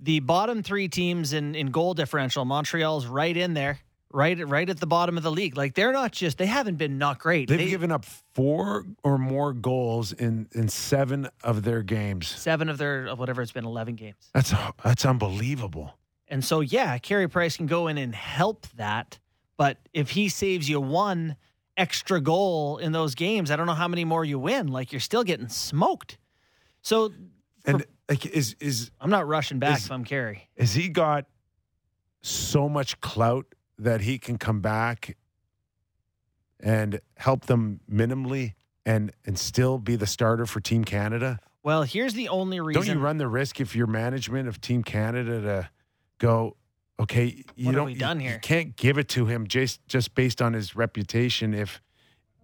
The 0.00 0.18
bottom 0.20 0.62
three 0.62 0.88
teams 0.88 1.32
in, 1.32 1.54
in 1.54 1.68
goal 1.70 1.94
differential, 1.94 2.44
Montreal's 2.44 3.06
right 3.06 3.34
in 3.36 3.54
there, 3.54 3.78
right 4.12 4.46
right 4.46 4.68
at 4.68 4.78
the 4.80 4.86
bottom 4.86 5.16
of 5.16 5.22
the 5.22 5.30
league. 5.30 5.56
Like 5.56 5.74
they're 5.74 5.92
not 5.92 6.12
just 6.12 6.38
they 6.38 6.46
haven't 6.46 6.76
been 6.76 6.98
not 6.98 7.18
great. 7.18 7.48
They've 7.48 7.56
They- 7.58 7.70
given 7.70 7.90
up 7.92 8.04
four 8.34 8.84
or 9.04 9.16
more 9.16 9.52
goals 9.54 10.12
in 10.12 10.48
in 10.52 10.68
seven 10.68 11.28
of 11.42 11.62
their 11.62 11.82
games. 11.82 12.26
seven 12.28 12.68
of 12.68 12.78
their 12.78 13.06
of 13.06 13.18
whatever 13.18 13.40
it's 13.42 13.52
been 13.52 13.64
eleven 13.64 13.94
games. 13.94 14.28
That's 14.34 14.52
that's 14.84 15.06
unbelievable. 15.06 15.94
And 16.28 16.44
so 16.44 16.60
yeah, 16.60 16.98
Carey 16.98 17.28
Price 17.28 17.56
can 17.56 17.66
go 17.66 17.86
in 17.88 17.98
and 17.98 18.14
help 18.14 18.66
that. 18.76 19.18
But 19.56 19.78
if 19.94 20.10
he 20.10 20.28
saves 20.28 20.68
you 20.68 20.80
one 20.80 21.36
extra 21.76 22.20
goal 22.20 22.78
in 22.78 22.92
those 22.92 23.14
games, 23.14 23.50
I 23.50 23.56
don't 23.56 23.66
know 23.66 23.74
how 23.74 23.88
many 23.88 24.04
more 24.04 24.24
you 24.24 24.38
win. 24.38 24.68
Like 24.68 24.92
you're 24.92 25.00
still 25.00 25.24
getting 25.24 25.48
smoked. 25.48 26.18
So 26.82 27.12
And 27.64 27.84
like, 28.08 28.26
is 28.26 28.56
is 28.60 28.90
I'm 29.00 29.10
not 29.10 29.26
rushing 29.26 29.58
back 29.58 29.78
Is- 29.78 29.86
if 29.86 29.92
I'm 29.92 30.04
Carey. 30.04 30.48
has 30.58 30.74
he 30.74 30.88
got 30.88 31.26
so 32.22 32.68
much 32.68 33.00
clout 33.00 33.46
that 33.78 34.00
he 34.00 34.18
can 34.18 34.36
come 34.38 34.60
back 34.60 35.16
and 36.60 37.00
help 37.16 37.46
them 37.46 37.80
minimally 37.90 38.54
and 38.84 39.12
and 39.24 39.38
still 39.38 39.78
be 39.78 39.96
the 39.96 40.06
starter 40.06 40.46
for 40.46 40.60
Team 40.60 40.84
Canada? 40.84 41.38
Well, 41.62 41.82
here's 41.82 42.14
the 42.14 42.28
only 42.28 42.60
reason. 42.60 42.82
Don't 42.86 42.96
you 42.96 43.02
run 43.02 43.16
the 43.18 43.28
risk 43.28 43.60
if 43.60 43.74
you're 43.74 43.86
management 43.88 44.48
of 44.48 44.60
Team 44.60 44.82
Canada 44.84 45.40
to 45.40 45.68
go, 46.18 46.56
okay, 47.00 47.44
you 47.56 47.66
What 47.66 47.72
have 47.72 47.74
don't 47.74 47.86
we 47.86 47.92
you- 47.94 47.98
done 47.98 48.20
you, 48.20 48.28
here? 48.30 48.38
can't 48.40 48.76
give 48.76 48.98
it 48.98 49.08
to 49.10 49.26
him 49.26 49.46
just 49.46 49.86
just 49.86 50.14
based 50.14 50.40
on 50.42 50.52
his 50.52 50.74
reputation 50.76 51.54
if 51.54 51.80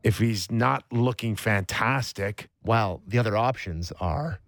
if 0.02 0.18
he's 0.18 0.50
not 0.50 0.84
looking 0.90 1.36
fantastic. 1.36 2.48
Well, 2.64 3.02
the 3.06 3.18
other 3.18 3.36
options 3.36 3.92
are. 4.00 4.40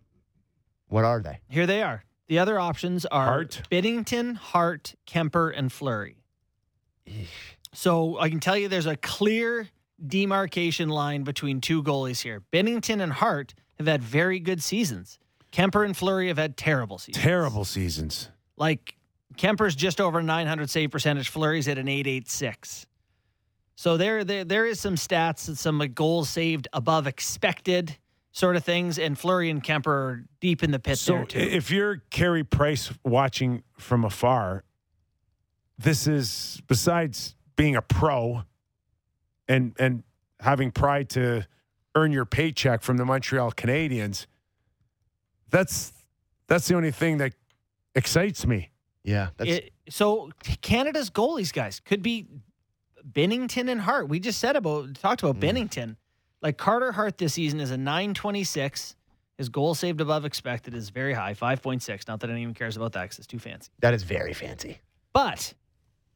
What 0.89 1.05
are 1.05 1.21
they? 1.21 1.41
Here 1.49 1.67
they 1.67 1.83
are. 1.83 2.05
The 2.27 2.39
other 2.39 2.59
options 2.59 3.05
are 3.07 3.25
Hart. 3.27 3.63
Binnington, 3.71 4.35
Hart, 4.37 4.95
Kuemper, 5.07 5.53
and 5.57 5.71
Fleury. 5.73 6.17
So 7.73 8.19
I 8.19 8.29
can 8.31 8.41
tell 8.41 8.57
you 8.57 8.69
there's 8.69 8.87
a 8.87 8.97
clear 8.97 9.69
demarcation 10.05 10.89
line 10.89 11.23
between 11.23 11.61
two 11.61 11.83
goalies 11.83 12.23
here. 12.23 12.43
Binnington 12.53 13.01
and 13.03 13.13
Hart 13.13 13.55
have 13.79 13.87
had 13.87 14.03
very 14.03 14.39
good 14.41 14.63
seasons. 14.63 15.19
Kuemper 15.53 15.85
and 15.85 15.97
Fleury 15.97 16.29
have 16.29 16.39
had 16.39 16.57
terrible 16.57 16.99
seasons. 16.99 17.23
Terrible 17.23 17.65
seasons. 17.65 18.31
Like 18.57 18.97
Kuemper's 19.37 19.75
just 19.75 20.01
over 20.01 20.23
900 20.23 20.71
save 20.71 20.91
percentage. 20.91 21.29
Fleury's 21.29 21.69
at 21.69 21.79
an 21.79 21.89
886. 21.89 22.87
So 23.77 23.97
there, 23.97 24.25
there, 24.25 24.45
there 24.45 24.67
is 24.67 24.79
some 24.79 24.95
stats 24.95 25.49
and 25.49 25.59
some 25.59 25.79
like, 25.79 25.95
goals 25.95 26.29
saved 26.29 26.69
above 26.73 27.07
expected 27.07 27.97
sort 28.33 28.57
of 28.57 28.65
things. 28.65 28.99
And 28.99 29.19
Fleury 29.19 29.51
and 29.51 29.63
Kuemper 29.63 29.87
are 29.87 30.25
deep 30.41 30.63
in 30.63 30.71
the 30.71 30.79
pit 30.79 30.99
So 30.99 31.15
there 31.15 31.25
too. 31.25 31.39
if 31.39 31.71
you're 31.71 31.99
Carey 32.11 32.45
Price 32.45 32.93
watching 33.05 33.63
from 33.79 34.05
afar, 34.05 34.65
this 35.79 36.07
is 36.07 36.63
besides 36.69 37.35
being 37.57 37.77
a 37.77 37.83
pro 37.83 38.43
and 39.49 39.75
and 39.79 40.03
having 40.41 40.71
pride 40.71 41.09
to 41.11 41.47
earn 41.95 42.13
your 42.13 42.25
paycheck 42.25 42.83
from 42.83 42.97
the 42.97 43.05
Montreal 43.05 43.53
Canadiens. 43.53 44.27
That's 45.51 45.93
that's 46.47 46.69
the 46.69 46.77
only 46.77 46.91
thing 46.91 47.19
that 47.19 47.33
excites 47.95 48.47
me. 48.47 48.71
Yeah, 49.05 49.29
that's 49.37 49.51
It, 49.51 49.73
so 49.89 50.31
Canada's 50.63 51.11
goalies, 51.11 51.53
guys, 51.53 51.81
could 51.81 52.03
be 52.03 52.27
Binnington 53.13 53.71
and 53.71 53.81
Hart. 53.81 54.09
We 54.09 54.19
just 54.19 54.41
said 54.41 54.57
about 54.57 54.95
talked 54.95 55.23
about 55.23 55.37
Mm. 55.37 55.41
Binnington. 55.69 55.97
Like 56.43 56.57
Carter 56.59 56.93
Hart 56.93 57.19
this 57.19 57.35
season 57.35 57.61
is 57.61 57.71
a 57.71 57.77
926. 57.77 58.97
His 59.37 59.49
goal 59.49 59.75
saved 59.75 60.01
above 60.01 60.25
expected 60.25 60.75
is 60.75 60.91
very 60.91 61.13
high, 61.13 61.35
5.6. 61.35 62.07
Not 62.09 62.21
that 62.21 62.31
anyone 62.31 62.55
cares 62.55 62.77
about 62.77 62.93
that 62.93 63.03
because 63.03 63.19
it's 63.19 63.27
too 63.27 63.39
fancy. 63.39 63.71
that 63.81 63.93
is 63.95 64.03
very 64.05 64.33
fancy. 64.33 64.79
But 65.13 65.55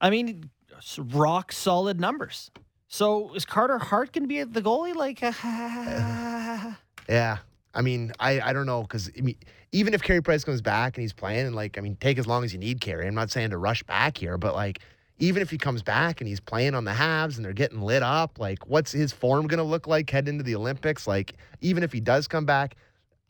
I 0.01 0.11
mean, 0.11 0.51
rock 0.99 1.53
solid 1.53 1.99
numbers. 2.01 2.51
So 2.89 3.35
is 3.35 3.45
Carter 3.45 3.79
Hart 3.79 4.13
going 4.13 4.25
to 4.25 4.29
be 4.29 4.43
the 4.45 4.63
goalie? 4.63 4.95
Like, 4.95 5.21
Yeah. 7.09 7.39
I 7.79 7.81
mean, 7.81 8.13
I, 8.19 8.41
I 8.41 8.53
don't 8.53 8.67
know 8.67 8.83
because 8.83 9.09
I 9.17 9.21
mean, 9.21 9.37
even 9.71 9.95
if 9.95 10.03
Carey 10.03 10.21
Price 10.21 10.43
comes 10.43 10.61
back 10.61 10.97
and 10.97 11.03
he's 11.03 11.13
playing, 11.13 11.47
and 11.47 11.55
like, 11.55 11.79
I 11.79 11.81
mean, 11.81 11.97
take 12.01 12.19
as 12.19 12.27
long 12.27 12.43
as 12.43 12.53
you 12.53 12.59
need, 12.59 12.81
Carey. 12.81 13.07
I'm 13.07 13.15
not 13.15 13.31
saying 13.31 13.51
to 13.51 13.57
rush 13.57 13.85
back 13.85 14.19
here, 14.19 14.37
but 14.37 14.55
like, 14.57 14.81
even 15.21 15.43
if 15.43 15.51
he 15.51 15.59
comes 15.59 15.81
back 15.83 16.21
and 16.21 16.27
he's 16.27 16.41
playing 16.41 16.75
on 16.75 16.85
the 16.85 16.93
halves 16.93 17.37
and 17.37 17.45
they're 17.45 17.53
getting 17.53 17.81
lit 17.81 18.03
up, 18.03 18.41
like, 18.41 18.67
what's 18.67 18.91
his 18.91 19.13
form 19.13 19.49
to 19.49 19.63
look 19.63 19.87
like 19.87 20.11
heading 20.11 20.35
into 20.35 20.43
the 20.43 20.57
Olympics? 20.57 21.07
Like, 21.07 21.35
even 21.61 21.85
if 21.85 21.93
he 21.93 22.01
does 22.01 22.27
come 22.27 22.45
back, 22.45 22.75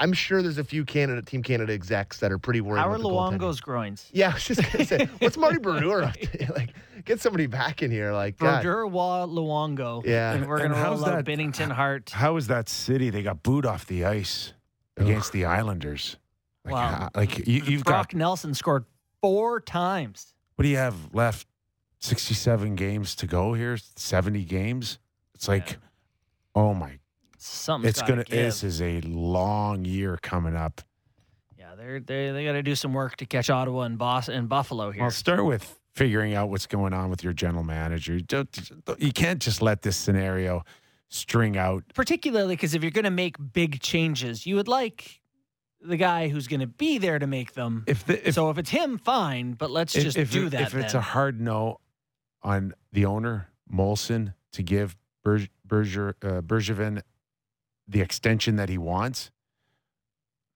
I'm 0.01 0.13
sure 0.13 0.43
there's 0.43 0.59
a 0.59 0.65
few 0.65 0.85
Canada 0.85 1.23
Team 1.23 1.43
Canada 1.43 1.73
execs 1.73 2.21
that 2.21 2.31
are 2.31 2.39
pretty 2.39 2.61
worried. 2.61 2.79
how 2.81 2.89
are 2.91 2.95
about 2.95 3.03
the 3.03 3.09
goaltending. 3.09 3.39
Luongo's 3.41 3.61
groins? 3.61 4.09
Yeah, 4.13 4.31
I 4.31 4.35
was 4.35 4.45
just 4.45 4.63
gonna 4.73 4.85
say, 4.85 5.05
what's 5.19 5.37
Marty 5.37 5.59
Brodeur 5.59 6.03
up 6.05 6.15
to? 6.15 6.53
Like, 6.57 6.71
get 7.05 7.21
somebody 7.21 7.47
back 7.47 7.83
in 7.83 7.91
here. 7.91 8.13
Like, 8.13 8.39
God. 8.39 8.65
Bergerwa 8.65 9.29
Luongo. 9.29 10.05
Yeah. 10.07 10.35
And 10.35 10.47
we're 10.47 10.59
going 10.59 10.71
to 10.71 10.77
how's 10.77 11.01
roll 11.01 11.11
out 11.11 11.25
that- 11.25 11.39
Binnington 11.39 11.71
Hart. 11.73 12.11
How 12.11 12.37
is 12.37 12.47
that 12.49 12.69
city? 12.69 13.11
They 13.11 13.23
got 13.23 13.43
booed 13.43 13.67
off 13.67 13.87
the 13.87 14.05
ice 14.05 14.53
against 14.97 15.33
the 15.33 15.45
Islanders. 15.47 16.17
Like, 16.65 16.75
Wow. 16.75 16.89
how- 16.91 17.11
like 17.15 17.47
you, 17.47 17.63
you've 17.65 17.85
Brock 17.85 18.11
got 18.13 18.19
Nelson 18.19 18.55
scored 18.55 18.85
four 19.21 19.61
times. 19.61 20.35
what 20.57 20.63
do 20.65 20.69
you 20.69 20.77
have 20.77 21.13
left? 21.15 21.47
Sixty-seven 22.01 22.77
games 22.77 23.17
to 23.17 23.27
go 23.27 23.55
here. 23.55 23.77
Seventy 23.97 24.45
games. 24.45 24.99
It's 25.35 25.49
like, 25.49 25.79
oh 26.55 26.73
my! 26.73 26.98
Something's 27.39 27.99
it's 27.99 28.03
gonna. 28.03 28.25
give. 28.25 28.37
This 28.37 28.65
is 28.65 28.83
a 28.83 29.01
long 29.03 29.85
year 29.85 30.19
coming 30.21 30.57
up. 30.57 30.83
Yeah, 31.59 31.75
they're 31.77 32.01
they 32.01 32.31
they 32.31 32.45
got 32.45 32.53
to 32.53 32.63
do 32.63 32.75
some 32.75 32.93
work 32.93 33.17
to 33.17 33.27
catch 33.27 33.49
Ottawa 33.49 33.83
and 33.83 33.97
Boston 33.97 34.35
and 34.35 34.49
Buffalo 34.49 34.91
here. 34.91 35.05
I'll 35.05 35.11
start 35.11 35.45
with 35.45 35.79
figuring 35.95 36.35
out 36.35 36.49
what's 36.49 36.67
going 36.67 36.93
on 36.93 37.11
with 37.11 37.25
your 37.25 37.33
general 37.33 37.65
manager. 37.65 38.15
You, 38.15 38.21
don't, 38.21 38.71
you 38.99 39.13
can't 39.13 39.43
just 39.43 39.61
let 39.61 39.83
this 39.83 39.97
scenario 39.97 40.65
string 41.09 41.57
out. 41.57 41.83
Particularly 41.93 42.55
because 42.55 42.75
if 42.75 42.83
you're 42.83 42.93
going 42.93 43.05
to 43.05 43.11
make 43.11 43.35
big 43.53 43.81
changes, 43.81 44.47
you 44.47 44.55
would 44.55 44.69
like 44.69 45.21
the 45.81 45.97
guy 45.97 46.29
who's 46.29 46.47
going 46.47 46.61
to 46.61 46.69
be 46.69 46.99
there 46.99 47.19
to 47.19 47.27
make 47.27 47.55
them. 47.55 47.83
If 47.87 48.05
the, 48.05 48.29
if 48.29 48.35
so 48.35 48.51
if 48.51 48.59
it's 48.59 48.71
him, 48.71 48.99
fine. 48.99 49.53
But 49.53 49.71
let's 49.71 49.95
if, 49.97 50.05
just 50.05 50.17
if 50.17 50.31
do 50.31 50.49
that. 50.51 50.61
If 50.61 50.75
it's 50.75 50.93
then. 50.93 51.01
a 51.01 51.03
hard 51.03 51.41
no 51.41 51.81
on 52.43 52.75
the 52.93 53.05
owner 53.05 53.49
Molson 53.73 54.35
to 54.53 54.63
give 54.63 54.97
Berg, 55.25 55.49
Berger, 55.65 56.15
uh, 56.23 56.41
Bergevin 56.41 57.03
the 57.89 58.01
extension 58.01 58.57
that 58.57 58.69
he 58.69 58.79
wants, 58.79 59.31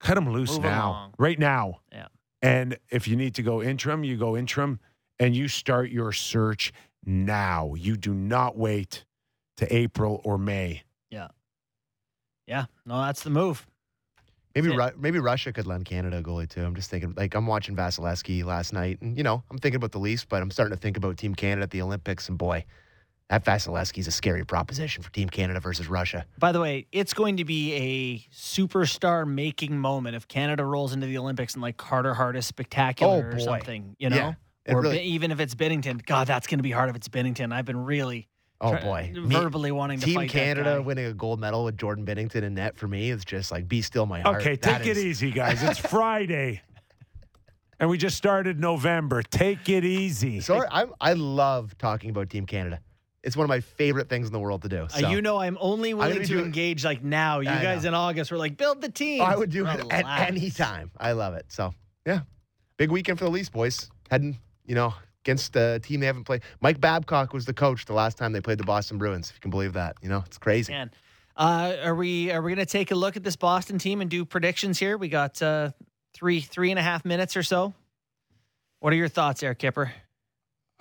cut 0.01 0.17
him 0.17 0.33
loose 0.33 0.53
Move 0.53 0.63
now, 0.63 0.91
along. 0.91 1.15
right 1.19 1.39
now. 1.39 1.81
Yeah. 1.93 2.09
And 2.43 2.77
if 2.91 3.07
you 3.09 3.17
need 3.17 3.35
to 3.37 3.43
go 3.43 3.63
interim, 3.63 4.05
you 4.05 4.17
go 4.17 4.37
interim, 4.37 4.81
and 5.19 5.35
you 5.35 5.49
start 5.49 5.91
your 5.91 6.13
search 6.13 6.73
now. 7.05 7.75
You 7.75 7.97
do 7.97 8.13
not 8.13 8.57
wait 8.57 9.05
to 9.59 9.75
April 9.75 10.21
or 10.25 10.39
May. 10.39 10.83
yeah, 11.11 11.29
Yeah. 12.47 12.65
no, 12.85 13.01
that's 13.03 13.23
the 13.23 13.31
move. 13.31 13.67
Maybe 14.55 14.69
Ru- 14.69 14.91
maybe 14.99 15.19
Russia 15.19 15.51
could 15.53 15.67
lend 15.67 15.87
Canada 15.87 16.19
a 16.19 16.23
goalie 16.23 16.49
too. 16.49 16.63
I'm 16.63 16.75
just 16.75 16.91
thinking 16.91 17.15
like 17.17 17.35
I'm 17.35 17.47
watching 17.47 17.75
Vasilevskiy 17.75 18.45
last 18.45 18.73
night, 18.75 19.01
and 19.01 19.17
you 19.17 19.23
know 19.23 19.43
I'm 19.51 19.57
thinking 19.59 19.77
about 19.77 19.93
the 19.93 19.99
Leafs, 19.99 20.27
but 20.27 20.43
I'm 20.43 20.51
starting 20.51 20.77
to 20.77 20.81
think 20.81 20.97
about 20.99 21.17
Team 21.17 21.35
Canada 21.35 21.63
at 21.63 21.71
the 21.71 21.81
Olympics, 21.81 22.29
and 22.29 22.37
boy, 22.37 22.65
that 23.33 23.47
Vasilevskiy's 23.47 24.07
a 24.07 24.11
scary 24.11 24.45
proposition 24.45 25.03
for 25.03 25.11
Team 25.11 25.27
Canada 25.31 25.59
versus 25.59 25.89
Russia. 25.89 26.27
By 26.39 26.53
the 26.53 26.61
way, 26.61 26.87
it's 26.93 27.15
going 27.15 27.39
to 27.39 27.47
be 27.47 27.73
a 27.73 28.19
superstar 28.35 29.27
making 29.27 29.79
moment 29.79 30.17
if 30.17 30.29
Canada 30.29 30.63
rolls 30.67 30.93
into 30.93 31.07
the 31.07 31.17
Olympics 31.17 31.55
and 31.55 31.63
like 31.63 31.79
Carter 31.79 32.13
Hart 32.13 32.37
is 32.37 32.45
spectacular 32.45 33.31
Oh, 33.33 33.37
or 33.37 33.41
something, 33.41 33.97
you 33.99 34.11
know? 34.11 34.17
Yeah, 34.17 34.75
or 34.75 34.83
really- 34.83 35.01
even 35.01 35.31
if 35.31 35.41
it's 35.41 35.55
Binnington. 35.55 36.05
God, 36.05 36.27
that's 36.27 36.47
going 36.47 36.59
to 36.59 36.63
be 36.63 36.73
hard 36.73 36.91
if 36.91 36.97
it's 36.97 37.09
Binnington. 37.09 37.55
I've 37.55 37.65
been 37.65 37.83
really 37.83 38.29
Oh 38.61 38.73
try- 38.73 38.83
boy, 38.83 39.13
Me- 39.15 39.35
verbally 39.35 39.73
wanting 39.73 39.99
to 40.01 40.05
Team 40.05 40.15
fight 40.17 40.29
that 40.31 40.39
Canada 40.39 40.75
guy. 40.75 40.79
winning 40.81 41.07
a 41.07 41.15
gold 41.15 41.41
medal 41.41 41.65
with 41.65 41.79
Jordan 41.79 42.05
Binnington 42.05 42.43
in 42.43 42.53
net 42.55 42.77
for 42.77 42.87
me 42.87 43.09
is 43.09 43.25
just 43.25 43.51
like 43.51 43.67
be 43.67 43.81
still 43.81 44.05
my 44.05 44.21
heart. 44.21 44.43
Okay, 44.43 44.57
That 44.57 44.81
take 44.83 44.89
it 44.89 44.99
is- 44.99 45.05
easy, 45.07 45.31
guys. 45.31 45.63
It's 45.69 45.79
Friday. 45.79 46.61
And 47.81 47.89
we 47.89 47.97
just 47.97 48.19
started 48.19 48.61
November. 48.61 49.23
Take 49.23 49.71
it 49.71 49.85
easy. 49.87 50.41
So 50.41 50.63
I 50.71 50.85
I 51.01 51.15
love 51.15 51.79
talking 51.79 52.11
about 52.11 52.29
Team 52.29 52.45
Canada. 52.45 52.79
It's 53.23 53.37
one 53.37 53.45
of 53.45 53.49
my 53.49 53.61
favorite 53.61 54.09
things 54.09 54.27
in 54.27 54.33
the 54.33 54.41
world 54.41 54.63
to 54.63 54.69
do. 54.69 54.89
Uh, 54.95 55.09
you 55.09 55.23
know, 55.23 55.39
I'm 55.39 55.57
only 55.61 55.95
willing 55.95 56.19
be 56.19 56.25
to 56.25 56.33
doing- 56.33 56.45
engage 56.47 56.85
like 56.85 57.05
now. 57.05 57.39
You 57.41 57.51
I 57.51 57.63
guys 57.63 57.85
know. 57.85 57.91
in 57.91 57.95
August 57.95 58.33
were 58.33 58.37
like, 58.39 58.57
build 58.57 58.81
the 58.81 58.89
team. 58.89 59.23
I 59.23 59.37
would 59.37 59.51
do 59.51 59.65
it 59.67 59.81
at 59.93 60.29
any 60.29 60.51
time. 60.51 60.91
I 60.99 61.13
love 61.13 61.35
it. 61.35 61.45
So 61.49 61.73
yeah, 62.05 62.21
big 62.79 62.91
weekend 62.91 63.19
for 63.19 63.25
the 63.25 63.31
Leafs 63.31 63.49
boys. 63.49 63.89
Heading, 64.11 64.39
you 64.67 64.75
know, 64.75 64.93
against 65.25 65.55
a 65.57 65.79
team 65.79 66.01
they 66.01 66.07
haven't 66.07 66.25
played. 66.25 66.43
Mike 66.61 66.81
Babcock 66.81 67.33
was 67.33 67.45
the 67.45 67.55
coach 67.55 67.85
the 67.85 67.93
last 67.93 68.19
time 68.19 68.33
they 68.33 68.41
played 68.41 68.59
the 68.59 68.65
Boston 68.65 68.99
Bruins. 68.99 69.31
If 69.31 69.37
you 69.37 69.41
can 69.41 69.51
believe 69.53 69.75
that, 69.75 69.97
you 70.03 70.09
know, 70.09 70.25
it's 70.27 70.37
crazy. 70.39 70.73
Man, 70.73 70.91
uh, 71.37 71.77
are 71.85 71.95
we 71.95 72.33
are 72.33 72.43
we 72.43 72.51
going 72.53 72.67
to 72.67 72.71
take 72.71 72.91
a 72.91 72.95
look 72.97 73.17
at 73.17 73.23
this 73.23 73.37
Boston 73.37 73.79
team 73.79 74.01
and 74.01 74.11
do 74.11 74.25
predictions 74.25 74.79
here? 74.81 74.99
We 74.99 75.09
got 75.09 75.41
uh, 75.41 75.71
three 76.13 76.41
three 76.41 76.71
and 76.71 76.79
a 76.79 76.83
half 76.83 77.05
minutes 77.05 77.37
or 77.37 77.45
so. 77.45 77.73
What 78.81 78.93
are 78.93 78.97
your 78.97 79.07
thoughts, 79.09 79.45
Eric 79.45 79.61
Kipper? 79.61 79.93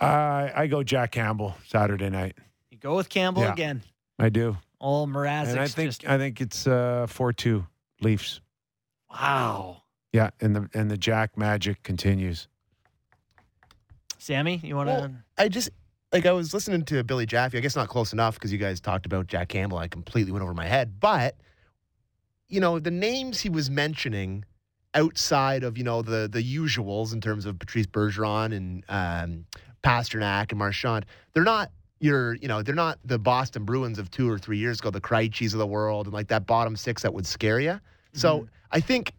Uh, 0.02 0.50
I 0.56 0.68
go 0.68 0.82
Jack 0.84 1.12
Campbell 1.12 1.56
Saturday 1.68 2.10
night. 2.10 2.36
You 2.72 2.78
go 2.78 2.96
with 2.96 3.08
Campbell 3.10 3.44
Yeah. 3.44 3.54
again. 3.54 3.84
I 4.20 4.30
do. 4.30 4.58
All 4.80 5.08
Mrazek's 5.08 5.50
and 5.52 5.60
I 5.60 5.68
think 5.68 5.90
just 5.90 6.08
I 6.08 6.18
think 6.18 6.42
it's 6.42 6.66
uh, 6.66 7.06
four 7.08 7.32
two 7.34 7.66
Leafs. 8.02 8.42
wow. 9.10 9.84
Yeah, 10.12 10.32
and 10.42 10.56
the 10.56 10.70
and 10.74 10.90
the 10.92 10.98
Jack 10.98 11.38
magic 11.38 11.84
continues. 11.84 12.48
Sammy, 14.18 14.60
you 14.64 14.76
want 14.76 14.90
to? 14.90 14.94
Well, 14.94 15.12
I 15.38 15.48
just 15.48 15.70
like 16.12 16.26
I 16.26 16.32
was 16.32 16.54
listening 16.54 16.84
to 16.86 17.04
Billy 17.04 17.26
Jaffe. 17.26 17.58
I 17.58 17.62
guess 17.62 17.76
not 17.76 17.88
close 17.88 18.12
enough 18.12 18.36
because 18.36 18.52
you 18.52 18.58
guys 18.58 18.82
talked 18.82 19.06
about 19.06 19.28
Jack 19.28 19.50
Campbell. 19.50 19.78
I 19.78 19.88
completely 19.88 20.32
went 20.32 20.44
over 20.44 20.54
my 20.54 20.68
head, 20.68 21.00
but 21.00 21.38
you 22.50 22.60
know 22.60 22.78
the 22.80 22.92
names 22.92 23.40
he 23.42 23.50
was 23.50 23.70
mentioning 23.70 24.44
outside 24.94 25.64
of 25.64 25.78
you 25.78 25.84
know 25.84 26.02
the 26.02 26.28
the 26.30 26.44
usuals 26.44 27.14
in 27.14 27.22
terms 27.22 27.46
of 27.46 27.58
Patrice 27.58 27.88
Bergeron 27.88 28.54
and 28.56 28.84
um, 28.90 29.46
Pastrnak 29.84 30.52
and 30.52 30.60
Marchand, 30.60 31.06
they're 31.34 31.44
not 31.44 31.72
your 32.00 32.36
you 32.36 32.48
know 32.48 32.62
they're 32.62 32.76
not 32.76 33.00
the 33.06 33.20
Boston 33.20 33.64
Bruins 33.64 34.00
of 34.00 34.10
two 34.10 34.30
or 34.30 34.38
three 34.38 34.58
years 34.58 34.80
ago, 34.80 34.90
the 34.90 35.02
Krejcis 35.02 35.54
of 35.54 35.60
the 35.60 35.68
world, 35.68 36.08
and 36.08 36.14
like 36.14 36.28
that 36.28 36.46
bottom 36.46 36.76
six 36.76 37.02
that 37.04 37.14
would 37.14 37.26
scare 37.26 37.60
you. 37.60 37.80
So 38.14 38.40
mm-hmm. 38.40 38.46
I 38.72 38.80
think 38.80 39.14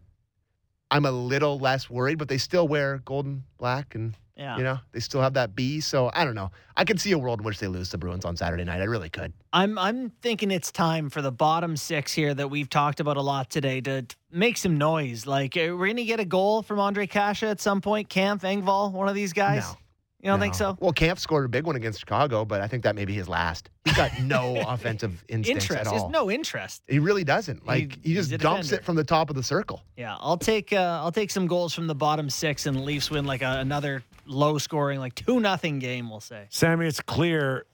I'm 0.91 1.05
a 1.05 1.11
little 1.11 1.57
less 1.59 1.89
worried, 1.89 2.17
but 2.17 2.27
they 2.27 2.37
still 2.37 2.67
wear 2.67 2.99
golden 2.99 3.43
black 3.57 3.95
and 3.95 4.15
yeah. 4.35 4.57
you 4.57 4.63
know, 4.63 4.79
they 4.91 4.99
still 4.99 5.21
have 5.21 5.33
that 5.35 5.55
B. 5.55 5.79
So 5.79 6.09
I 6.13 6.25
don't 6.25 6.35
know. 6.35 6.51
I 6.75 6.85
could 6.85 6.99
see 6.99 7.11
a 7.11 7.17
world 7.17 7.39
in 7.41 7.45
which 7.45 7.59
they 7.59 7.67
lose 7.67 7.89
the 7.89 7.97
Bruins 7.97 8.25
on 8.25 8.35
Saturday 8.35 8.63
night. 8.63 8.81
I 8.81 8.85
really 8.85 9.09
could. 9.09 9.33
I'm 9.51 9.77
I'm 9.77 10.09
thinking 10.21 10.51
it's 10.51 10.71
time 10.71 11.09
for 11.09 11.21
the 11.21 11.31
bottom 11.31 11.77
six 11.77 12.11
here 12.11 12.33
that 12.33 12.49
we've 12.49 12.69
talked 12.69 12.99
about 12.99 13.17
a 13.17 13.21
lot 13.21 13.49
today 13.49 13.81
to 13.81 14.05
make 14.31 14.57
some 14.57 14.77
noise. 14.77 15.25
Like, 15.27 15.55
we're 15.55 15.87
gonna 15.87 16.03
get 16.03 16.19
a 16.19 16.25
goal 16.25 16.63
from 16.63 16.79
Ondrej 16.79 17.09
Kase 17.09 17.43
at 17.43 17.61
some 17.61 17.81
point. 17.81 18.09
Kampf 18.09 18.43
Engvall, 18.43 18.91
one 18.91 19.07
of 19.07 19.15
these 19.15 19.33
guys. 19.33 19.63
No. 19.63 19.77
You 20.23 20.29
don't 20.29 20.39
think 20.39 20.55
so? 20.55 20.77
Well, 20.79 20.93
Kampf 20.93 21.19
scored 21.19 21.43
a 21.43 21.49
big 21.49 21.65
one 21.65 21.75
against 21.75 21.99
Chicago, 21.99 22.45
but 22.45 22.61
I 22.61 22.67
think 22.67 22.83
that 22.83 22.95
may 22.95 23.03
be 23.03 23.13
his 23.13 23.27
last. 23.27 23.69
He's 23.83 23.93
got 23.97 24.17
no 24.21 24.55
offensive 24.67 25.23
instincts 25.27 25.65
Interest. 25.65 25.85
at 25.85 25.91
There's 25.91 26.03
all. 26.03 26.09
no 26.09 26.31
interest. 26.31 26.81
He 26.87 26.99
really 26.99 27.25
doesn't. 27.25 27.65
Like 27.67 27.99
he, 28.01 28.13
he's 28.13 28.29
just 28.29 28.41
dumps 28.41 28.67
defender. 28.69 28.81
it 28.81 28.85
from 28.85 28.95
the 28.95 29.03
top 29.03 29.29
of 29.29 29.35
the 29.35 29.43
circle. 29.43 29.83
Yeah, 29.97 30.15
I'll 30.19 30.37
take 30.37 30.71
uh, 30.71 31.01
I'll 31.03 31.11
take 31.11 31.29
some 31.29 31.45
goals 31.45 31.73
from 31.73 31.87
the 31.87 31.95
bottom 31.95 32.29
six, 32.29 32.65
and 32.67 32.77
the 32.77 32.81
Leafs 32.81 33.11
win 33.11 33.25
like 33.25 33.41
a, 33.41 33.59
another 33.59 34.01
low 34.25 34.57
scoring, 34.57 34.99
like 34.99 35.13
two 35.13 35.41
nothing 35.41 35.79
game. 35.79 36.09
We'll 36.09 36.21
say. 36.21 36.45
Sammy, 36.49 36.87
it's 36.87 37.01
clear 37.01 37.65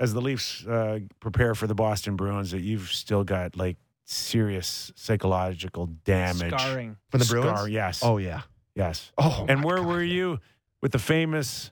as 0.00 0.12
the 0.12 0.20
Leafs 0.20 0.66
uh, 0.66 0.98
prepare 1.20 1.54
for 1.54 1.68
the 1.68 1.74
Boston 1.76 2.16
Bruins 2.16 2.50
that 2.50 2.62
you've 2.62 2.88
still 2.90 3.22
got 3.22 3.56
like 3.56 3.76
serious 4.04 4.90
psychological 4.96 5.86
damage. 6.04 6.52
Scarring. 6.52 6.96
For 7.10 7.18
the 7.18 7.24
Scar- 7.24 7.42
Bruins? 7.42 7.68
yes. 7.70 8.00
Oh 8.02 8.18
yeah. 8.18 8.42
yes. 8.74 9.12
Oh. 9.18 9.46
And 9.48 9.60
my 9.60 9.66
where 9.66 9.76
God. 9.76 9.86
were 9.86 10.02
you 10.02 10.38
with 10.82 10.92
the 10.92 10.98
famous 10.98 11.70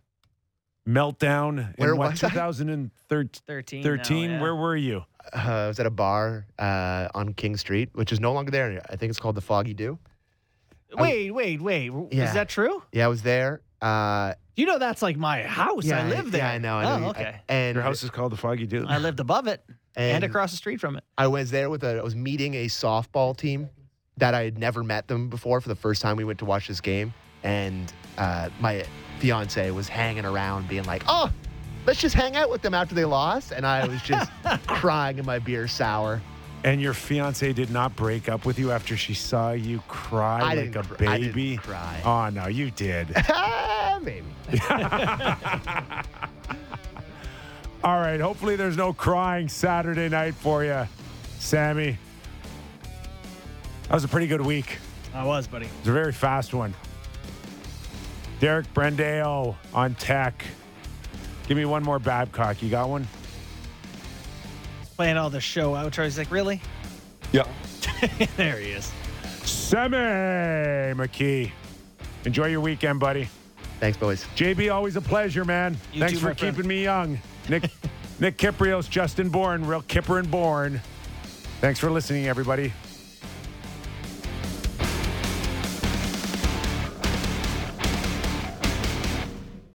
meltdown 0.89 1.75
Where 1.79 1.93
in 1.93 1.99
what, 1.99 2.11
was 2.13 2.21
2013? 2.21 3.83
Thirteen. 3.83 3.83
now, 4.31 4.37
yeah. 4.37 4.41
Where 4.43 4.55
were 4.55 4.77
you? 4.77 5.05
Uh, 5.35 5.39
I 5.39 5.67
was 5.69 5.81
at 5.81 5.87
a 5.87 5.91
bar 5.91 6.47
uh, 6.59 7.09
on 7.15 7.33
King 7.35 7.57
Street, 7.57 7.91
which 7.95 8.13
is 8.13 8.21
no 8.21 8.33
longer 8.33 8.51
there. 8.51 8.83
I 8.91 8.97
think 8.97 9.11
it's 9.11 9.21
called 9.21 9.35
the 9.37 9.41
Foggy 9.41 9.75
Dew. 9.75 9.99
Wait, 10.97 11.31
wait, 11.31 11.61
wait. 11.61 11.91
Yeah. 12.13 12.25
Is 12.29 12.35
that 12.35 12.49
true? 12.49 12.83
Yeah, 12.93 13.07
I 13.07 13.09
was 13.09 13.23
there. 13.23 13.61
Uh, 13.83 14.35
You 14.57 14.67
know 14.67 14.79
that's 14.79 15.03
like 15.03 15.17
my 15.17 15.43
house. 15.43 15.85
yeah, 15.85 16.05
I 16.05 16.09
live 16.09 16.31
there. 16.31 16.43
Yeah, 16.43 16.51
I 16.53 16.59
know. 16.59 16.77
I 16.77 16.85
know. 16.85 16.91
Oh, 16.93 16.99
you- 16.99 17.07
okay. 17.11 17.41
and 17.49 17.75
Your 17.75 17.83
house 17.83 18.03
is 18.05 18.11
called 18.11 18.33
the 18.33 18.37
Foggy 18.37 18.67
Dew. 18.67 18.85
I 18.89 18.99
lived 18.99 19.19
above 19.19 19.47
it 19.49 19.65
and, 19.97 20.23
across 20.25 20.51
the 20.53 20.57
street 20.57 20.81
from 20.81 20.97
it. 20.97 21.05
I 21.19 21.27
was 21.27 21.51
there 21.51 21.69
with 21.71 21.83
a. 21.85 21.99
I 21.99 22.03
was 22.03 22.15
meeting 22.15 22.55
a 22.55 22.67
softball 22.67 23.37
team 23.37 23.69
that 24.19 24.35
I 24.35 24.45
had 24.45 24.59
never 24.59 24.85
met 24.85 25.09
them 25.09 25.29
before 25.29 25.61
for 25.61 25.69
the 25.69 25.75
first 25.75 26.01
time 26.01 26.17
we 26.17 26.25
went 26.25 26.39
to 26.39 26.45
watch 26.45 26.69
this 26.69 26.81
game, 26.81 27.13
and 27.43 27.93
uh, 28.17 28.49
my 28.61 28.85
fiance 29.29 29.71
was 29.71 29.89
hanging 29.89 30.27
around, 30.27 30.69
being 30.69 30.85
like, 30.85 31.03
"Oh, 31.09 31.31
let's 31.87 31.99
just 31.99 32.15
hang 32.15 32.37
out 32.37 32.51
with 32.51 32.61
them 32.61 32.75
after 32.75 32.95
they 32.95 33.07
lost," 33.07 33.53
and 33.53 33.67
I 33.67 33.87
was 33.87 34.03
just 34.03 34.31
crying 34.67 35.17
in 35.19 35.25
my 35.25 35.39
beer 35.39 35.67
sour. 35.67 36.21
And 36.63 36.79
your 36.81 36.93
fiance 36.93 37.51
did 37.55 37.71
not 37.71 37.97
break 37.97 38.29
up 38.29 38.45
with 38.45 38.59
you 38.59 38.71
after 38.71 38.99
she 38.99 39.15
saw 39.15 39.53
you 39.53 39.83
cry 39.89 40.41
I 40.41 40.43
like 40.43 40.73
didn't 40.73 40.77
a 40.77 40.83
cr- 40.95 41.09
I 41.09 41.19
didn't 41.19 41.33
baby? 41.35 41.57
cry. 41.57 42.03
Oh 42.05 42.29
no, 42.29 42.49
you 42.49 42.71
did. 42.71 43.09
Maybe. 44.03 44.25
All 47.83 47.99
right. 48.01 48.21
Hopefully, 48.21 48.57
there's 48.57 48.77
no 48.77 48.93
crying 48.93 49.49
Saturday 49.49 50.11
night 50.11 50.35
for 50.35 50.65
you, 50.65 50.87
Sammy. 51.39 51.97
That 53.89 53.95
was 53.95 54.05
a 54.05 54.09
pretty 54.09 54.27
good 54.27 54.41
week. 54.43 54.79
I 55.15 55.25
was, 55.25 55.47
buddy. 55.47 55.65
It 55.67 55.73
was 55.81 55.89
a 55.89 55.93
very 55.93 56.13
fast 56.13 56.53
one. 56.53 56.75
Derek 58.45 58.75
Brendale 58.75 59.57
on 59.73 59.95
tech. 59.95 60.45
Give 61.49 61.57
me 61.57 61.65
one 61.65 61.83
more 61.83 61.99
Babcock. 61.99 62.63
You 62.63 62.69
got 62.69 62.91
one? 62.91 63.09
Playing 64.97 65.17
all 65.17 65.31
the 65.31 65.41
show 65.41 65.73
outro. 65.73 66.05
He's 66.05 66.19
like, 66.19 66.31
really? 66.31 66.61
Yeah. 67.33 67.49
there 68.37 68.59
he 68.59 68.73
is. 68.73 68.93
Sammy 69.45 69.97
McKee. 69.97 71.53
Enjoy 72.27 72.49
your 72.49 72.61
weekend, 72.61 73.01
buddy. 73.01 73.31
Thanks, 73.81 73.97
boys. 73.97 74.27
JB, 74.37 74.71
always 74.71 74.97
a 74.97 75.01
pleasure, 75.01 75.47
man. 75.47 75.75
You 75.95 76.01
Thanks 76.01 76.13
too, 76.13 76.19
for 76.19 76.27
my 76.27 76.35
friend. 76.35 76.55
keeping 76.55 76.69
me 76.69 76.83
young. 76.83 77.19
Nick 77.49 77.71
Nick 78.21 78.37
Kypreos, 78.37 78.91
Justin 78.91 79.31
Bourne, 79.31 79.67
real 79.67 79.81
Kipper 79.81 80.19
and 80.19 80.31
Bourne. 80.31 80.83
Thanks 81.63 81.81
for 81.81 81.91
listening, 81.91 82.27
everybody. 82.27 82.75